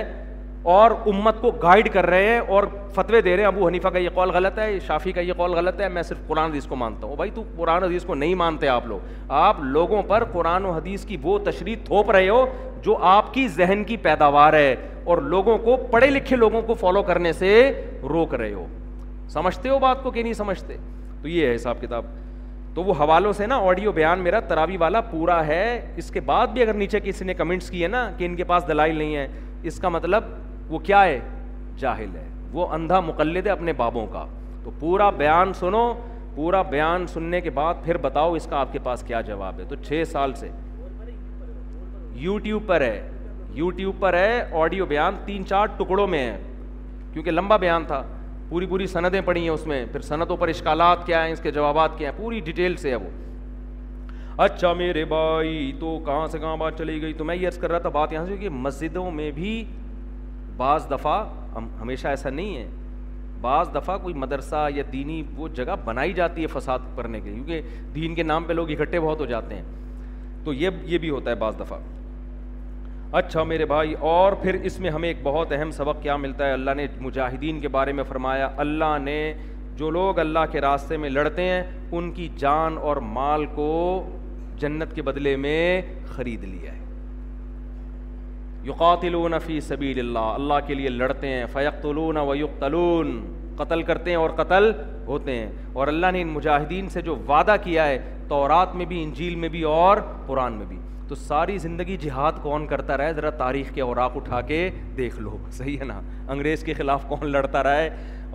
اور 0.73 0.91
امت 1.07 1.39
کو 1.41 1.49
گائیڈ 1.63 1.89
کر 1.93 2.05
رہے 2.09 2.27
ہیں 2.27 2.37
اور 2.55 2.63
فتوے 2.93 3.19
دے 3.21 3.35
رہے 3.35 3.41
ہیں 3.43 3.47
ابو 3.47 3.65
حنیفہ 3.67 3.87
کا 3.93 3.97
یہ 3.99 4.09
قول 4.13 4.29
غلط 4.35 4.57
ہے 4.59 4.79
شافی 4.85 5.11
کا 5.11 5.21
یہ 5.21 5.33
قول 5.37 5.51
غلط 5.53 5.81
ہے 5.81 5.87
میں 5.97 6.03
صرف 6.03 6.17
قرآن 6.27 6.49
حدیث 6.51 6.65
کو 6.67 6.75
مانتا 6.75 7.07
ہوں 7.07 7.15
بھائی 7.15 7.31
تو 7.33 7.43
قرآن 7.57 7.83
حدیث 7.83 8.05
کو 8.05 8.15
نہیں 8.21 8.33
مانتے 8.35 8.67
آپ 8.67 8.85
لوگ 8.87 8.99
آپ 9.41 9.57
لوگوں 9.75 10.01
پر 10.07 10.23
قرآن 10.31 10.65
و 10.65 10.71
حدیث 10.71 11.03
کی 11.05 11.17
وہ 11.23 11.37
تشریح 11.45 11.75
تھوپ 11.85 12.09
رہے 12.11 12.29
ہو 12.29 12.45
جو 12.85 12.97
آپ 13.09 13.33
کی 13.33 13.47
ذہن 13.57 13.83
کی 13.87 13.97
پیداوار 14.07 14.53
ہے 14.53 14.75
اور 15.13 15.17
لوگوں 15.35 15.57
کو 15.65 15.75
پڑھے 15.91 16.09
لکھے 16.11 16.35
لوگوں 16.35 16.61
کو 16.67 16.73
فالو 16.79 17.03
کرنے 17.11 17.33
سے 17.33 17.51
روک 18.13 18.33
رہے 18.35 18.53
ہو 18.53 18.65
سمجھتے 19.33 19.69
ہو 19.69 19.77
بات 19.79 20.03
کو 20.03 20.11
کہ 20.11 20.23
نہیں 20.23 20.33
سمجھتے 20.41 20.77
تو 21.21 21.27
یہ 21.27 21.45
ہے 21.47 21.53
حساب 21.55 21.81
کتاب 21.81 22.05
تو 22.75 22.83
وہ 22.83 22.93
حوالوں 22.99 23.33
سے 23.33 23.45
نا 23.47 23.57
آڈیو 23.67 23.91
بیان 23.91 24.19
میرا 24.23 24.39
تراوی 24.47 24.77
والا 24.77 25.01
پورا 25.11 25.45
ہے 25.47 25.63
اس 25.97 26.09
کے 26.11 26.19
بعد 26.31 26.47
بھی 26.53 26.61
اگر 26.61 26.73
نیچے 26.73 26.99
کسی 27.03 27.25
نے 27.25 27.33
کمنٹس 27.33 27.69
کیے 27.69 27.87
نا 27.87 28.09
کہ 28.17 28.25
ان 28.25 28.35
کے 28.35 28.43
پاس 28.53 28.67
دلائل 28.67 28.95
نہیں 28.97 29.15
ہے 29.15 29.27
اس 29.69 29.79
کا 29.79 29.89
مطلب 29.89 30.23
وہ 30.69 30.79
کیا 30.83 31.03
ہے 31.05 31.19
جاہل 31.79 32.15
ہے 32.15 32.27
وہ 32.51 32.65
اندھا 32.73 32.99
مقلد 32.99 33.47
ہے 33.47 33.51
اپنے 33.51 33.73
بابوں 33.77 34.05
کا 34.11 34.25
تو 34.63 34.71
پورا 34.79 35.09
بیان 35.17 35.53
سنو 35.59 35.91
پورا 36.35 36.61
بیان 36.69 37.05
سننے 37.07 37.41
کے 37.41 37.49
بعد 37.59 37.73
پھر 37.83 37.97
بتاؤ 38.01 38.33
اس 38.35 38.45
کا 38.49 38.57
آپ 38.59 38.71
کے 38.73 38.79
پاس 38.83 39.03
کیا 39.07 39.21
جواب 39.27 39.59
ہے 39.59 39.65
تو 39.69 39.75
چھ 39.87 40.03
سال 40.11 40.33
سے 40.39 40.49
یوٹیوب 42.21 42.67
پر 42.67 42.81
ہے 42.81 43.07
یوٹیوب 43.53 43.99
پر 43.99 44.13
ہے 44.13 44.43
آڈیو 44.61 44.85
بیان 44.85 45.15
تین 45.25 45.45
چار 45.47 45.67
ٹکڑوں 45.77 46.07
میں 46.07 46.19
ہے 46.29 46.37
کیونکہ 47.13 47.31
لمبا 47.31 47.57
بیان 47.57 47.85
تھا 47.87 48.01
پوری 48.49 48.65
پوری 48.67 48.87
سندیں 48.87 49.21
پڑی 49.25 49.41
ہیں 49.41 49.49
اس 49.49 49.65
میں 49.67 49.85
پھر 49.91 50.01
صنعتوں 50.07 50.37
پر 50.37 50.47
اشکالات 50.47 51.05
کیا 51.05 51.23
ہیں 51.25 51.31
اس 51.33 51.39
کے 51.43 51.51
جوابات 51.51 51.97
کیا 51.97 52.09
ہیں 52.09 52.17
پوری 52.17 52.39
ڈیٹیل 52.45 52.75
سے 52.77 52.89
ہے 52.91 52.95
وہ 52.95 53.09
اچھا 54.43 54.73
میرے 54.77 55.05
بھائی 55.15 55.71
تو 55.79 55.97
کہاں 56.05 56.27
سے 56.31 56.39
کہاں 56.39 56.57
بات 56.57 56.77
چلی 56.77 57.01
گئی 57.01 57.13
تو 57.17 57.23
میں 57.25 57.35
یہ 57.35 57.47
عرض 57.47 57.57
کر 57.57 57.69
رہا 57.71 57.79
تھا 57.79 57.89
بات 57.89 58.13
یہاں 58.13 58.25
سے 58.25 58.37
کہ 58.37 58.49
مسجدوں 58.49 59.09
میں 59.11 59.29
بھی 59.35 59.63
بعض 60.57 60.87
دفعہ 60.93 61.23
ہم 61.55 61.67
ہمیشہ 61.81 62.07
ایسا 62.07 62.29
نہیں 62.29 62.55
ہے 62.57 62.65
بعض 63.41 63.73
دفعہ 63.73 63.97
کوئی 64.01 64.13
مدرسہ 64.23 64.67
یا 64.75 64.83
دینی 64.91 65.21
وہ 65.35 65.47
جگہ 65.55 65.75
بنائی 65.85 66.13
جاتی 66.19 66.41
ہے 66.41 66.47
فساد 66.53 66.79
کرنے 66.95 67.19
کے 67.21 67.31
کیونکہ 67.33 67.61
دین 67.95 68.15
کے 68.15 68.23
نام 68.23 68.43
پہ 68.43 68.53
لوگ 68.53 68.69
اکٹھے 68.71 68.99
بہت 68.99 69.19
ہو 69.19 69.25
جاتے 69.31 69.55
ہیں 69.55 69.63
تو 70.43 70.53
یہ 70.53 70.69
یہ 70.93 70.97
بھی 71.05 71.09
ہوتا 71.09 71.29
ہے 71.29 71.35
بعض 71.45 71.59
دفعہ 71.59 71.79
اچھا 73.17 73.43
میرے 73.49 73.65
بھائی 73.65 73.93
اور 74.13 74.33
پھر 74.41 74.55
اس 74.69 74.79
میں 74.85 74.89
ہمیں 74.91 75.07
ایک 75.09 75.17
بہت 75.23 75.51
اہم 75.57 75.71
سبق 75.71 76.01
کیا 76.03 76.15
ملتا 76.23 76.45
ہے 76.47 76.53
اللہ 76.53 76.71
نے 76.77 76.85
مجاہدین 77.01 77.59
کے 77.59 77.67
بارے 77.77 77.91
میں 77.99 78.03
فرمایا 78.09 78.49
اللہ 78.65 78.97
نے 79.01 79.17
جو 79.77 79.89
لوگ 79.99 80.19
اللہ 80.19 80.45
کے 80.51 80.61
راستے 80.61 80.97
میں 81.03 81.09
لڑتے 81.09 81.43
ہیں 81.49 81.61
ان 81.91 82.11
کی 82.15 82.27
جان 82.37 82.77
اور 82.89 82.97
مال 83.19 83.45
کو 83.55 83.69
جنت 84.59 84.95
کے 84.95 85.01
بدلے 85.11 85.35
میں 85.45 85.61
خرید 86.15 86.43
لیا 86.43 86.71
ہے 86.73 86.83
یقاتلون 88.67 89.33
فی 89.45 89.59
سبیل 89.61 89.99
اللہ 89.99 90.29
اللہ 90.35 90.65
کے 90.67 90.73
لیے 90.73 90.89
لڑتے 90.89 91.27
ہیں 91.33 91.45
فیقتلون 91.53 92.17
و 92.17 92.33
یقتلون 92.35 93.09
قتل 93.57 93.81
کرتے 93.89 94.09
ہیں 94.09 94.17
اور 94.17 94.29
قتل 94.35 94.71
ہوتے 95.07 95.35
ہیں 95.35 95.49
اور 95.79 95.87
اللہ 95.87 96.11
نے 96.11 96.21
ان 96.21 96.27
مجاہدین 96.27 96.89
سے 96.89 97.01
جو 97.01 97.15
وعدہ 97.27 97.55
کیا 97.63 97.85
ہے 97.87 97.97
تورات 98.27 98.75
میں 98.75 98.85
بھی 98.85 99.01
انجیل 99.03 99.35
میں 99.43 99.49
بھی 99.49 99.61
اور 99.73 99.97
قرآن 100.27 100.53
میں 100.53 100.65
بھی 100.69 100.77
تو 101.07 101.15
ساری 101.15 101.57
زندگی 101.67 101.97
جہاد 102.01 102.41
کون 102.41 102.65
کرتا 102.67 102.97
رہا 102.97 103.05
ہے 103.07 103.13
ذرا 103.13 103.29
تاریخ 103.43 103.73
کے 103.73 103.81
اوراق 103.81 104.15
اٹھا 104.17 104.41
کے 104.49 104.69
دیکھ 104.97 105.19
لو 105.19 105.37
صحیح 105.57 105.77
ہے 105.79 105.85
نا 105.85 105.99
انگریز 106.35 106.63
کے 106.63 106.73
خلاف 106.77 107.05
کون 107.09 107.29
لڑتا 107.31 107.63
رہا 107.63 107.77
ہے 107.77 107.89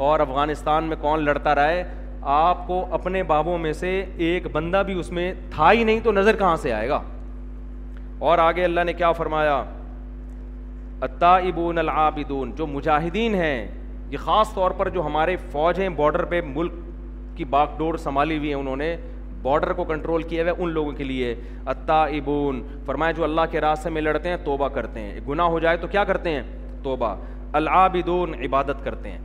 اور 0.09 0.21
افغانستان 0.21 0.85
میں 0.89 0.97
کون 1.01 1.25
لڑتا 1.25 1.55
رہا 1.55 1.69
ہے 1.71 1.83
آپ 2.37 2.67
کو 2.67 2.85
اپنے 2.95 3.23
بابوں 3.35 3.59
میں 3.59 3.73
سے 3.73 3.91
ایک 4.29 4.47
بندہ 4.53 4.83
بھی 4.87 4.99
اس 5.01 5.11
میں 5.19 5.33
تھا 5.55 5.73
ہی 5.73 5.85
نہیں 5.85 6.01
تو 6.05 6.13
نظر 6.13 6.37
کہاں 6.37 6.57
سے 6.63 6.73
آئے 6.73 6.89
گا 6.89 7.01
اور 8.31 8.39
آگے 8.39 8.65
اللہ 8.65 8.85
نے 8.87 8.93
کیا 8.93 9.13
فرمایا 9.21 9.63
الطائبون 11.07 11.79
العابدون 11.79 12.51
جو 12.57 12.67
مجاہدین 12.67 13.35
ہیں 13.35 13.57
یہ 14.11 14.17
خاص 14.25 14.53
طور 14.55 14.71
پر 14.79 14.89
جو 14.97 15.05
ہمارے 15.07 15.37
فوج 15.53 15.81
ہیں 15.81 15.89
بارڈر 16.01 16.25
پہ 16.33 16.41
ملک 16.47 16.73
کی 17.37 17.45
باغ 17.55 17.67
ڈور 17.79 17.95
سنبھالی 18.03 18.37
ہوئی 18.39 18.49
ہے 18.51 18.55
انہوں 18.55 18.77
نے 18.77 18.97
بارڈر 19.43 19.73
کو 19.73 19.85
کنٹرول 19.85 20.23
کیا 20.29 20.43
ہوا 20.43 20.51
ہے 20.53 20.63
ان 20.63 20.71
لوگوں 20.73 20.93
کے 20.93 21.05
لیے 21.05 21.35
الطائبون 21.75 22.61
فرمایا 22.87 23.13
جو 23.19 23.25
اللہ 23.25 23.41
کے 23.51 23.61
راستے 23.61 23.91
میں 23.91 24.03
لڑتے 24.03 24.29
ہیں 24.29 24.37
توبہ 24.45 24.69
کرتے 24.77 25.01
ہیں 25.01 25.21
گناہ 25.29 25.47
ہو 25.55 25.59
جائے 25.59 25.77
تو 25.77 25.87
کیا 25.91 26.05
کرتے 26.05 26.31
ہیں 26.31 26.43
توبہ 26.83 27.15
العابدون 27.61 28.35
عبادت 28.45 28.85
کرتے 28.85 29.11
ہیں 29.11 29.19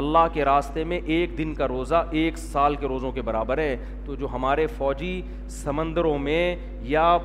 اللہ 0.00 0.26
کے 0.32 0.44
راستے 0.44 0.84
میں 0.84 1.00
ایک 1.04 1.36
دن 1.38 1.54
کا 1.54 1.68
روزہ 1.68 2.02
ایک 2.20 2.38
سال 2.38 2.74
کے 2.80 2.88
روزوں 2.88 3.12
کے 3.12 3.22
برابر 3.22 3.58
ہے 3.58 3.76
تو 4.06 4.14
جو 4.16 4.28
ہمارے 4.32 4.66
فوجی 4.76 5.20
سمندروں 5.62 6.16
میں 6.28 6.54
یا 6.92 7.16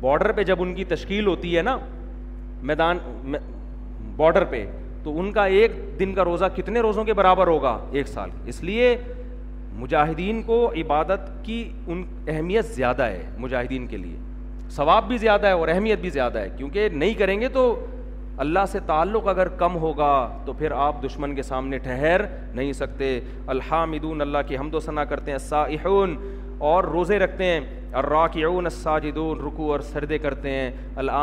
بارڈر 0.00 0.32
پہ 0.36 0.42
جب 0.44 0.62
ان 0.62 0.74
کی 0.74 0.84
تشکیل 0.94 1.26
ہوتی 1.26 1.56
ہے 1.56 1.62
نا 1.62 1.76
میدان 2.70 2.98
بارڈر 4.16 4.44
پہ 4.50 4.64
تو 5.04 5.18
ان 5.20 5.30
کا 5.32 5.44
ایک 5.54 5.72
دن 6.00 6.12
کا 6.14 6.24
روزہ 6.24 6.44
کتنے 6.56 6.80
روزوں 6.80 7.04
کے 7.04 7.12
برابر 7.20 7.46
ہوگا 7.46 7.78
ایک 7.90 8.08
سال 8.08 8.30
اس 8.52 8.62
لیے 8.64 8.96
مجاہدین 9.78 10.42
کو 10.46 10.58
عبادت 10.80 11.30
کی 11.44 11.62
ان 11.86 12.02
اہمیت 12.28 12.66
زیادہ 12.74 13.02
ہے 13.02 13.22
مجاہدین 13.38 13.86
کے 13.86 13.96
لیے 13.96 14.16
ثواب 14.76 15.08
بھی 15.08 15.16
زیادہ 15.18 15.46
ہے 15.46 15.52
اور 15.52 15.68
اہمیت 15.68 15.98
بھی 16.00 16.10
زیادہ 16.10 16.38
ہے 16.38 16.48
کیونکہ 16.56 16.88
نہیں 16.92 17.14
کریں 17.18 17.40
گے 17.40 17.48
تو 17.56 17.64
اللہ 18.44 18.58
سے 18.72 18.78
تعلق 18.86 19.26
اگر 19.28 19.48
کم 19.58 19.74
ہوگا 19.80 20.12
تو 20.44 20.52
پھر 20.58 20.70
آپ 20.84 21.02
دشمن 21.02 21.34
کے 21.34 21.42
سامنے 21.42 21.78
ٹھہر 21.86 22.20
نہیں 22.54 22.72
سکتے 22.72 23.18
الحامدون 23.56 24.20
اللہ 24.20 24.46
کی 24.48 24.56
حمد 24.58 24.74
و 24.74 24.80
ثنا 24.80 25.04
کرتے 25.12 25.30
ہیں 25.32 25.38
اور 26.70 26.84
روزے 26.84 27.18
رکھتے 27.18 27.44
ہیں 27.44 27.60
الراکعون 28.00 28.66
الساجدون 28.66 29.38
رکوع 29.46 29.70
اور 29.72 29.80
سردے 29.92 30.18
کرتے 30.24 30.50
ہیں 30.50 30.70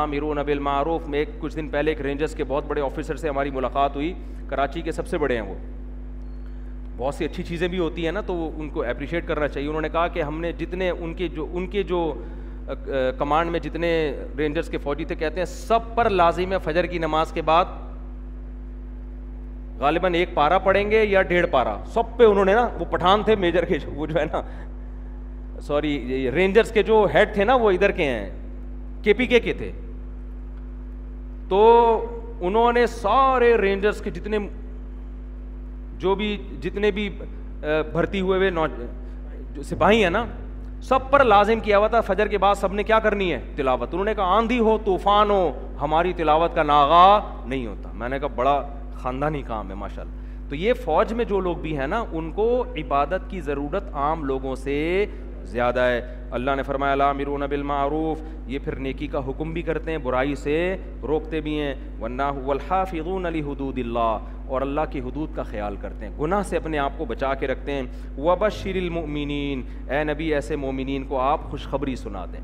میں 0.09 1.89
ایک 1.89 2.01
رینجرز 2.07 2.33
کے 2.35 2.43
بہت 2.47 2.63
بڑے 2.67 2.81
آفیسر 2.85 3.15
سے 3.21 3.29
ہماری 3.29 3.51
ملاقات 3.57 3.95
ہوئی 3.95 4.11
کراچی 4.49 4.81
کے 4.87 4.91
سب 4.91 5.07
سے 5.07 5.17
بڑے 5.17 5.35
ہیں 5.35 5.43
وہ 5.49 5.53
بہت 6.97 7.15
سی 7.15 7.25
اچھی 7.25 7.43
چیزیں 7.51 7.67
بھی 7.75 7.79
ہوتی 7.79 8.05
ہیں 8.05 8.11
نا 8.11 8.21
تو 8.27 8.35
ان 8.57 8.69
کو 8.69 8.83
اپریشیٹ 8.89 9.27
کرنا 9.27 9.47
چاہیے 9.47 9.67
انہوں 9.67 9.81
نے 9.81 9.89
کہا 9.93 10.07
کہ 10.17 10.21
ہم 10.23 10.41
نے 10.41 10.51
جتنے 10.59 10.89
ان 10.89 11.13
کے 11.21 11.27
جو 11.35 11.45
ان 11.53 11.67
کے 11.75 11.83
جو 11.93 12.01
کمانڈ 13.19 13.51
میں 13.51 13.59
جتنے 13.59 13.91
رینجرز 14.37 14.69
کے 14.69 14.77
فوجی 14.83 15.05
تھے 15.11 15.15
کہتے 15.21 15.39
ہیں 15.39 15.45
سب 15.57 15.93
پر 15.95 16.09
لازم 16.09 16.51
ہے 16.53 16.57
فجر 16.63 16.85
کی 16.85 16.97
نماز 17.05 17.31
کے 17.33 17.41
بعد 17.51 17.71
غالباً 19.79 20.13
ایک 20.15 20.33
پارا 20.33 20.57
پڑھیں 20.67 20.89
گے 20.91 21.03
یا 21.05 21.21
ڈیڑھ 21.31 21.45
پارا 21.51 21.77
سب 21.93 22.17
پہ 22.17 22.23
انہوں 22.31 22.45
نے 22.45 22.53
نا 22.55 22.69
وہ 22.79 22.85
پٹھان 22.91 23.23
تھے 23.23 23.35
میجر 23.47 23.65
کے 23.65 23.77
وہ 23.95 24.05
جو 24.05 24.19
ہے 24.19 24.25
نا 24.33 24.41
سوری 25.67 26.29
رینجرس 26.33 26.71
کے 26.71 26.83
جو 26.83 27.05
ہیڈ 27.13 27.33
تھے 27.33 27.43
نا 27.45 27.55
وہ 27.61 27.71
ادھر 27.71 27.91
کے 27.91 28.05
ہیں 28.09 28.29
کے 29.03 29.13
پی 29.13 29.25
کے 29.25 29.39
کے 29.39 29.53
تھے 29.57 29.71
تو 31.49 31.59
انہوں 32.47 32.73
نے 32.73 32.85
سارے 32.87 33.51
کے 33.57 33.79
جتنے 33.79 34.11
جتنے 34.19 34.37
جو 35.99 36.13
بھی 36.15 36.37
بھی 36.95 37.09
بھرتی 37.91 38.19
ہوئے 38.21 38.49
ہوئے 38.49 39.61
سپاہی 39.69 40.03
ہیں 40.03 40.09
نا 40.09 40.25
سب 40.89 41.09
پر 41.11 41.23
لازم 41.23 41.59
کیا 41.59 41.77
ہوا 41.77 41.87
تھا 41.93 42.01
فجر 42.07 42.27
کے 42.27 42.37
بعد 42.37 42.55
سب 42.55 42.73
نے 42.73 42.83
کیا 42.83 42.99
کرنی 43.05 43.31
ہے 43.33 43.39
تلاوت 43.55 43.93
انہوں 43.93 44.05
نے 44.05 44.13
کہا 44.15 44.35
آندھی 44.37 44.59
ہو 44.59 44.77
طوفان 44.85 45.31
ہو 45.31 45.51
ہماری 45.81 46.13
تلاوت 46.17 46.55
کا 46.55 46.63
ناغا 46.63 47.19
نہیں 47.45 47.65
ہوتا 47.67 47.91
میں 47.93 48.09
نے 48.09 48.19
کہا 48.19 48.27
بڑا 48.35 48.61
خاندانی 49.01 49.41
کام 49.47 49.69
ہے 49.69 49.75
ماشاء 49.75 50.01
اللہ 50.01 50.47
تو 50.49 50.55
یہ 50.55 50.73
فوج 50.83 51.11
میں 51.13 51.25
جو 51.25 51.39
لوگ 51.39 51.55
بھی 51.61 51.77
ہیں 51.77 51.87
نا 51.87 52.03
ان 52.11 52.31
کو 52.35 52.49
عبادت 52.83 53.29
کی 53.29 53.41
ضرورت 53.41 53.93
عام 54.03 54.23
لوگوں 54.25 54.55
سے 54.63 54.73
زیادہ 55.47 55.79
ہے 55.79 56.01
اللہ 56.37 56.55
نے 56.55 56.63
فرمایا 56.63 56.95
لا 56.95 57.11
مرون 57.13 57.43
بالمعروف 57.49 58.21
یہ 58.47 58.59
پھر 58.63 58.75
نیکی 58.85 59.07
کا 59.07 59.19
حکم 59.27 59.53
بھی 59.53 59.61
کرتے 59.61 59.91
ہیں 59.91 59.97
برائی 60.03 60.35
سے 60.43 60.55
روکتے 61.07 61.41
بھی 61.47 61.59
ہیں 61.59 61.73
اور 64.51 64.61
اللہ 64.61 64.81
کی 64.91 64.99
حدود 65.05 65.35
کا 65.35 65.43
خیال 65.49 65.75
کرتے 65.81 66.05
ہیں 66.05 66.11
گناہ 66.19 66.41
سے 66.49 66.57
اپنے 66.57 66.77
آپ 66.79 66.91
کو 66.97 67.05
بچا 67.05 67.33
کے 67.39 67.47
رکھتے 67.47 67.71
ہیں 67.73 68.21
اے 69.89 70.03
نبی 70.11 70.33
ایسے 70.35 70.55
مومنین 70.55 71.03
کو 71.07 71.19
آپ 71.21 71.43
خوشخبری 71.49 71.95
سنا 71.95 72.25
دیں 72.31 72.39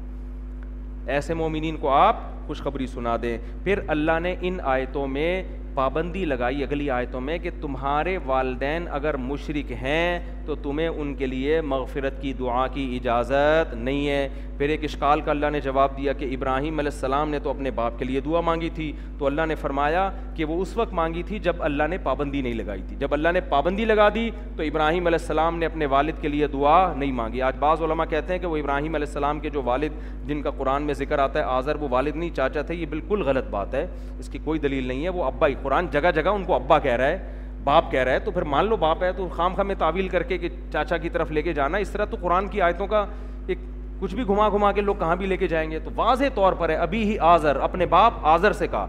ایسے 1.13 1.33
مومنین 1.33 1.77
کو 1.81 1.89
آپ 1.93 2.17
خوشخبری 2.47 2.87
سنا 2.87 3.15
دیں 3.21 3.37
پھر 3.63 3.79
اللہ 3.95 4.19
نے 4.23 4.35
ان 4.41 4.57
آیتوں 4.75 5.07
میں 5.07 5.41
پابندی 5.75 6.25
لگائی 6.25 6.63
اگلی 6.63 6.89
آیتوں 6.97 7.21
میں 7.21 7.37
کہ 7.43 7.49
تمہارے 7.61 8.17
والدین 8.25 8.87
اگر 8.99 9.17
مشرق 9.29 9.71
ہیں 9.81 10.19
تو 10.45 10.55
تمہیں 10.63 10.87
ان 10.87 11.13
کے 11.15 11.25
لیے 11.27 11.59
مغفرت 11.71 12.21
کی 12.21 12.33
دعا 12.39 12.65
کی 12.73 12.83
اجازت 12.95 13.73
نہیں 13.73 14.07
ہے 14.07 14.27
پھر 14.57 14.69
ایک 14.69 14.83
اشکال 14.83 15.21
کا 15.21 15.31
اللہ 15.31 15.49
نے 15.51 15.59
جواب 15.61 15.95
دیا 15.97 16.13
کہ 16.19 16.25
ابراہیم 16.35 16.79
علیہ 16.79 16.91
السلام 16.93 17.29
نے 17.29 17.39
تو 17.43 17.49
اپنے 17.49 17.71
باپ 17.79 17.97
کے 17.99 18.05
لیے 18.05 18.19
دعا 18.25 18.41
مانگی 18.49 18.69
تھی 18.75 18.91
تو 19.19 19.25
اللہ 19.25 19.45
نے 19.47 19.55
فرمایا 19.61 20.09
کہ 20.35 20.45
وہ 20.45 20.61
اس 20.61 20.75
وقت 20.77 20.93
مانگی 20.99 21.23
تھی 21.27 21.39
جب 21.47 21.63
اللہ 21.69 21.87
نے 21.89 21.97
پابندی 22.03 22.41
نہیں 22.41 22.53
لگائی 22.53 22.81
تھی 22.87 22.95
جب 22.99 23.13
اللہ 23.13 23.29
نے 23.33 23.41
پابندی 23.49 23.85
لگا 23.85 24.07
دی 24.15 24.29
تو 24.57 24.63
ابراہیم 24.63 25.07
علیہ 25.07 25.17
السلام 25.21 25.57
نے 25.59 25.65
اپنے 25.65 25.85
والد 25.95 26.21
کے 26.21 26.27
لیے 26.27 26.47
دعا 26.53 26.77
نہیں 26.95 27.11
مانگی 27.21 27.41
آج 27.49 27.55
بعض 27.59 27.81
علماء 27.83 28.05
کہتے 28.09 28.33
ہیں 28.33 28.39
کہ 28.41 28.47
وہ 28.47 28.57
ابراہیم 28.57 28.95
علیہ 28.95 29.07
السلام 29.07 29.39
کے 29.39 29.49
جو 29.57 29.61
والد 29.65 30.27
جن 30.27 30.41
کا 30.41 30.49
قرآن 30.57 30.83
میں 30.83 30.93
ذکر 31.03 31.19
آتا 31.19 31.39
ہے 31.39 31.43
آذر 31.55 31.75
وہ 31.81 31.87
والد 31.91 32.15
نہیں 32.15 32.29
چاچا 32.35 32.61
تھے 32.69 32.75
یہ 32.75 32.85
بالکل 32.89 33.21
غلط 33.25 33.49
بات 33.49 33.73
ہے 33.75 33.85
اس 34.19 34.29
کی 34.29 34.39
کوئی 34.43 34.59
دلیل 34.59 34.87
نہیں 34.87 35.03
ہے 35.03 35.09
وہ 35.19 35.23
ابا 35.23 35.47
ہی 35.47 35.53
قرآن 35.63 35.87
جگہ 35.91 36.11
جگہ 36.15 36.29
ان 36.35 36.43
کو 36.45 36.55
ابا 36.55 36.79
کہہ 36.87 36.95
رہا 36.99 37.07
ہے 37.07 37.34
باپ 37.65 37.89
کہہ 37.91 38.03
رہا 38.03 38.11
ہے 38.13 38.19
تو 38.25 38.31
پھر 38.31 38.41
مان 38.53 38.65
لو 38.69 38.75
باپ 38.77 39.03
ہے 39.03 39.11
تو 39.17 39.27
خام 39.35 39.53
خام 39.55 39.67
میں 39.67 39.75
تعویل 39.79 40.07
کر 40.07 40.23
کے 40.23 40.37
کہ 40.37 40.49
چاچا 40.73 40.97
کی 41.05 41.09
طرف 41.09 41.31
لے 41.31 41.41
کے 41.41 41.53
جانا 41.53 41.77
اس 41.85 41.89
طرح 41.89 42.05
تو 42.09 42.17
قرآن 42.21 42.47
کی 42.47 42.61
آیتوں 42.61 42.87
کا 42.87 43.05
ایک 43.47 43.57
کچھ 43.99 44.13
بھی 44.15 44.23
گھما 44.27 44.49
گھما 44.49 44.71
کے 44.71 44.81
لوگ 44.81 44.95
کہاں 44.99 45.15
بھی 45.15 45.25
لے 45.27 45.37
کے 45.37 45.47
جائیں 45.47 45.69
گے 45.71 45.79
تو 45.83 45.91
واضح 45.95 46.33
طور 46.35 46.53
پر 46.59 46.69
ہے 46.69 46.75
ابھی 46.85 47.03
ہی 47.11 47.17
اپنے 47.29 47.85
باپ 47.95 48.27
سے 48.57 48.67
کہا 48.67 48.85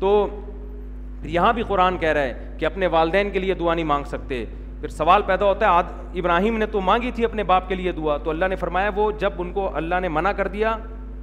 تو 0.00 0.14
یہاں 1.32 1.52
بھی 1.52 1.62
قرآن 1.62 1.96
کہہ 1.98 2.12
رہا 2.16 2.22
ہے 2.22 2.54
کہ 2.58 2.64
اپنے 2.66 2.86
والدین 2.94 3.30
کے 3.30 3.38
لیے 3.38 3.54
دعا 3.54 3.74
نہیں 3.74 3.84
مانگ 3.84 4.04
سکتے 4.10 4.44
پھر 4.80 4.88
سوال 4.88 5.22
پیدا 5.26 5.44
ہوتا 5.46 5.66
ہے 5.66 5.70
آد... 5.78 5.90
ابراہیم 6.18 6.56
نے 6.58 6.66
تو 6.70 6.80
مانگی 6.86 7.10
تھی 7.14 7.24
اپنے 7.24 7.42
باپ 7.50 7.68
کے 7.68 7.74
لیے 7.74 7.92
دعا 7.96 8.16
تو 8.24 8.30
اللہ 8.30 8.46
نے 8.50 8.56
فرمایا 8.62 8.90
وہ 8.94 9.10
جب 9.18 9.40
ان 9.42 9.52
کو 9.52 9.68
اللہ 9.76 10.00
نے 10.02 10.08
منع 10.16 10.32
کر 10.38 10.48
دیا 10.54 10.76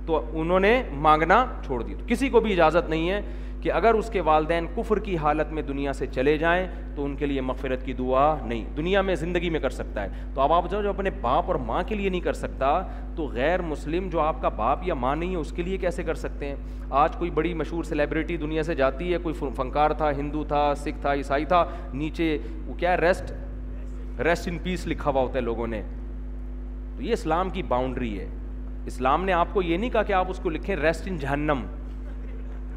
تو 0.06 0.22
انہوں 0.42 0.60
نے 0.66 0.72
مانگنا 1.08 1.46
چھوڑ 1.66 1.82
دیا 1.84 1.96
کسی 2.08 2.30
کو 2.36 2.40
بھی 2.46 2.52
اجازت 2.54 2.90
نہیں 2.90 3.10
ہے 3.10 3.22
کہ 3.62 3.72
اگر 3.74 3.94
اس 3.94 4.10
کے 4.10 4.22
والدین 4.30 4.66
کفر 4.76 5.00
کی 5.06 5.16
حالت 5.18 5.52
میں 5.54 5.62
دنیا 5.70 5.94
سے 5.94 6.06
چلے 6.16 6.38
جائیں 6.38 6.68
تو 6.96 7.06
ان 7.06 7.16
کے 7.16 7.26
لیے 7.26 7.42
مغفرت 7.42 7.84
کی 7.86 7.94
دعا 7.94 8.26
نہیں 8.46 8.64
دنیا 8.78 9.02
میں 9.08 9.16
زندگی 9.24 9.50
میں 9.50 9.60
کر 9.60 9.70
سکتا 9.70 10.04
ہے 10.04 10.24
تو 10.34 10.42
اب 10.42 10.54
آپ 10.54 10.70
جو 10.72 10.82
جو 10.84 10.90
اپنے 10.90 11.10
باپ 11.22 11.48
اور 11.52 11.56
ماں 11.70 11.82
کے 11.88 11.96
لیے 11.96 12.10
نہیں 12.10 12.22
کر 12.22 12.34
سکتا 12.34 12.70
تو 13.16 13.26
غیر 13.34 13.62
مسلم 13.72 14.08
جو 14.12 14.20
آپ 14.22 14.42
کا 14.42 14.50
باپ 14.62 14.88
یا 14.88 14.94
ماں 15.04 15.16
نہیں 15.16 15.32
ہے 15.32 15.38
اس 15.40 15.52
کے 15.56 15.64
لیے 15.64 15.78
کیسے 15.78 16.04
کر 16.04 16.16
سکتے 16.24 16.48
ہیں 16.48 16.56
آج 17.00 17.16
کوئی 17.18 17.30
بڑی 17.40 17.54
مشہور 17.54 17.84
سیلیبریٹی 17.84 18.38
دنیا 18.46 18.64
سے 18.64 18.76
جاتی 18.76 19.12
ہے 19.14 19.18
کوئی 19.24 19.36
فنکار 19.56 19.92
تھا 20.04 20.12
ہندو 20.18 20.44
تھا 20.48 20.72
سکھ 20.84 21.02
تھا 21.02 21.14
عیسائی 21.16 21.46
تھا 21.54 21.64
نیچے 21.94 22.38
وہ 22.68 22.74
کیا 22.80 22.92
ہے 22.92 22.98
ریسٹ 22.98 23.32
ریسٹ 24.26 24.48
ان 24.48 24.58
پیس 24.64 24.86
لکھا 24.88 25.10
ہوا 25.12 25.22
ہوتا 25.22 25.38
ہے 25.38 25.44
لوگوں 25.44 25.68
نے 25.68 25.82
تو 26.96 27.02
یہ 27.04 27.14
اسلام 27.14 27.50
کی 27.50 27.64
باؤنڈری 27.74 28.18
ہے 28.20 28.28
اسلام 28.92 29.26
نے 29.26 29.34
آپ 29.34 29.54
کو 29.54 29.62
یہ 29.62 29.78
نہیں 29.78 29.90
کہا 29.90 30.04
کہ 30.04 30.14
آپ 30.14 30.30
اس 30.30 30.40
کو 30.44 30.50
لکھیں 30.50 30.76
ریسٹ 30.76 31.08
ان 31.08 31.18
جہنم 31.20 31.62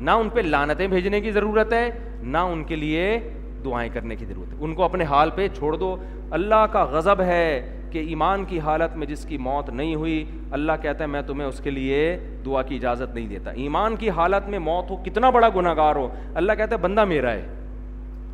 نہ 0.00 0.10
ان 0.20 0.28
پہ 0.34 0.40
لانتیں 0.40 0.86
بھیجنے 0.88 1.20
کی 1.20 1.30
ضرورت 1.30 1.72
ہے 1.72 1.88
نہ 2.22 2.38
ان 2.52 2.62
کے 2.64 2.76
لیے 2.76 3.18
دعائیں 3.64 3.88
کرنے 3.94 4.16
کی 4.16 4.24
ضرورت 4.24 4.52
ہے 4.52 4.64
ان 4.64 4.74
کو 4.74 4.82
اپنے 4.84 5.04
حال 5.10 5.30
پہ 5.34 5.46
چھوڑ 5.58 5.74
دو 5.78 5.94
اللہ 6.38 6.66
کا 6.72 6.84
غضب 6.90 7.20
ہے 7.20 7.68
کہ 7.90 7.98
ایمان 8.08 8.44
کی 8.48 8.60
حالت 8.60 8.96
میں 8.96 9.06
جس 9.06 9.24
کی 9.28 9.38
موت 9.38 9.68
نہیں 9.70 9.94
ہوئی 9.94 10.24
اللہ 10.58 10.72
کہتا 10.82 11.04
ہے 11.04 11.08
میں 11.08 11.22
تمہیں 11.26 11.46
اس 11.48 11.60
کے 11.64 11.70
لیے 11.70 12.16
دعا 12.46 12.62
کی 12.62 12.76
اجازت 12.76 13.14
نہیں 13.14 13.26
دیتا 13.28 13.50
ایمان 13.50 13.96
کی 13.96 14.10
حالت 14.16 14.48
میں 14.50 14.58
موت 14.58 14.90
ہو 14.90 14.96
کتنا 15.04 15.30
بڑا 15.30 15.48
گناہ 15.56 15.74
گار 15.76 15.96
ہو 15.96 16.08
اللہ 16.34 16.52
کہتا 16.58 16.74
ہے 16.76 16.80
بندہ 16.80 17.04
میرا 17.04 17.32
ہے 17.32 17.46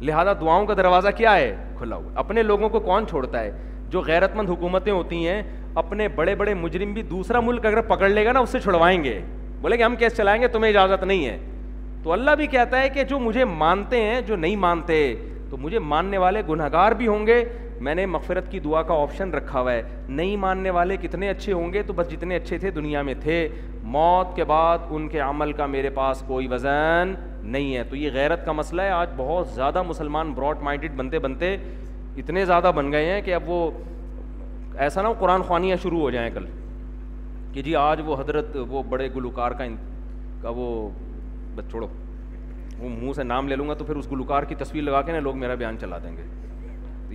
لہذا 0.07 0.33
دعاؤں 0.41 0.67
کا 0.67 0.75
دروازہ 0.79 1.09
کیا 1.17 1.35
ہے 1.37 1.55
کھلا 1.79 1.97
ہوا 1.97 2.11
اپنے 2.21 2.43
لوگوں 2.43 2.69
کو 2.69 2.81
کون 2.81 3.07
چھوڑتا 3.09 3.41
ہے 3.41 3.51
جو 3.91 4.01
غیرت 4.07 4.37
مند 4.37 4.51
حکومتیں 4.51 4.93
ہوتی 4.93 5.27
ہیں 5.27 5.43
اپنے 5.83 6.07
بڑے 6.15 6.35
بڑے 6.35 6.55
مجرم 6.55 6.93
بھی 6.93 7.03
دوسرا 7.11 7.41
ملک 7.41 7.67
اگر 7.67 7.81
پکڑ 7.89 8.09
لے 8.09 8.25
گا 8.25 8.33
نا 8.33 8.41
اس 8.41 8.51
سے 8.51 8.61
چھڑوائیں 8.61 9.03
گے 9.05 9.21
بولے 9.61 9.77
کہ 9.77 9.83
ہم 9.83 9.95
کیس 9.99 10.17
چلائیں 10.17 10.41
گے 10.43 10.49
تمہیں 10.49 10.71
اجازت 10.71 11.03
نہیں 11.05 11.25
ہے 11.27 11.39
تو 12.03 12.13
اللہ 12.13 12.31
بھی 12.39 12.47
کہتا 12.47 12.81
ہے 12.81 12.89
کہ 12.95 13.05
جو 13.05 13.19
مجھے 13.19 13.45
مانتے 13.45 14.03
ہیں 14.03 14.21
جو 14.27 14.37
نہیں 14.37 14.57
مانتے 14.57 14.99
تو 15.51 15.57
مجھے 15.61 15.79
ماننے 15.93 16.19
والے 16.19 16.43
گنہگار 16.49 16.93
بھی 16.99 17.07
ہوں 17.07 17.27
گے 17.27 17.45
میں 17.87 17.95
نے 17.95 18.05
مغفرت 18.07 18.51
کی 18.51 18.61
دعا 18.61 18.83
کا 18.83 18.95
آپشن 19.03 19.31
رکھا 19.35 19.61
ہوا 19.61 19.73
ہے 19.73 19.83
نہیں 20.09 20.37
ماننے 20.37 20.71
والے 20.77 20.97
کتنے 21.03 21.29
اچھے 21.31 21.53
ہوں 21.53 21.73
گے 21.73 21.83
تو 21.87 21.93
بس 21.97 22.11
جتنے 22.11 22.37
اچھے 22.37 22.59
تھے 22.59 22.71
دنیا 22.71 23.03
میں 23.03 23.15
تھے 23.23 23.47
موت 23.97 24.35
کے 24.37 24.45
بعد 24.45 24.79
ان 24.91 25.07
کے 25.09 25.21
عمل 25.21 25.53
کا 25.61 25.67
میرے 25.75 25.91
پاس 25.95 26.23
کوئی 26.27 26.49
وزن 26.51 27.15
نہیں 27.43 27.75
ہے 27.77 27.83
تو 27.91 27.97
یہ 27.97 28.11
غیرت 28.15 28.45
کا 28.47 28.53
مسئلہ 28.53 28.83
ہے 28.83 28.91
آج 28.91 29.09
بہت 29.17 29.49
زیادہ 29.55 29.83
مسلمان 29.89 30.33
براڈ 30.37 30.63
مائنڈیڈ 30.63 30.95
بنتے 30.97 31.19
بنتے 31.27 31.57
اتنے 32.21 32.45
زیادہ 32.45 32.71
بن 32.77 32.93
گئے 32.93 33.11
ہیں 33.13 33.21
کہ 33.25 33.35
اب 33.35 33.51
وہ 33.51 33.71
ایسا 34.87 35.03
نہ 35.03 35.09
ہو 35.09 35.15
قرآن 35.19 35.43
خوانیاں 35.43 35.77
شروع 35.83 36.01
ہو 36.01 36.11
جائیں 36.11 36.31
کل 36.35 36.47
کہ 37.59 37.63
جی 37.63 37.75
آج 37.77 38.01
وہ 38.07 38.17
حضرت 38.19 38.57
وہ 38.71 38.83
بڑے 38.89 39.09
گلوکار 39.15 39.53
کا 39.61 39.65
کا 40.43 40.49
وہ 40.57 40.67
بس 41.55 41.71
چھوڑو 41.71 41.87
وہ 42.79 42.89
منہ 42.89 43.13
سے 43.17 43.23
نام 43.23 43.49
لے 43.49 43.57
لوں 43.57 43.67
گا 43.69 43.75
تو 43.79 43.85
پھر 43.85 43.97
اس 43.97 44.11
گلوکار 44.11 44.43
کی 44.49 44.55
تصویر 44.59 44.83
لگا 44.83 45.01
کے 45.07 45.13
نا 45.13 45.21
لوگ 45.27 45.39
میرا 45.39 45.55
بیان 45.63 45.79
چلا 45.81 45.99
دیں 46.05 46.17
گے 46.17 46.27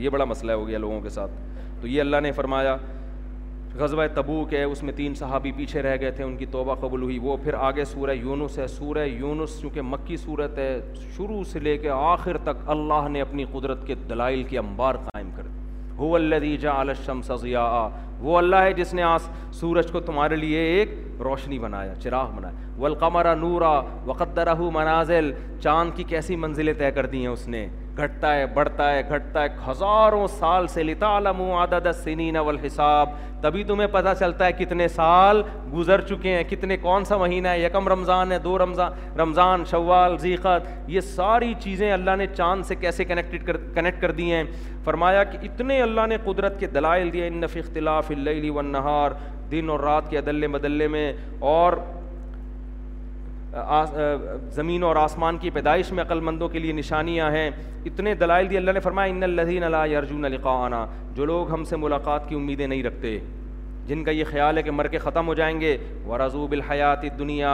یہ 0.06 0.10
بڑا 0.18 0.26
مسئلہ 0.32 0.52
ہو 0.52 0.68
گیا 0.68 0.78
لوگوں 0.86 1.00
کے 1.02 1.10
ساتھ 1.18 1.32
تو 1.82 1.88
یہ 1.88 2.02
اللہ 2.02 2.20
نے 2.24 2.32
فرمایا 2.42 2.76
غزوہ 3.80 4.08
تبوک 4.16 4.54
ہے 4.54 4.64
اس 4.64 4.84
میں 4.84 4.94
تین 4.96 5.16
صحابی 5.22 5.52
پیچھے 5.58 5.82
رہ 5.82 5.96
گئے 6.02 6.12
تھے 6.18 6.24
ان 6.24 6.36
کی 6.38 6.46
توبہ 6.58 6.76
قبول 6.82 7.02
ہوئی 7.04 7.20
وہ 7.24 7.38
پھر 7.44 7.54
آگے 7.70 7.86
سورہ 7.96 8.14
یونس 8.20 8.58
ہے 8.60 8.68
سورہ 8.78 9.06
یونس 9.08 9.60
چونکہ 9.62 9.82
مکی 9.96 10.18
صورت 10.26 10.58
ہے 10.60 10.72
شروع 11.18 11.44
سے 11.52 11.60
لے 11.60 11.78
کے 11.86 11.90
آخر 12.02 12.38
تک 12.52 12.70
اللہ 12.76 13.08
نے 13.12 13.22
اپنی 13.30 13.46
قدرت 13.52 13.88
کے 13.88 13.96
دلائل 14.10 14.44
کی 14.50 14.58
امبار 14.66 14.96
قائم 15.10 15.30
کر 15.36 15.48
دی 16.42 17.56
ہو 17.68 17.88
وہ 18.24 18.38
اللہ 18.38 18.56
ہے 18.64 18.74
جس 18.74 18.94
نے 18.94 19.02
آس 19.04 19.30
سورج 19.60 19.92
کو 19.92 20.00
تمہارے 20.10 20.36
لیے 20.36 20.60
ایک 20.76 20.90
روشنی 21.24 21.58
بنایا 21.60 21.96
چراغ 22.04 22.32
بنایا 22.36 22.68
ولقمرا 22.84 23.34
نورا 23.40 23.72
وقدرہ 24.06 24.54
منازل 24.74 25.32
چاند 25.64 25.96
کی 25.96 26.04
کیسی 26.14 26.36
منزلیں 26.46 26.74
طے 26.78 26.92
کر 26.96 27.06
دی 27.14 27.20
ہیں 27.22 27.28
اس 27.28 27.48
نے 27.48 27.68
گھٹتا 28.00 28.34
ہے 28.36 28.46
بڑھتا 28.54 28.92
ہے 28.92 29.02
گھٹتا 29.16 29.44
ہے 29.44 29.48
ہزاروں 29.68 30.26
سال 30.40 30.68
سے 30.74 30.84
لتا 30.84 31.16
علم 31.18 31.42
عدد 31.42 31.74
عادت 31.88 31.96
سنی 32.04 32.32
حساب 32.66 33.10
تبھی 33.42 33.64
تمہیں 33.64 33.88
پتہ 33.92 34.10
چلتا 34.20 34.46
ہے 34.46 34.52
کتنے 34.60 34.88
سال 34.88 35.42
گزر 35.76 36.02
چکے 36.10 36.32
ہیں 36.36 36.44
کتنے 36.50 36.78
کون 36.82 37.06
سا 37.06 37.18
مہینہ 37.18 37.48
ہے 37.48 37.60
یکم 37.64 37.88
رمضان 37.88 38.32
ہے 38.32 38.40
دو 38.44 38.58
رمضان 38.58 39.20
رمضان 39.20 39.64
شوال 39.72 40.18
ذیخت 40.22 40.70
یہ 40.92 41.02
ساری 41.16 41.54
چیزیں 41.64 41.92
اللہ 41.94 42.16
نے 42.18 42.28
چاند 42.36 42.66
سے 42.68 42.76
کیسے 42.76 43.06
کنیکٹڈ 43.06 43.46
کر 43.48 43.58
کنیکٹ 43.76 44.02
کر 44.02 44.12
دی 44.22 44.32
ہیں 44.34 44.44
فرمایا 44.86 45.24
کہ 45.34 45.38
اتنے 45.50 45.82
اللہ 45.82 46.08
نے 46.10 46.18
قدرت 46.26 46.60
کے 46.60 46.68
دلائل 46.78 47.14
دیے 47.14 47.28
انفی 47.28 47.60
اختلاف 47.60 48.12
اللہ 48.16 48.52
والنہار 48.52 49.12
دن 49.52 49.70
اور 49.70 49.80
رات 49.80 50.10
کے 50.10 50.18
عدلے 50.18 50.48
بدلے 50.58 50.88
میں 50.96 51.12
اور 51.54 51.74
زمین 54.54 54.84
اور 54.84 54.96
آسمان 54.96 55.38
کی 55.38 55.50
پیدائش 55.54 55.92
میں 55.92 56.04
عقل 56.04 56.20
مندوں 56.20 56.48
کے 56.50 56.60
لیے 56.60 56.72
نشانیاں 56.74 57.30
ہیں 57.32 57.50
اتنے 57.86 58.14
دلائل 58.20 58.50
دی 58.50 58.58
اللہ 58.58 58.72
نے 58.72 58.80
فرمایا 58.80 59.12
ان 59.14 59.24
الدین 59.24 59.64
اللہ 59.64 59.96
ارجن 59.98 60.26
القََعانہ 60.26 60.76
جو 61.16 61.26
لوگ 61.26 61.52
ہم 61.52 61.64
سے 61.70 61.76
ملاقات 61.78 62.28
کی 62.30 62.36
امیدیں 62.36 62.68
نہیں 62.68 62.84
رکھتے 62.84 63.18
جن 63.88 64.04
کا 64.04 64.12
یہ 64.12 64.24
خیال 64.30 64.58
ہے 64.58 64.62
کہ 64.64 64.72
مر 64.72 64.88
کے 64.88 64.98
ختم 65.00 65.28
ہو 65.28 65.34
جائیں 65.36 65.60
گے 65.62 65.76
وہ 66.04 66.18
رضو 66.18 66.46
بالحیاتی 66.48 67.10
دنیا 67.20 67.52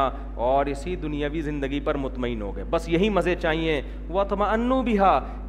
اور 0.47 0.65
اسی 0.73 0.95
دنیاوی 1.03 1.41
زندگی 1.41 1.79
پر 1.85 1.97
مطمئن 1.97 2.41
ہو 2.41 2.55
گئے 2.55 2.63
بس 2.69 2.87
یہی 2.89 3.09
مزے 3.09 3.33
چاہیے 3.41 3.81
وہ 4.09 4.23
تو 4.29 4.35
مہ 4.37 4.81
بھی 4.85 4.97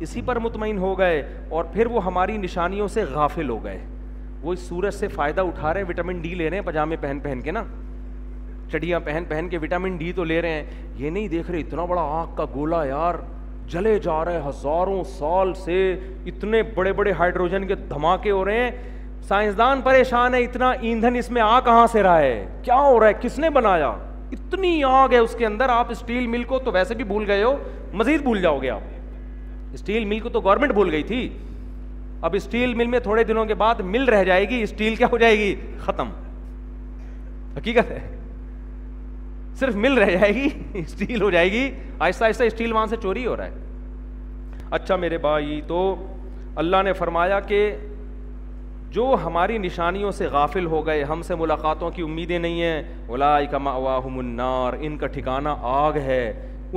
اسی 0.06 0.22
پر 0.26 0.38
مطمئن 0.44 0.78
ہو 0.78 0.98
گئے 0.98 1.22
اور 1.58 1.64
پھر 1.72 1.86
وہ 1.96 2.04
ہماری 2.04 2.36
نشانیوں 2.36 2.88
سے 2.94 3.04
غافل 3.12 3.48
ہو 3.50 3.62
گئے 3.64 3.78
وہ 4.42 4.52
اس 4.52 4.58
سورج 4.68 4.94
سے 4.94 5.08
فائدہ 5.14 5.40
اٹھا 5.46 5.72
رہے 5.74 5.80
ہیں 5.82 5.88
وٹامن 5.88 6.20
ڈی 6.20 6.34
لے 6.34 6.50
رہے 6.50 6.56
ہیں 6.58 6.64
پاجامے 6.66 6.96
پہن 7.00 7.18
پہن 7.22 7.40
کے 7.44 7.50
نا 7.50 7.62
پہن 9.04 9.24
پہن 9.28 9.48
کے 9.50 9.58
وٹامن 9.62 9.96
ڈی 9.96 10.12
تو 10.16 10.24
لے 10.24 10.40
رہے 10.42 10.50
ہیں 10.54 10.62
یہ 10.98 11.10
نہیں 11.10 11.28
دیکھ 11.28 11.50
رہے 11.50 11.60
اتنا 11.60 11.84
بڑا 11.84 12.02
آنکھ 12.20 12.36
کا 12.36 12.44
گولا 12.54 12.84
یار 12.84 13.14
جلے 13.72 13.98
جا 14.02 14.24
رہے 14.24 14.40
ہزاروں 14.46 15.02
سال 15.18 15.52
سے 15.64 15.76
اتنے 16.26 16.62
بڑے 16.74 16.92
بڑے 16.92 17.12
ہائیڈروجن 17.18 17.66
کے 17.66 17.74
دھماکے 17.90 18.30
ہو 18.30 18.44
رہے 18.44 18.62
ہیں 18.62 18.70
سائنسدان 19.28 19.80
پریشان 19.84 20.34
ہے 20.34 20.38
ہے 20.40 20.44
اتنا 20.44 20.70
ایندھن 20.80 21.16
اس 21.16 21.30
میں 21.30 21.42
آ 21.42 21.58
کہاں 21.64 21.86
سے 21.92 22.02
رہا 22.02 22.20
کیا 22.62 22.78
ہو 22.80 22.98
رہا 23.00 23.06
ہے 23.08 23.12
کس 23.20 23.38
نے 23.38 23.50
بنایا 23.58 23.92
اتنی 24.36 24.82
آگ 24.88 25.12
ہے 25.12 25.18
اس 25.18 25.34
کے 25.38 25.46
اندر 25.46 25.68
آپ 25.68 25.90
اسٹیل 25.90 26.26
مل 26.34 26.42
کو 26.52 26.58
تو 26.64 26.72
ویسے 26.72 26.94
بھی 26.94 27.04
بھول 27.04 27.24
گئے 27.30 27.42
ہو 27.42 27.54
مزید 28.02 28.22
بھول 28.22 28.40
جاؤ 28.42 28.58
گے 28.62 28.70
آپ 28.70 29.72
اسٹیل 29.74 30.04
مل 30.04 30.20
کو 30.20 30.28
تو 30.28 30.40
گورنمنٹ 30.40 30.72
بھول 30.72 30.90
گئی 30.90 31.02
تھی 31.10 31.28
اب 32.28 32.34
اسٹیل 32.36 32.74
مل 32.74 32.86
میں 32.94 32.98
تھوڑے 33.00 33.24
دنوں 33.24 33.44
کے 33.46 33.54
بعد 33.64 33.80
مل 33.96 34.04
رہ 34.14 34.24
جائے 34.24 34.48
گی 34.48 34.62
اسٹیل 34.62 34.96
کیا 34.96 35.06
ہو 35.12 35.18
جائے 35.18 35.38
گی 35.38 35.54
ختم 35.84 36.08
حقیقت 37.56 37.90
ہے 37.90 37.98
صرف 39.60 39.74
مل 39.76 39.98
رہ 39.98 40.10
جائے 40.20 40.34
گی 40.34 40.48
اسٹیل 40.78 41.22
ہو 41.22 41.30
جائے 41.30 41.50
گی 41.52 41.70
آہستہ 42.04 42.24
آہستہ 42.24 42.42
اسٹیل 42.44 42.72
وہاں 42.72 42.86
سے 42.90 42.96
چوری 43.02 43.24
ہو 43.26 43.36
رہا 43.36 43.46
ہے 43.46 44.58
اچھا 44.78 44.96
میرے 45.04 45.18
بھائی 45.24 45.60
تو 45.68 45.78
اللہ 46.62 46.82
نے 46.84 46.92
فرمایا 47.00 47.40
کہ 47.50 47.60
جو 48.96 49.04
ہماری 49.24 49.58
نشانیوں 49.64 50.10
سے 50.20 50.26
غافل 50.36 50.66
ہو 50.66 50.84
گئے 50.86 51.02
ہم 51.10 51.22
سے 51.26 51.34
ملاقاتوں 51.42 51.90
کی 51.96 52.02
امیدیں 52.02 52.38
نہیں 52.38 52.62
ہیں 52.62 52.82
اولا 53.14 53.36
ایک 53.38 53.54
النار 53.54 54.08
منار 54.14 54.72
ان 54.80 54.96
کا 55.02 55.06
ٹھکانہ 55.16 55.48
آگ 55.72 55.96
ہے 56.08 56.22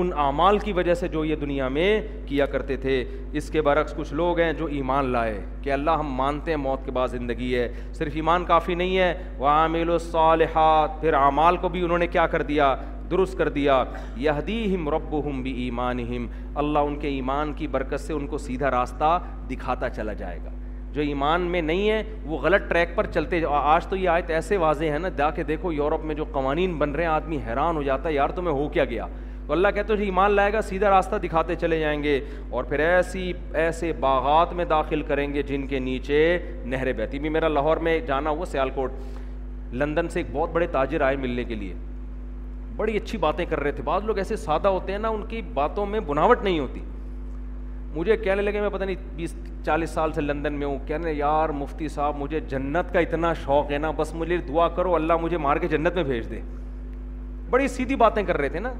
ان 0.01 0.09
اعمال 0.17 0.57
کی 0.59 0.71
وجہ 0.73 0.93
سے 0.99 1.07
جو 1.07 1.23
یہ 1.25 1.35
دنیا 1.41 1.67
میں 1.69 2.01
کیا 2.25 2.45
کرتے 2.53 2.75
تھے 2.81 3.03
اس 3.37 3.49
کے 3.51 3.61
برعکس 3.61 3.93
کچھ 3.97 4.13
لوگ 4.13 4.39
ہیں 4.39 4.51
جو 4.59 4.65
ایمان 4.77 5.09
لائے 5.11 5.39
کہ 5.63 5.71
اللہ 5.73 5.97
ہم 5.99 6.13
مانتے 6.15 6.51
ہیں 6.51 6.57
موت 6.57 6.85
کے 6.85 6.91
بعد 6.91 7.07
زندگی 7.07 7.53
ہے 7.55 7.67
صرف 7.93 8.11
ایمان 8.15 8.45
کافی 8.45 8.75
نہیں 8.75 8.97
ہے 8.97 9.13
وہ 9.37 9.47
عامل 9.47 9.89
الصالحات 9.89 10.99
پھر 11.01 11.13
اعمال 11.13 11.57
کو 11.65 11.69
بھی 11.69 11.83
انہوں 11.83 11.97
نے 11.97 12.07
کیا 12.07 12.25
کر 12.27 12.41
دیا 12.51 12.75
درست 13.11 13.37
کر 13.37 13.49
دیا 13.59 13.83
یہ 14.17 14.41
دیم 14.47 14.89
رب 14.89 15.15
ہم 15.25 15.41
بھی 15.43 15.51
ایمان 15.63 15.99
ہم 16.09 16.27
اللہ 16.63 16.79
ان 16.87 16.95
کے 16.99 17.07
ایمان 17.07 17.53
کی 17.57 17.67
برکت 17.75 17.99
سے 18.01 18.13
ان 18.13 18.25
کو 18.27 18.37
سیدھا 18.37 18.71
راستہ 18.71 19.17
دکھاتا 19.51 19.89
چلا 19.89 20.13
جائے 20.23 20.39
گا 20.43 20.49
جو 20.93 21.01
ایمان 21.01 21.41
میں 21.51 21.61
نہیں 21.61 21.89
ہے 21.89 22.01
وہ 22.25 22.37
غلط 22.41 22.69
ٹریک 22.69 22.95
پر 22.95 23.05
چلتے 23.13 23.41
آج 23.49 23.85
تو 23.87 23.95
یہ 23.95 24.09
آیت 24.09 24.29
ایسے 24.31 24.57
واضح 24.57 24.91
ہیں 24.91 24.99
نا 24.99 25.09
جا 25.17 25.29
کے 25.35 25.43
دیکھو 25.43 25.71
یورپ 25.71 26.03
میں 26.05 26.15
جو 26.15 26.23
قوانین 26.31 26.75
بن 26.79 26.91
رہے 26.91 27.03
ہیں 27.03 27.11
آدمی 27.11 27.37
حیران 27.47 27.75
ہو 27.77 27.83
جاتا 27.83 28.09
ہے 28.09 28.13
یار 28.13 28.29
تمہیں 28.35 28.55
ہو 28.55 28.67
کیا 28.73 28.85
گیا 28.89 29.05
تو 29.47 29.53
اللہ 29.53 29.67
کہتے 29.75 29.93
ہیں 29.97 30.03
ایمان 30.03 30.31
لائے 30.31 30.51
گا 30.53 30.61
سیدھا 30.61 30.89
راستہ 30.89 31.15
دکھاتے 31.23 31.55
چلے 31.61 31.79
جائیں 31.79 32.01
گے 32.03 32.19
اور 32.55 32.63
پھر 32.63 32.79
ایسی 32.79 33.31
ایسے 33.63 33.91
باغات 33.99 34.53
میں 34.59 34.65
داخل 34.65 35.01
کریں 35.07 35.25
گے 35.33 35.41
جن 35.47 35.65
کے 35.67 35.79
نیچے 35.79 36.19
نہر 36.65 36.91
بہتی 36.97 37.19
بھی 37.19 37.29
میرا 37.29 37.47
لاہور 37.47 37.77
میں 37.87 37.99
جانا 38.07 38.29
ہوا 38.29 38.45
سیال 38.51 38.69
کوٹ 38.75 38.91
لندن 39.81 40.09
سے 40.09 40.19
ایک 40.19 40.27
بہت 40.33 40.49
بڑے 40.53 40.67
تاجر 40.71 41.01
آئے 41.01 41.15
ملنے 41.17 41.43
کے 41.43 41.55
لیے 41.55 41.73
بڑی 42.77 42.95
اچھی 42.97 43.17
باتیں 43.17 43.45
کر 43.49 43.59
رہے 43.59 43.71
تھے 43.71 43.83
بعض 43.83 44.03
لوگ 44.05 44.17
ایسے 44.17 44.35
سادہ 44.35 44.67
ہوتے 44.75 44.91
ہیں 44.91 44.99
نا 44.99 45.07
ان 45.17 45.25
کی 45.29 45.41
باتوں 45.53 45.85
میں 45.85 45.99
بناوٹ 46.07 46.43
نہیں 46.43 46.59
ہوتی 46.59 46.81
مجھے 47.95 48.17
کہنے 48.17 48.41
لگے 48.41 48.61
میں 48.61 48.69
پتہ 48.73 48.83
نہیں 48.83 48.95
بیس 49.15 49.35
چالیس 49.65 49.89
سال 49.89 50.11
سے 50.13 50.21
لندن 50.21 50.53
میں 50.59 50.67
ہوں 50.67 50.77
کہنے 50.87 51.11
یار 51.13 51.49
مفتی 51.57 51.87
صاحب 51.87 52.17
مجھے 52.19 52.39
جنت 52.49 52.93
کا 52.93 52.99
اتنا 52.99 53.33
شوق 53.43 53.71
ہے 53.71 53.77
نا 53.77 53.91
بس 53.97 54.13
مجھے 54.15 54.37
دعا 54.47 54.67
کرو 54.75 54.95
اللہ 54.95 55.17
مجھے 55.21 55.37
مار 55.47 55.57
کے 55.57 55.67
جنت 55.71 55.95
میں 55.95 56.03
بھیج 56.03 56.29
دے 56.31 56.39
بڑی 57.49 57.67
سیدھی 57.67 57.95
باتیں 58.05 58.23
کر 58.27 58.37
رہے 58.37 58.49
تھے 58.49 58.59
نا 58.59 58.71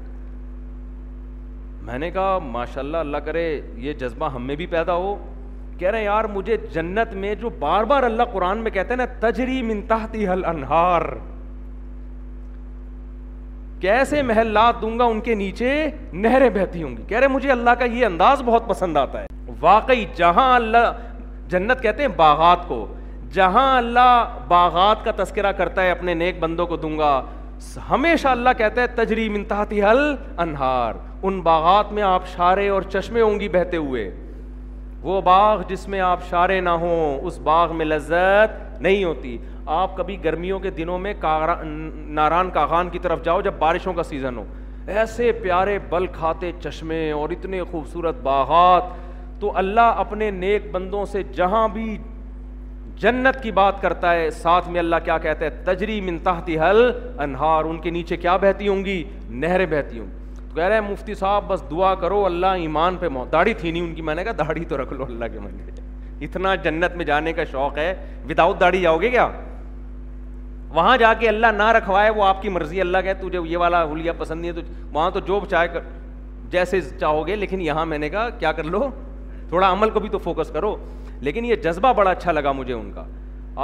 میں 1.86 1.98
نے 1.98 2.10
کہا 2.10 2.38
ماشاء 2.50 2.80
اللہ 2.80 2.96
اللہ 2.96 3.16
کرے 3.24 3.42
یہ 3.86 3.92
جذبہ 4.00 4.28
ہم 4.34 4.46
میں 4.46 4.54
بھی 4.56 4.66
پیدا 4.74 4.94
ہو 4.96 5.14
کہہ 5.78 5.88
رہے 5.90 5.98
ہیں 5.98 6.04
یار 6.04 6.24
مجھے 6.34 6.56
جنت 6.74 7.12
میں 7.22 7.34
جو 7.40 7.48
بار 7.58 7.84
بار 7.90 8.02
اللہ 8.08 8.22
قرآن 8.32 8.58
میں 8.62 8.70
کہتے 8.70 8.94
ہیں 8.94 8.96
نا 8.96 9.04
تجری 9.28 9.60
منتہتی 9.70 10.26
حل 10.28 10.44
انہار 10.54 11.02
کیسے 13.80 14.22
محلات 14.30 14.80
دوں 14.82 14.98
گا 14.98 15.04
ان 15.14 15.20
کے 15.20 15.34
نیچے 15.34 15.72
نہریں 16.12 16.48
بہتی 16.54 16.82
ہوں 16.82 16.96
گی 16.96 17.02
کہہ 17.08 17.18
رہے 17.18 17.28
مجھے 17.36 17.50
اللہ 17.52 17.70
کا 17.78 17.84
یہ 17.84 18.06
انداز 18.06 18.42
بہت 18.44 18.68
پسند 18.68 18.96
آتا 18.96 19.22
ہے 19.22 19.52
واقعی 19.60 20.04
جہاں 20.16 20.54
اللہ 20.54 20.90
جنت 21.50 21.82
کہتے 21.82 22.02
ہیں 22.02 22.10
باغات 22.16 22.66
کو 22.68 22.86
جہاں 23.32 23.68
اللہ 23.76 24.36
باغات 24.48 25.04
کا 25.04 25.10
تذکرہ 25.22 25.52
کرتا 25.60 25.82
ہے 25.82 25.90
اپنے 25.90 26.14
نیک 26.14 26.38
بندوں 26.40 26.66
کو 26.66 26.76
دوں 26.86 26.98
گا 26.98 27.14
ہمیشہ 27.90 28.28
اللہ 28.28 28.50
کہتا 28.58 28.84
ہے 29.10 29.80
حل 29.82 30.14
انہار 30.42 30.94
ان 31.26 31.40
باغات 31.40 31.92
میں 31.92 32.02
شارے 32.34 32.68
اور 32.68 32.82
چشمے 32.92 33.20
ہوں 33.20 33.40
گی 33.40 33.48
بہتے 33.52 33.76
ہوئے 33.76 34.10
وہ 35.02 35.20
باغ 35.20 35.62
جس 35.68 35.86
میں 35.94 36.00
نہ 36.64 36.70
ہوں 36.82 37.18
اس 37.26 37.38
باغ 37.44 37.74
میں 37.76 37.86
لذت 37.86 38.80
نہیں 38.82 39.04
ہوتی 39.04 39.36
آپ 39.80 39.96
کبھی 39.96 40.16
گرمیوں 40.24 40.58
کے 40.60 40.70
دنوں 40.78 40.98
میں 40.98 41.12
ناران 41.24 42.50
کاغان 42.54 42.88
کی 42.90 42.98
طرف 43.02 43.24
جاؤ 43.24 43.40
جب 43.42 43.54
بارشوں 43.58 43.92
کا 43.94 44.02
سیزن 44.02 44.36
ہو 44.38 44.44
ایسے 44.96 45.30
پیارے 45.42 45.78
بل 45.90 46.06
کھاتے 46.12 46.50
چشمے 46.64 47.10
اور 47.20 47.30
اتنے 47.36 47.62
خوبصورت 47.70 48.16
باغات 48.22 48.84
تو 49.40 49.52
اللہ 49.56 49.94
اپنے 50.04 50.30
نیک 50.30 50.70
بندوں 50.72 51.04
سے 51.12 51.22
جہاں 51.36 51.66
بھی 51.72 51.86
جنت 53.00 53.42
کی 53.42 53.50
بات 53.52 53.80
کرتا 53.82 54.12
ہے 54.14 54.30
ساتھ 54.42 54.68
میں 54.70 54.78
اللہ 54.80 54.96
کیا 55.04 55.16
کہتا 55.22 55.44
ہے 55.44 55.50
تجری 55.64 56.00
من 56.10 56.18
حل 56.60 56.90
انہار 57.22 57.64
ان 57.64 57.78
کے 57.82 57.90
نیچے 57.90 58.16
کیا 58.16 58.36
بہتی 58.42 58.68
ہوں 58.68 58.84
گی 58.84 59.02
نہریں 59.44 59.66
بہتی 59.70 59.98
ہوں 59.98 60.06
تو 60.36 60.54
کہہ 60.54 60.64
رہے 60.64 60.74
ہیں 60.80 60.90
مفتی 60.90 61.14
صاحب 61.14 61.48
بس 61.48 61.62
دعا 61.70 61.94
کرو 62.02 62.24
اللہ 62.26 62.60
ایمان 62.66 62.96
پہ 62.96 63.08
موت 63.12 63.32
داڑھی 63.32 63.54
تھی 63.54 63.70
نہیں 63.70 63.82
ان 63.82 63.94
کی 63.94 64.02
میں 64.02 64.14
نے 64.14 64.24
کہا 64.24 64.32
داڑھی 64.38 64.64
تو 64.68 64.82
رکھ 64.82 64.92
لو 64.92 65.04
اللہ 65.04 65.24
کے 65.32 65.82
اتنا 66.24 66.54
جنت 66.64 66.94
میں 66.96 67.04
جانے 67.04 67.32
کا 67.32 67.44
شوق 67.50 67.78
ہے 67.78 67.94
وداؤٹ 68.28 68.60
داڑھی 68.60 68.80
جاؤ 68.80 68.98
گے 69.00 69.08
کیا 69.10 69.26
وہاں 70.74 70.96
جا 70.96 71.12
کے 71.18 71.28
اللہ 71.28 71.46
نہ 71.56 71.62
رکھوائے 71.72 72.10
وہ 72.10 72.24
آپ 72.24 72.40
کی 72.42 72.48
مرضی 72.48 72.80
اللہ 72.80 72.98
کہ 73.04 73.12
تجھے 73.20 73.38
یہ 73.46 73.56
والا 73.56 73.82
حلیہ 73.92 74.12
پسند 74.18 74.40
نہیں 74.40 74.50
ہے 74.50 74.56
تو 74.56 74.62
وہاں 74.92 75.10
تو 75.14 75.20
جو 75.26 75.40
چاہے 75.50 75.68
کر 75.72 75.80
جیسے 76.50 76.80
چاہو 77.00 77.26
گے 77.26 77.36
لیکن 77.36 77.60
یہاں 77.60 77.84
میں 77.86 77.98
نے 77.98 78.08
کہا 78.10 78.28
کیا 78.38 78.52
کر 78.52 78.64
لو 78.64 78.82
تھوڑا 79.48 79.70
عمل 79.72 79.90
کو 79.90 80.00
بھی 80.00 80.08
تو 80.08 80.18
فوکس 80.24 80.50
کرو 80.52 80.74
لیکن 81.22 81.44
یہ 81.44 81.54
جذبہ 81.64 81.92
بڑا 81.96 82.10
اچھا 82.10 82.32
لگا 82.32 82.52
مجھے 82.52 82.72
ان 82.74 82.90
کا 82.94 83.04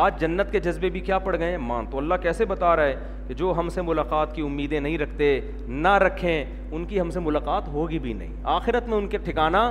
آج 0.02 0.20
جنت 0.20 0.50
کے 0.52 0.60
جذبے 0.60 0.88
بھی 0.92 1.00
کیا 1.00 1.18
پڑ 1.18 1.38
گئے 1.38 1.50
ہیں 1.50 1.58
مان 1.58 1.86
تو 1.90 1.98
اللہ 1.98 2.14
کیسے 2.22 2.44
بتا 2.46 2.74
رہا 2.76 2.82
ہے 2.84 2.94
کہ 3.28 3.34
جو 3.34 3.52
ہم 3.58 3.68
سے 3.74 3.82
ملاقات 3.82 4.34
کی 4.34 4.42
امیدیں 4.42 4.80
نہیں 4.80 4.98
رکھتے 4.98 5.38
نہ 5.68 5.92
رکھیں 6.02 6.44
ان 6.72 6.84
کی 6.88 7.00
ہم 7.00 7.10
سے 7.10 7.20
ملاقات 7.20 7.68
ہوگی 7.68 7.98
بھی 8.02 8.12
نہیں 8.12 8.34
آخرت 8.56 8.88
میں 8.88 8.96
ان 8.98 9.06
کے 9.08 9.18
ٹھکانہ 9.24 9.70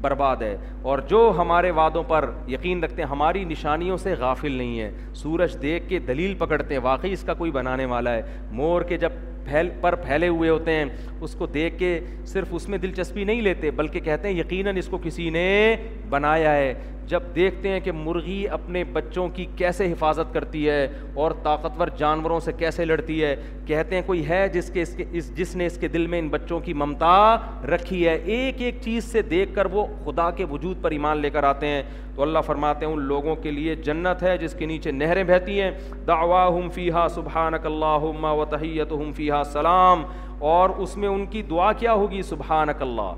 برباد 0.00 0.42
ہے 0.42 0.56
اور 0.90 0.98
جو 1.08 1.32
ہمارے 1.38 1.70
وعدوں 1.76 2.02
پر 2.08 2.28
یقین 2.48 2.82
رکھتے 2.84 3.02
ہیں 3.02 3.08
ہماری 3.08 3.44
نشانیوں 3.44 3.96
سے 4.02 4.14
غافل 4.18 4.52
نہیں 4.52 4.78
ہے 4.80 4.90
سورج 5.14 5.56
دیکھ 5.62 5.88
کے 5.88 5.98
دلیل 6.08 6.34
پکڑتے 6.38 6.74
ہیں 6.74 6.82
واقعی 6.84 7.12
اس 7.12 7.22
کا 7.26 7.34
کوئی 7.34 7.50
بنانے 7.52 7.84
والا 7.86 8.12
ہے 8.14 8.22
مور 8.60 8.82
کے 8.88 8.96
جب 8.98 9.12
پھیل 9.44 9.68
پر 9.80 9.94
پھیلے 10.04 10.28
ہوئے 10.28 10.48
ہوتے 10.50 10.72
ہیں 10.76 10.84
اس 11.24 11.34
کو 11.38 11.46
دیکھ 11.54 11.78
کے 11.78 11.98
صرف 12.26 12.48
اس 12.54 12.68
میں 12.68 12.78
دلچسپی 12.78 13.24
نہیں 13.24 13.40
لیتے 13.42 13.70
بلکہ 13.80 14.00
کہتے 14.04 14.28
ہیں 14.28 14.34
یقیناً 14.38 14.76
اس 14.76 14.86
کو 14.90 14.98
کسی 15.04 15.28
نے 15.38 15.46
بنایا 16.10 16.54
ہے 16.56 16.72
جب 17.10 17.22
دیکھتے 17.34 17.68
ہیں 17.68 17.78
کہ 17.84 17.92
مرغی 17.92 18.42
اپنے 18.56 18.82
بچوں 18.96 19.26
کی 19.34 19.44
کیسے 19.56 19.90
حفاظت 19.92 20.32
کرتی 20.34 20.68
ہے 20.68 20.86
اور 21.22 21.30
طاقتور 21.42 21.88
جانوروں 21.98 22.38
سے 22.40 22.52
کیسے 22.58 22.84
لڑتی 22.84 23.22
ہے 23.22 23.34
کہتے 23.66 23.94
ہیں 23.94 24.02
کوئی 24.06 24.26
ہے 24.28 24.46
جس 24.52 24.70
کے 24.74 24.82
اس 24.82 24.94
کے 24.96 25.04
اس 25.18 25.30
جس 25.36 25.54
نے 25.56 25.66
اس 25.66 25.78
کے 25.80 25.88
دل 25.94 26.06
میں 26.12 26.18
ان 26.18 26.28
بچوں 26.28 26.60
کی 26.64 26.72
ممتا 26.82 27.16
رکھی 27.74 28.06
ہے 28.08 28.14
ایک 28.36 28.60
ایک 28.66 28.78
چیز 28.84 29.04
سے 29.12 29.22
دیکھ 29.32 29.54
کر 29.54 29.66
وہ 29.72 29.86
خدا 30.04 30.30
کے 30.36 30.44
وجود 30.50 30.82
پر 30.82 30.90
ایمان 30.98 31.18
لے 31.18 31.30
کر 31.38 31.44
آتے 31.52 31.66
ہیں 31.74 31.82
تو 32.14 32.22
اللہ 32.22 32.38
فرماتے 32.46 32.86
ہیں 32.86 32.92
ان 32.92 33.00
لوگوں 33.08 33.34
کے 33.42 33.50
لیے 33.50 33.74
جنت 33.88 34.22
ہے 34.22 34.36
جس 34.38 34.54
کے 34.58 34.66
نیچے 34.66 34.90
نہریں 34.92 35.24
بہتی 35.26 35.60
ہیں 35.60 35.70
دعواہم 36.06 36.68
ہم 37.00 37.08
سبحانک 37.14 37.66
اللہم 37.66 38.24
و 38.34 38.44
تحیتہم 38.50 39.12
فیہا 39.16 39.40
ہم 39.42 39.52
سلام 39.52 40.04
اور 40.48 40.70
اس 40.82 40.96
میں 40.96 41.08
ان 41.08 41.24
کی 41.30 41.40
دعا 41.50 41.72
کیا 41.78 41.92
ہوگی 41.92 42.20
سبحانک 42.28 42.82
اللہ 42.82 43.14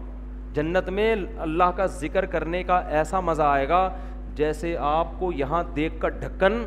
جنت 0.54 0.88
میں 0.98 1.14
اللہ 1.42 1.70
کا 1.76 1.84
ذکر 2.00 2.24
کرنے 2.32 2.62
کا 2.70 2.78
ایسا 3.00 3.20
مزہ 3.20 3.42
آئے 3.42 3.68
گا 3.68 3.88
جیسے 4.36 4.76
آپ 4.88 5.08
کو 5.18 5.30
یہاں 5.32 5.62
دیکھ 5.76 6.00
کر 6.00 6.08
ڈھکن 6.22 6.62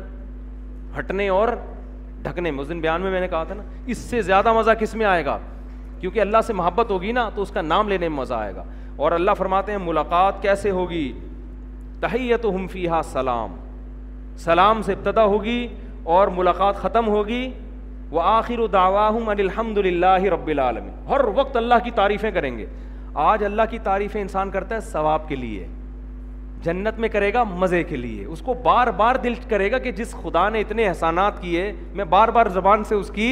ہٹنے 0.98 1.28
اور 1.28 1.48
ڈھکنے 2.22 2.50
میں 2.50 2.60
اس 2.62 2.68
دن 2.68 2.80
بیان 2.80 3.02
میں 3.02 3.10
میں 3.10 3.20
نے 3.20 3.28
کہا 3.28 3.42
تھا 3.44 3.54
نا 3.54 3.62
اس 3.94 3.98
سے 4.10 4.22
زیادہ 4.30 4.52
مزہ 4.58 4.70
کس 4.80 4.94
میں 4.94 5.06
آئے 5.06 5.24
گا 5.24 5.36
کیونکہ 6.00 6.20
اللہ 6.20 6.38
سے 6.46 6.52
محبت 6.52 6.90
ہوگی 6.90 7.12
نا 7.12 7.28
تو 7.34 7.42
اس 7.42 7.50
کا 7.54 7.62
نام 7.62 7.88
لینے 7.88 8.08
میں 8.08 8.16
مزہ 8.16 8.34
آئے 8.34 8.54
گا 8.56 8.62
اور 9.04 9.12
اللہ 9.12 9.30
فرماتے 9.38 9.72
ہیں 9.72 9.78
ملاقات 9.84 10.42
کیسے 10.42 10.70
ہوگی 10.78 11.10
تحیت 12.00 12.44
ہم 12.54 12.66
فیحہ 12.72 13.00
سلام 13.12 13.54
سلام 14.44 14.82
سے 14.86 14.92
ابتدا 14.92 15.24
ہوگی 15.34 15.66
اور 16.14 16.28
ملاقات 16.36 16.76
ختم 16.80 17.06
ہوگی 17.08 17.44
وہ 18.10 18.20
آخر 18.24 18.58
و 18.60 18.66
داواہم 18.72 19.28
الحمد 19.28 19.78
للہ 19.84 20.16
رب 20.32 20.46
العالم 20.50 20.88
ہر 21.08 21.24
وقت 21.34 21.56
اللہ 21.56 21.74
کی 21.84 21.90
تعریفیں 21.94 22.30
کریں 22.34 22.56
گے 22.58 22.66
آج 23.24 23.44
اللہ 23.44 23.62
کی 23.70 23.78
تعریفیں 23.84 24.20
انسان 24.20 24.50
کرتا 24.50 24.74
ہے 24.74 24.80
ثواب 24.92 25.28
کے 25.28 25.36
لیے 25.36 25.66
جنت 26.64 26.98
میں 26.98 27.08
کرے 27.08 27.32
گا 27.34 27.42
مزے 27.44 27.82
کے 27.84 27.96
لیے 27.96 28.24
اس 28.24 28.40
کو 28.44 28.54
بار 28.62 28.86
بار 28.96 29.16
دل 29.24 29.34
کرے 29.48 29.70
گا 29.72 29.78
کہ 29.78 29.92
جس 30.00 30.12
خدا 30.22 30.48
نے 30.50 30.60
اتنے 30.60 30.86
احسانات 30.88 31.40
کیے 31.42 31.70
میں 31.94 32.04
بار 32.14 32.28
بار 32.38 32.48
زبان 32.54 32.84
سے 32.84 32.94
اس 32.94 33.10
کی 33.14 33.28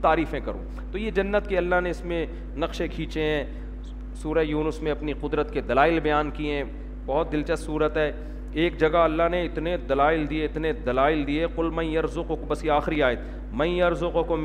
تعریفیں 0.00 0.38
کروں 0.44 0.64
تو 0.92 0.98
یہ 0.98 1.10
جنت 1.14 1.48
کے 1.48 1.58
اللہ 1.58 1.80
نے 1.82 1.90
اس 1.90 2.04
میں 2.04 2.24
نقشے 2.64 2.88
کھینچے 2.88 3.22
ہیں 3.22 3.44
سورہ 4.22 4.42
یونس 4.46 4.82
میں 4.82 4.92
اپنی 4.92 5.12
قدرت 5.20 5.52
کے 5.52 5.60
دلائل 5.70 5.98
بیان 6.00 6.30
کیے 6.34 6.54
ہیں 6.56 6.64
بہت 7.06 7.32
دلچسپ 7.32 7.64
صورت 7.64 7.96
ہے 7.96 8.10
ایک 8.62 8.76
جگہ 8.80 8.96
اللہ 8.98 9.28
نے 9.30 9.42
اتنے 9.44 9.76
دلائل 9.88 10.24
دیے 10.28 10.44
اتنے 10.44 10.72
دلائل 10.84 11.26
دیے 11.26 11.46
میں 11.74 11.84
عرض 12.00 12.14
کو 12.28 12.36
بس 12.48 12.64
یہ 12.64 12.70
آخری 12.72 13.02
آیت 13.02 13.18
میں 13.60 13.68
کو 14.28 14.36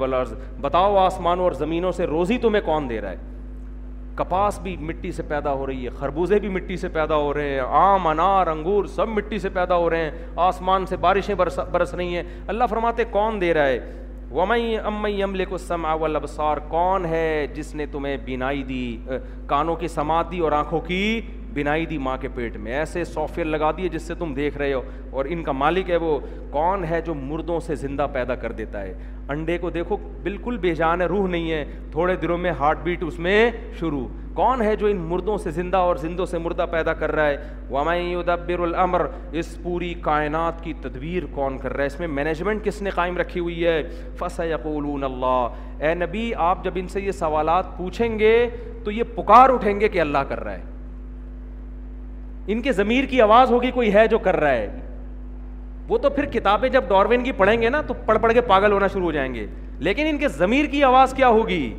ول 0.00 0.14
عرض 0.20 0.32
بتاؤ 0.60 0.96
آسمانوں 1.04 1.44
اور 1.44 1.52
زمینوں 1.60 1.92
سے 1.98 2.06
روزی 2.06 2.38
تمہیں 2.44 2.62
کون 2.66 2.88
دے 2.88 3.00
رہا 3.00 3.10
ہے 3.10 3.34
کپاس 4.16 4.58
بھی 4.62 4.76
مٹی 4.88 5.10
سے 5.12 5.22
پیدا 5.28 5.52
ہو 5.54 5.66
رہی 5.66 5.84
ہے 5.84 5.90
خربوزے 5.98 6.38
بھی 6.40 6.48
مٹی 6.56 6.76
سے 6.82 6.88
پیدا 6.98 7.14
ہو 7.26 7.32
رہے 7.34 7.50
ہیں 7.54 7.60
آم 7.82 8.06
انار 8.08 8.46
انگور 8.54 8.84
سب 8.96 9.08
مٹی 9.18 9.38
سے 9.38 9.48
پیدا 9.58 9.76
ہو 9.82 9.88
رہے 9.90 10.04
ہیں 10.10 10.26
آسمان 10.50 10.86
سے 10.90 10.96
بارشیں 11.06 11.34
برس 11.42 11.58
برس 11.72 11.94
رہی 11.94 12.16
ہیں 12.16 12.22
اللہ 12.54 12.64
فرماتے 12.70 13.04
کون 13.10 13.40
دے 13.40 13.52
رہا 13.54 13.66
ہے 13.68 13.78
ومئی 14.34 14.76
امئی 14.92 15.22
املے 15.22 15.44
کو 15.50 15.58
سما 15.68 15.92
و 15.94 16.06
لبسار 16.06 16.56
کون 16.68 17.04
ہے 17.14 17.46
جس 17.54 17.74
نے 17.74 17.86
تمہیں 17.92 18.16
بینائی 18.24 18.62
دی 18.68 18.86
کانوں 19.46 19.76
کی 19.80 19.88
سماعت 19.88 20.30
دی 20.30 20.38
اور 20.46 20.52
آنکھوں 20.60 20.80
کی 20.86 21.02
بنائی 21.56 21.84
دی 21.90 21.98
ماں 22.06 22.16
کے 22.20 22.28
پیٹ 22.34 22.56
میں 22.64 22.72
ایسے 22.78 23.04
سافٹ 23.04 23.36
ویئر 23.38 23.46
لگا 23.46 23.70
دیے 23.76 23.88
جس 23.92 24.02
سے 24.06 24.14
تم 24.18 24.32
دیکھ 24.34 24.56
رہے 24.58 24.72
ہو 24.72 24.80
اور 25.16 25.24
ان 25.28 25.42
کا 25.42 25.52
مالک 25.52 25.90
ہے 25.90 25.96
وہ 26.02 26.18
کون 26.50 26.84
ہے 26.90 27.00
جو 27.06 27.14
مردوں 27.20 27.58
سے 27.66 27.74
زندہ 27.84 28.06
پیدا 28.12 28.34
کر 28.42 28.52
دیتا 28.60 28.82
ہے 28.82 28.92
انڈے 29.34 29.56
کو 29.58 29.70
دیکھو 29.76 29.96
بالکل 30.22 30.56
بے 30.64 30.74
جان 30.80 31.00
ہے 31.00 31.06
روح 31.12 31.26
نہیں 31.28 31.50
ہے 31.52 31.64
تھوڑے 31.92 32.16
دنوں 32.22 32.38
میں 32.46 32.50
ہارٹ 32.58 32.82
بیٹ 32.82 33.02
اس 33.06 33.18
میں 33.26 33.38
شروع 33.80 34.06
کون 34.34 34.62
ہے 34.62 34.74
جو 34.76 34.86
ان 34.86 34.96
مردوں 35.10 35.36
سے 35.42 35.50
زندہ 35.60 35.76
اور 35.88 35.96
زندوں 36.00 36.26
سے 36.34 36.38
مردہ 36.46 36.66
پیدا 36.70 36.92
کر 37.02 37.12
رہا 37.14 37.26
ہے 37.28 37.36
واما 37.70 37.92
العمر 38.66 39.06
اس 39.40 39.56
پوری 39.62 39.92
کائنات 40.08 40.62
کی 40.64 40.72
تدبیر 40.82 41.26
کون 41.34 41.58
کر 41.58 41.72
رہا 41.72 41.82
ہے 41.82 41.86
اس 41.94 41.98
میں 42.00 42.08
مینجمنٹ 42.20 42.64
کس 42.64 42.82
نے 42.82 42.90
قائم 43.00 43.18
رکھی 43.18 43.40
ہوئی 43.40 43.64
ہے 43.66 43.82
فص 44.18 44.40
یقولون 44.50 45.04
اللہ 45.10 45.82
اے 45.86 45.94
نبی 46.04 46.30
آپ 46.50 46.64
جب 46.64 46.72
ان 46.80 46.88
سے 46.94 47.00
یہ 47.00 47.12
سوالات 47.24 47.76
پوچھیں 47.78 48.18
گے 48.18 48.36
تو 48.84 48.90
یہ 48.90 49.02
پکار 49.14 49.50
اٹھیں 49.54 49.78
گے 49.80 49.88
کہ 49.96 50.00
اللہ 50.00 50.28
کر 50.28 50.44
رہا 50.44 50.52
ہے 50.56 50.74
ان 52.52 52.60
کے 52.62 52.72
ضمیر 52.72 53.04
کی 53.10 53.20
آواز 53.22 53.50
ہوگی 53.50 53.70
کوئی 53.74 53.92
ہے 53.94 54.06
جو 54.08 54.18
کر 54.26 54.36
رہا 54.40 54.50
ہے 54.50 54.68
وہ 55.88 55.98
تو 56.02 56.10
پھر 56.10 56.24
کتابیں 56.32 56.68
جب 56.68 56.84
ڈاروین 56.88 57.24
کی 57.24 57.32
پڑھیں 57.40 57.60
گے 57.62 57.68
نا 57.70 57.80
تو 57.86 57.94
پڑھ 58.06 58.18
پڑھ 58.22 58.32
کے 58.32 58.40
پاگل 58.50 58.72
ہونا 58.72 58.86
شروع 58.92 59.04
ہو 59.04 59.12
جائیں 59.12 59.32
گے 59.34 59.46
لیکن 59.88 60.06
ان 60.08 60.18
کے 60.18 60.28
ضمیر 60.36 60.66
کی 60.70 60.82
آواز 60.84 61.12
کیا 61.16 61.28
ہوگی 61.38 61.72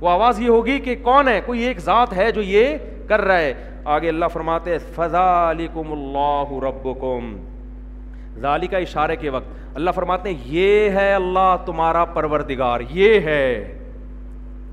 وہ 0.00 0.08
آواز 0.08 0.40
یہ 0.40 0.48
ہوگی 0.48 0.78
کہ 0.84 0.94
کون 1.02 1.28
ہے 1.28 1.40
کوئی 1.46 1.60
ایک 1.66 1.80
ذات 1.80 2.12
ہے 2.16 2.30
جو 2.32 2.42
یہ 2.42 2.76
کر 3.08 3.20
رہا 3.20 3.38
ہے 3.38 3.52
آگے 3.94 4.08
اللہ 4.08 4.24
فرماتے 4.32 4.76
فضا 4.94 5.24
اللہ 5.48 6.52
رب 6.62 6.88
ظالی 8.42 8.66
کا 8.66 8.78
اشارے 8.78 9.16
کے 9.16 9.30
وقت 9.30 9.54
اللہ 9.76 9.90
فرماتے 9.94 10.28
ہیں 10.32 10.38
یہ 10.58 10.90
ہے 10.96 11.12
اللہ 11.14 11.54
تمہارا 11.66 12.04
پروردگار 12.14 12.80
یہ 12.92 13.20
ہے 13.30 13.46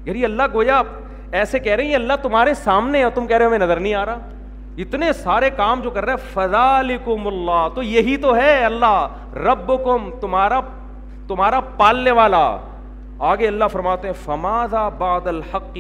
یعنی 0.05 0.23
اللہ 0.25 0.43
گویا 0.53 0.81
ایسے 1.41 1.59
کہہ 1.59 1.73
رہے 1.75 1.86
ہیں 1.88 1.95
اللہ 1.95 2.13
تمہارے 2.21 2.53
سامنے 2.63 3.03
ہے 3.03 3.09
تم 3.15 3.27
کہہ 3.27 3.38
رہے 3.38 3.45
ہو 3.45 3.57
نظر 3.65 3.79
نہیں 3.79 3.93
آ 3.93 4.05
رہا 4.05 4.29
اتنے 4.82 5.11
سارے 5.13 5.49
کام 5.55 5.82
جو 5.82 5.89
کر 5.95 6.05
رہے 6.05 6.39
اللہ 6.45 7.67
تو 7.76 7.84
یہی 7.84 8.15
تو 8.21 8.36
ہے 8.36 8.53
اللہ 8.65 9.36
رب 9.45 9.71
تمہارا 10.21 10.59
تمہارا 11.28 11.59
پالنے 11.78 12.11
والا 12.21 12.45
آگے 13.32 13.47
اللہ 13.47 13.67
فرماتے 13.71 14.07
ہیں 14.07 14.34
بعد 14.97 15.28
الحق 15.28 15.78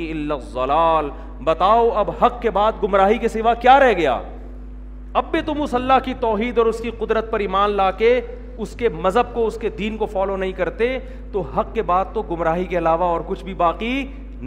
بتاؤ 1.43 1.89
اب 2.01 2.09
حق 2.21 2.41
کے 2.41 2.49
بعد 2.59 2.83
گمراہی 2.83 3.17
کے 3.17 3.27
سوا 3.27 3.53
کیا 3.65 3.79
رہ 3.79 3.93
گیا 3.97 4.19
اب 5.21 5.25
بھی 5.31 5.41
تم 5.45 5.61
اس 5.61 5.73
اللہ 5.75 5.99
کی 6.03 6.13
توحید 6.19 6.57
اور 6.57 6.65
اس 6.65 6.79
کی 6.81 6.91
قدرت 6.99 7.31
پر 7.31 7.39
ایمان 7.39 7.71
لا 7.77 7.89
کے 8.03 8.19
اس 8.65 8.75
کے 8.77 8.89
مذہب 9.07 9.33
کو 9.33 9.45
اس 9.47 9.57
کے 9.61 9.69
دین 9.77 9.97
کو 9.97 10.05
فالو 10.13 10.37
نہیں 10.37 10.51
کرتے 10.57 10.97
تو 11.31 11.41
حق 11.57 11.73
کے 11.73 11.81
بعد 11.91 12.05
تو 12.13 12.21
گمراہی 12.31 12.65
کے 12.73 12.77
علاوہ 12.77 13.03
اور 13.09 13.21
کچھ 13.27 13.43
بھی 13.43 13.53
باقی 13.63 13.93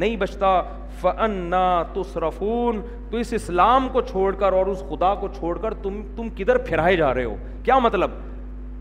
نہیں 0.01 0.16
بچتا 0.20 0.49
فن 1.01 1.53
تصرفون 1.94 2.80
تو 3.11 3.16
اس 3.24 3.32
اسلام 3.32 3.88
کو 3.92 4.01
چھوڑ 4.11 4.34
کر 4.42 4.53
اور 4.61 4.66
اس 4.72 4.82
خدا 4.88 5.14
کو 5.20 5.28
چھوڑ 5.38 5.57
کر 5.61 5.74
تم 5.82 6.01
تم 6.16 6.28
کدھر 6.36 6.59
پھرائے 6.68 6.97
جا 6.97 7.12
رہے 7.14 7.24
ہو 7.24 7.36
کیا 7.64 7.78
مطلب 7.88 8.11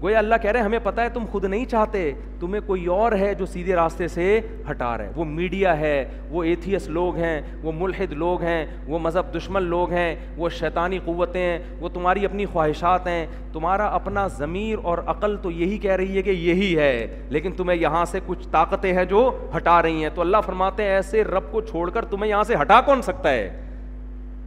گویا 0.02 0.18
اللہ 0.20 0.36
کہہ 0.42 0.52
رہے 0.52 0.62
ہمیں 0.62 0.80
پتہ 0.84 1.02
ہے 1.02 1.10
تم 1.14 1.26
خود 1.32 1.44
نہیں 1.44 1.66
چاہتے 1.72 2.12
تمہیں 2.40 2.62
کوئی 2.66 2.86
اور 2.96 3.12
ہے 3.20 3.34
جو 3.40 3.46
سیدھے 3.46 3.76
راستے 3.76 4.08
سے 4.08 4.40
ہٹا 4.70 4.98
رہے 4.98 5.12
وہ 5.16 5.26
میڈیا 5.26 5.78
ہے 5.80 5.94
وہ 6.30 6.44
ایتھیس 6.44 6.88
لوگ 6.98 7.18
ہیں 7.18 7.40
وہ 7.64 7.72
ملحد 7.76 8.12
لوگ 8.14 8.42
ہیں 8.44 8.66
وہ 8.88 9.00
مذہب 9.02 9.34
دشمن 9.38 9.64
لوگ 9.70 9.92
ہیں 9.92 10.16
وہ 10.38 10.50
شیطانی 10.60 11.00
قوتیں 11.06 11.42
ہیں 11.42 11.58
وہ 11.80 11.90
تمہاری 11.94 12.26
اپنی 12.26 12.46
خواہشات 12.52 13.08
ہیں 13.08 13.26
تمہارا 13.54 13.86
اپنا 13.96 14.28
ضمیر 14.38 14.78
اور 14.84 14.98
عقل 15.08 15.38
تو 15.42 15.52
یہی 15.52 15.78
کہہ 15.82 15.96
رہی 15.96 16.18
ہے 16.18 16.22
کہ 16.22 16.30
یہی 16.32 16.76
ہے 16.78 17.22
لیکن 17.30 17.52
تمہیں 17.58 17.78
یہاں 17.82 18.04
سے 18.12 18.20
کچھ 18.26 18.48
طاقتیں 18.52 18.92
ہیں 18.98 19.06
جو 19.16 19.30
ہٹا 19.58 19.82
رہی 19.82 20.04
ہیں 20.04 20.10
تو 20.16 20.22
اللہ 20.22 20.42
فرماتے 20.46 20.84
ہیں 20.84 20.92
ایسے 20.96 21.24
رب 21.24 21.52
کو 21.52 21.62
چھوڑ 21.72 21.90
کر 21.90 22.06
تمہیں 22.10 22.30
یہاں 22.30 22.44
سے 22.48 22.56
ہٹا 22.62 22.82
کون 22.86 23.02
سکتا 23.02 23.32
ہے 23.34 23.50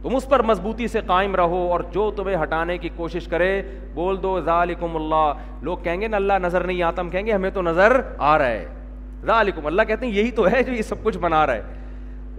تم 0.03 0.15
اس 0.15 0.27
پر 0.29 0.41
مضبوطی 0.49 0.87
سے 0.87 0.99
قائم 1.05 1.35
رہو 1.35 1.57
اور 1.71 1.79
جو 1.93 2.09
تمہیں 2.15 2.35
ہٹانے 2.41 2.77
کی 2.77 2.89
کوشش 2.95 3.27
کرے 3.27 3.47
بول 3.93 4.21
دو 4.23 4.39
ذالکم 4.45 4.95
اللہ 4.95 5.31
لوگ 5.61 5.77
کہیں 5.83 5.99
گے 6.01 6.07
نا 6.07 6.17
اللہ 6.17 6.33
نظر 6.41 6.63
نہیں 6.67 6.81
آتا 6.83 7.01
ہم 7.01 7.09
کہیں 7.09 7.25
گے 7.25 7.33
ہمیں 7.33 7.49
تو 7.53 7.61
نظر 7.61 7.99
آ 8.27 8.37
رہا 8.37 8.47
ہے 8.49 8.65
ذالکم 9.27 9.65
اللہ 9.67 9.81
کہتے 9.87 10.05
ہیں 10.05 10.13
یہی 10.13 10.31
تو 10.35 10.47
ہے 10.51 10.61
جو 10.63 10.73
یہ 10.73 10.81
سب 10.89 11.03
کچھ 11.03 11.17
بنا 11.27 11.45
رہا 11.47 11.53
ہے 11.55 11.77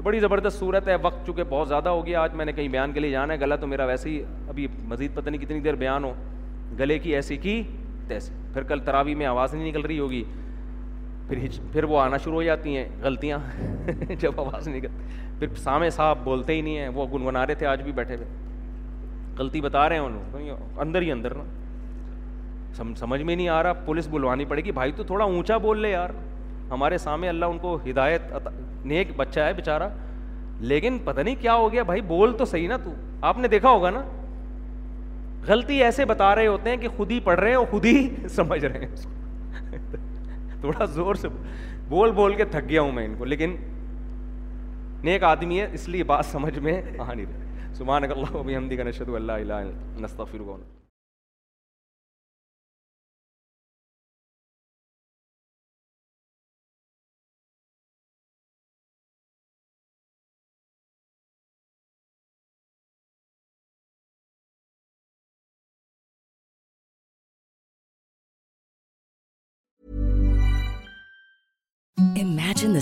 بڑی 0.03 0.19
زبردست 0.21 0.59
صورت 0.59 0.87
ہے 0.89 0.95
وقت 1.03 1.27
چونکہ 1.27 1.45
بہت 1.49 1.69
زیادہ 1.69 1.89
ہو 1.89 2.05
گیا 2.07 2.21
آج 2.21 2.35
میں 2.35 2.45
نے 2.45 2.53
کہیں 2.53 2.69
بیان 2.69 2.93
کے 2.93 3.01
لیے 3.01 3.11
جانا 3.11 3.33
ہے 3.35 3.41
گلا 3.41 3.57
تو 3.61 3.67
میرا 3.67 3.85
ویسے 3.87 4.09
ہی 4.11 4.23
ابھی 4.49 4.67
مزید 4.89 5.15
پتہ 5.15 5.31
نہیں 5.31 5.41
کتنی 5.41 5.61
دیر 5.61 5.75
بیان 5.83 6.05
ہو 6.05 6.13
گلے 6.79 6.99
کی 6.99 7.15
ایسی 7.15 7.37
کی 7.37 7.63
تیسے 8.09 8.33
پھر 8.53 8.63
کل 8.69 8.81
تراوی 8.85 9.15
میں 9.15 9.27
آواز 9.27 9.55
نہیں 9.55 9.69
نکل 9.69 9.81
رہی 9.87 9.99
ہوگی 9.99 10.23
پھر 11.29 11.47
پھر 11.73 11.85
وہ 11.93 12.01
آنا 12.01 12.17
شروع 12.25 12.35
ہو 12.35 12.43
جاتی 12.43 12.77
ہیں 12.77 12.85
غلطیاں 13.03 13.39
جب 14.21 14.41
آواز 14.41 14.69
پھر 15.41 15.55
سامع 15.63 15.89
صاحب 15.97 16.19
بولتے 16.25 16.55
ہی 16.55 16.61
نہیں 16.61 16.77
ہیں 16.79 16.89
وہ 16.95 17.07
گنگنا 17.13 17.47
رہے 17.47 17.55
تھے 17.61 17.67
آج 17.67 17.83
بھی 17.83 17.93
بیٹھے 17.99 18.17
ہوئے 18.17 18.27
غلطی 19.39 19.61
بتا 19.61 19.89
رہے 19.89 19.99
ہیں 19.99 20.05
اندر 20.05 20.83
اندر 20.83 21.03
ہی 21.03 21.15
نا 21.15 22.85
سمجھ 23.01 23.21
میں 23.23 23.35
نہیں 23.37 23.49
آ 23.49 23.63
رہا 23.63 23.73
پولیس 23.85 24.09
بلوانی 24.11 24.45
پڑے 24.51 24.65
گی 24.65 24.73
بھائی 24.73 24.93
تو 24.97 25.03
تھوڑا 25.05 25.25
اونچا 25.25 25.57
بول 25.67 25.81
لے 25.83 25.91
یار 25.91 26.11
ہمارے 26.71 26.99
سامنے 26.99 27.29
اللہ 27.29 27.45
ان 27.53 27.59
کو 27.59 27.77
ہدایت 27.89 28.49
نیک 28.93 29.09
بچہ 29.17 29.41
ہے 29.47 29.53
بےچارا 29.53 29.89
لیکن 30.73 30.99
پتہ 31.05 31.21
نہیں 31.21 31.35
کیا 31.41 31.55
ہو 31.55 31.73
گیا 31.73 31.83
بھائی 31.91 32.01
بول 32.13 32.33
تو 32.39 32.45
صحیح 32.45 32.69
نا 32.69 32.77
تو 32.85 32.91
آپ 33.31 33.39
نے 33.39 33.49
دیکھا 33.49 33.69
ہوگا 33.71 33.91
نا 33.91 34.03
غلطی 35.47 35.83
ایسے 35.85 36.05
بتا 36.05 36.35
رہے 36.35 36.47
ہوتے 36.47 36.71
ہیں 36.71 36.77
کہ 36.77 36.89
خود 36.97 37.11
ہی 37.11 37.19
پڑھ 37.25 37.41
رہے 37.41 37.49
ہیں 37.49 37.57
اور 37.57 37.67
خود 37.71 37.85
ہی 37.87 38.09
سمجھ 38.37 38.65
رہے 38.65 38.85
ہیں 38.87 39.77
تھوڑا 40.61 40.85
زور 40.95 41.15
سے 41.25 41.29
بول 41.89 42.11
بول 42.21 42.35
کے 42.37 42.45
تھک 42.51 42.69
گیا 42.69 42.81
ہوں 42.83 42.93
میں 43.01 43.05
ان 43.05 43.15
کو 43.19 43.25
لیکن 43.25 43.57
نیک 45.05 45.23
آدمی 45.25 45.61
ہے 45.61 45.67
اس 45.75 45.89
لیے 45.89 46.05
بات 46.05 46.25
سمجھ 46.31 46.59
میں 46.59 46.81
آ 46.99 47.13
نہیں 47.13 47.25
رہے 47.27 47.73
صبح 47.75 47.97
اک 48.01 48.13
اللہ 48.17 48.69
دی 48.71 48.79
گنشد 48.79 49.09
اللّہ 49.15 49.63
نستا 50.03 50.25
فرقون 50.31 50.63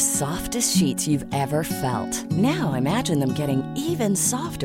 سافٹ 0.01 0.57
نو 2.37 2.73
ایم 2.75 3.33
کی 3.37 4.15
soft 4.17 4.65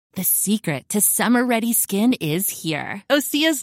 The 0.17 0.23
secret 0.25 0.95
summer 1.03 1.41
ویرین 1.49 2.11
is 2.19 2.65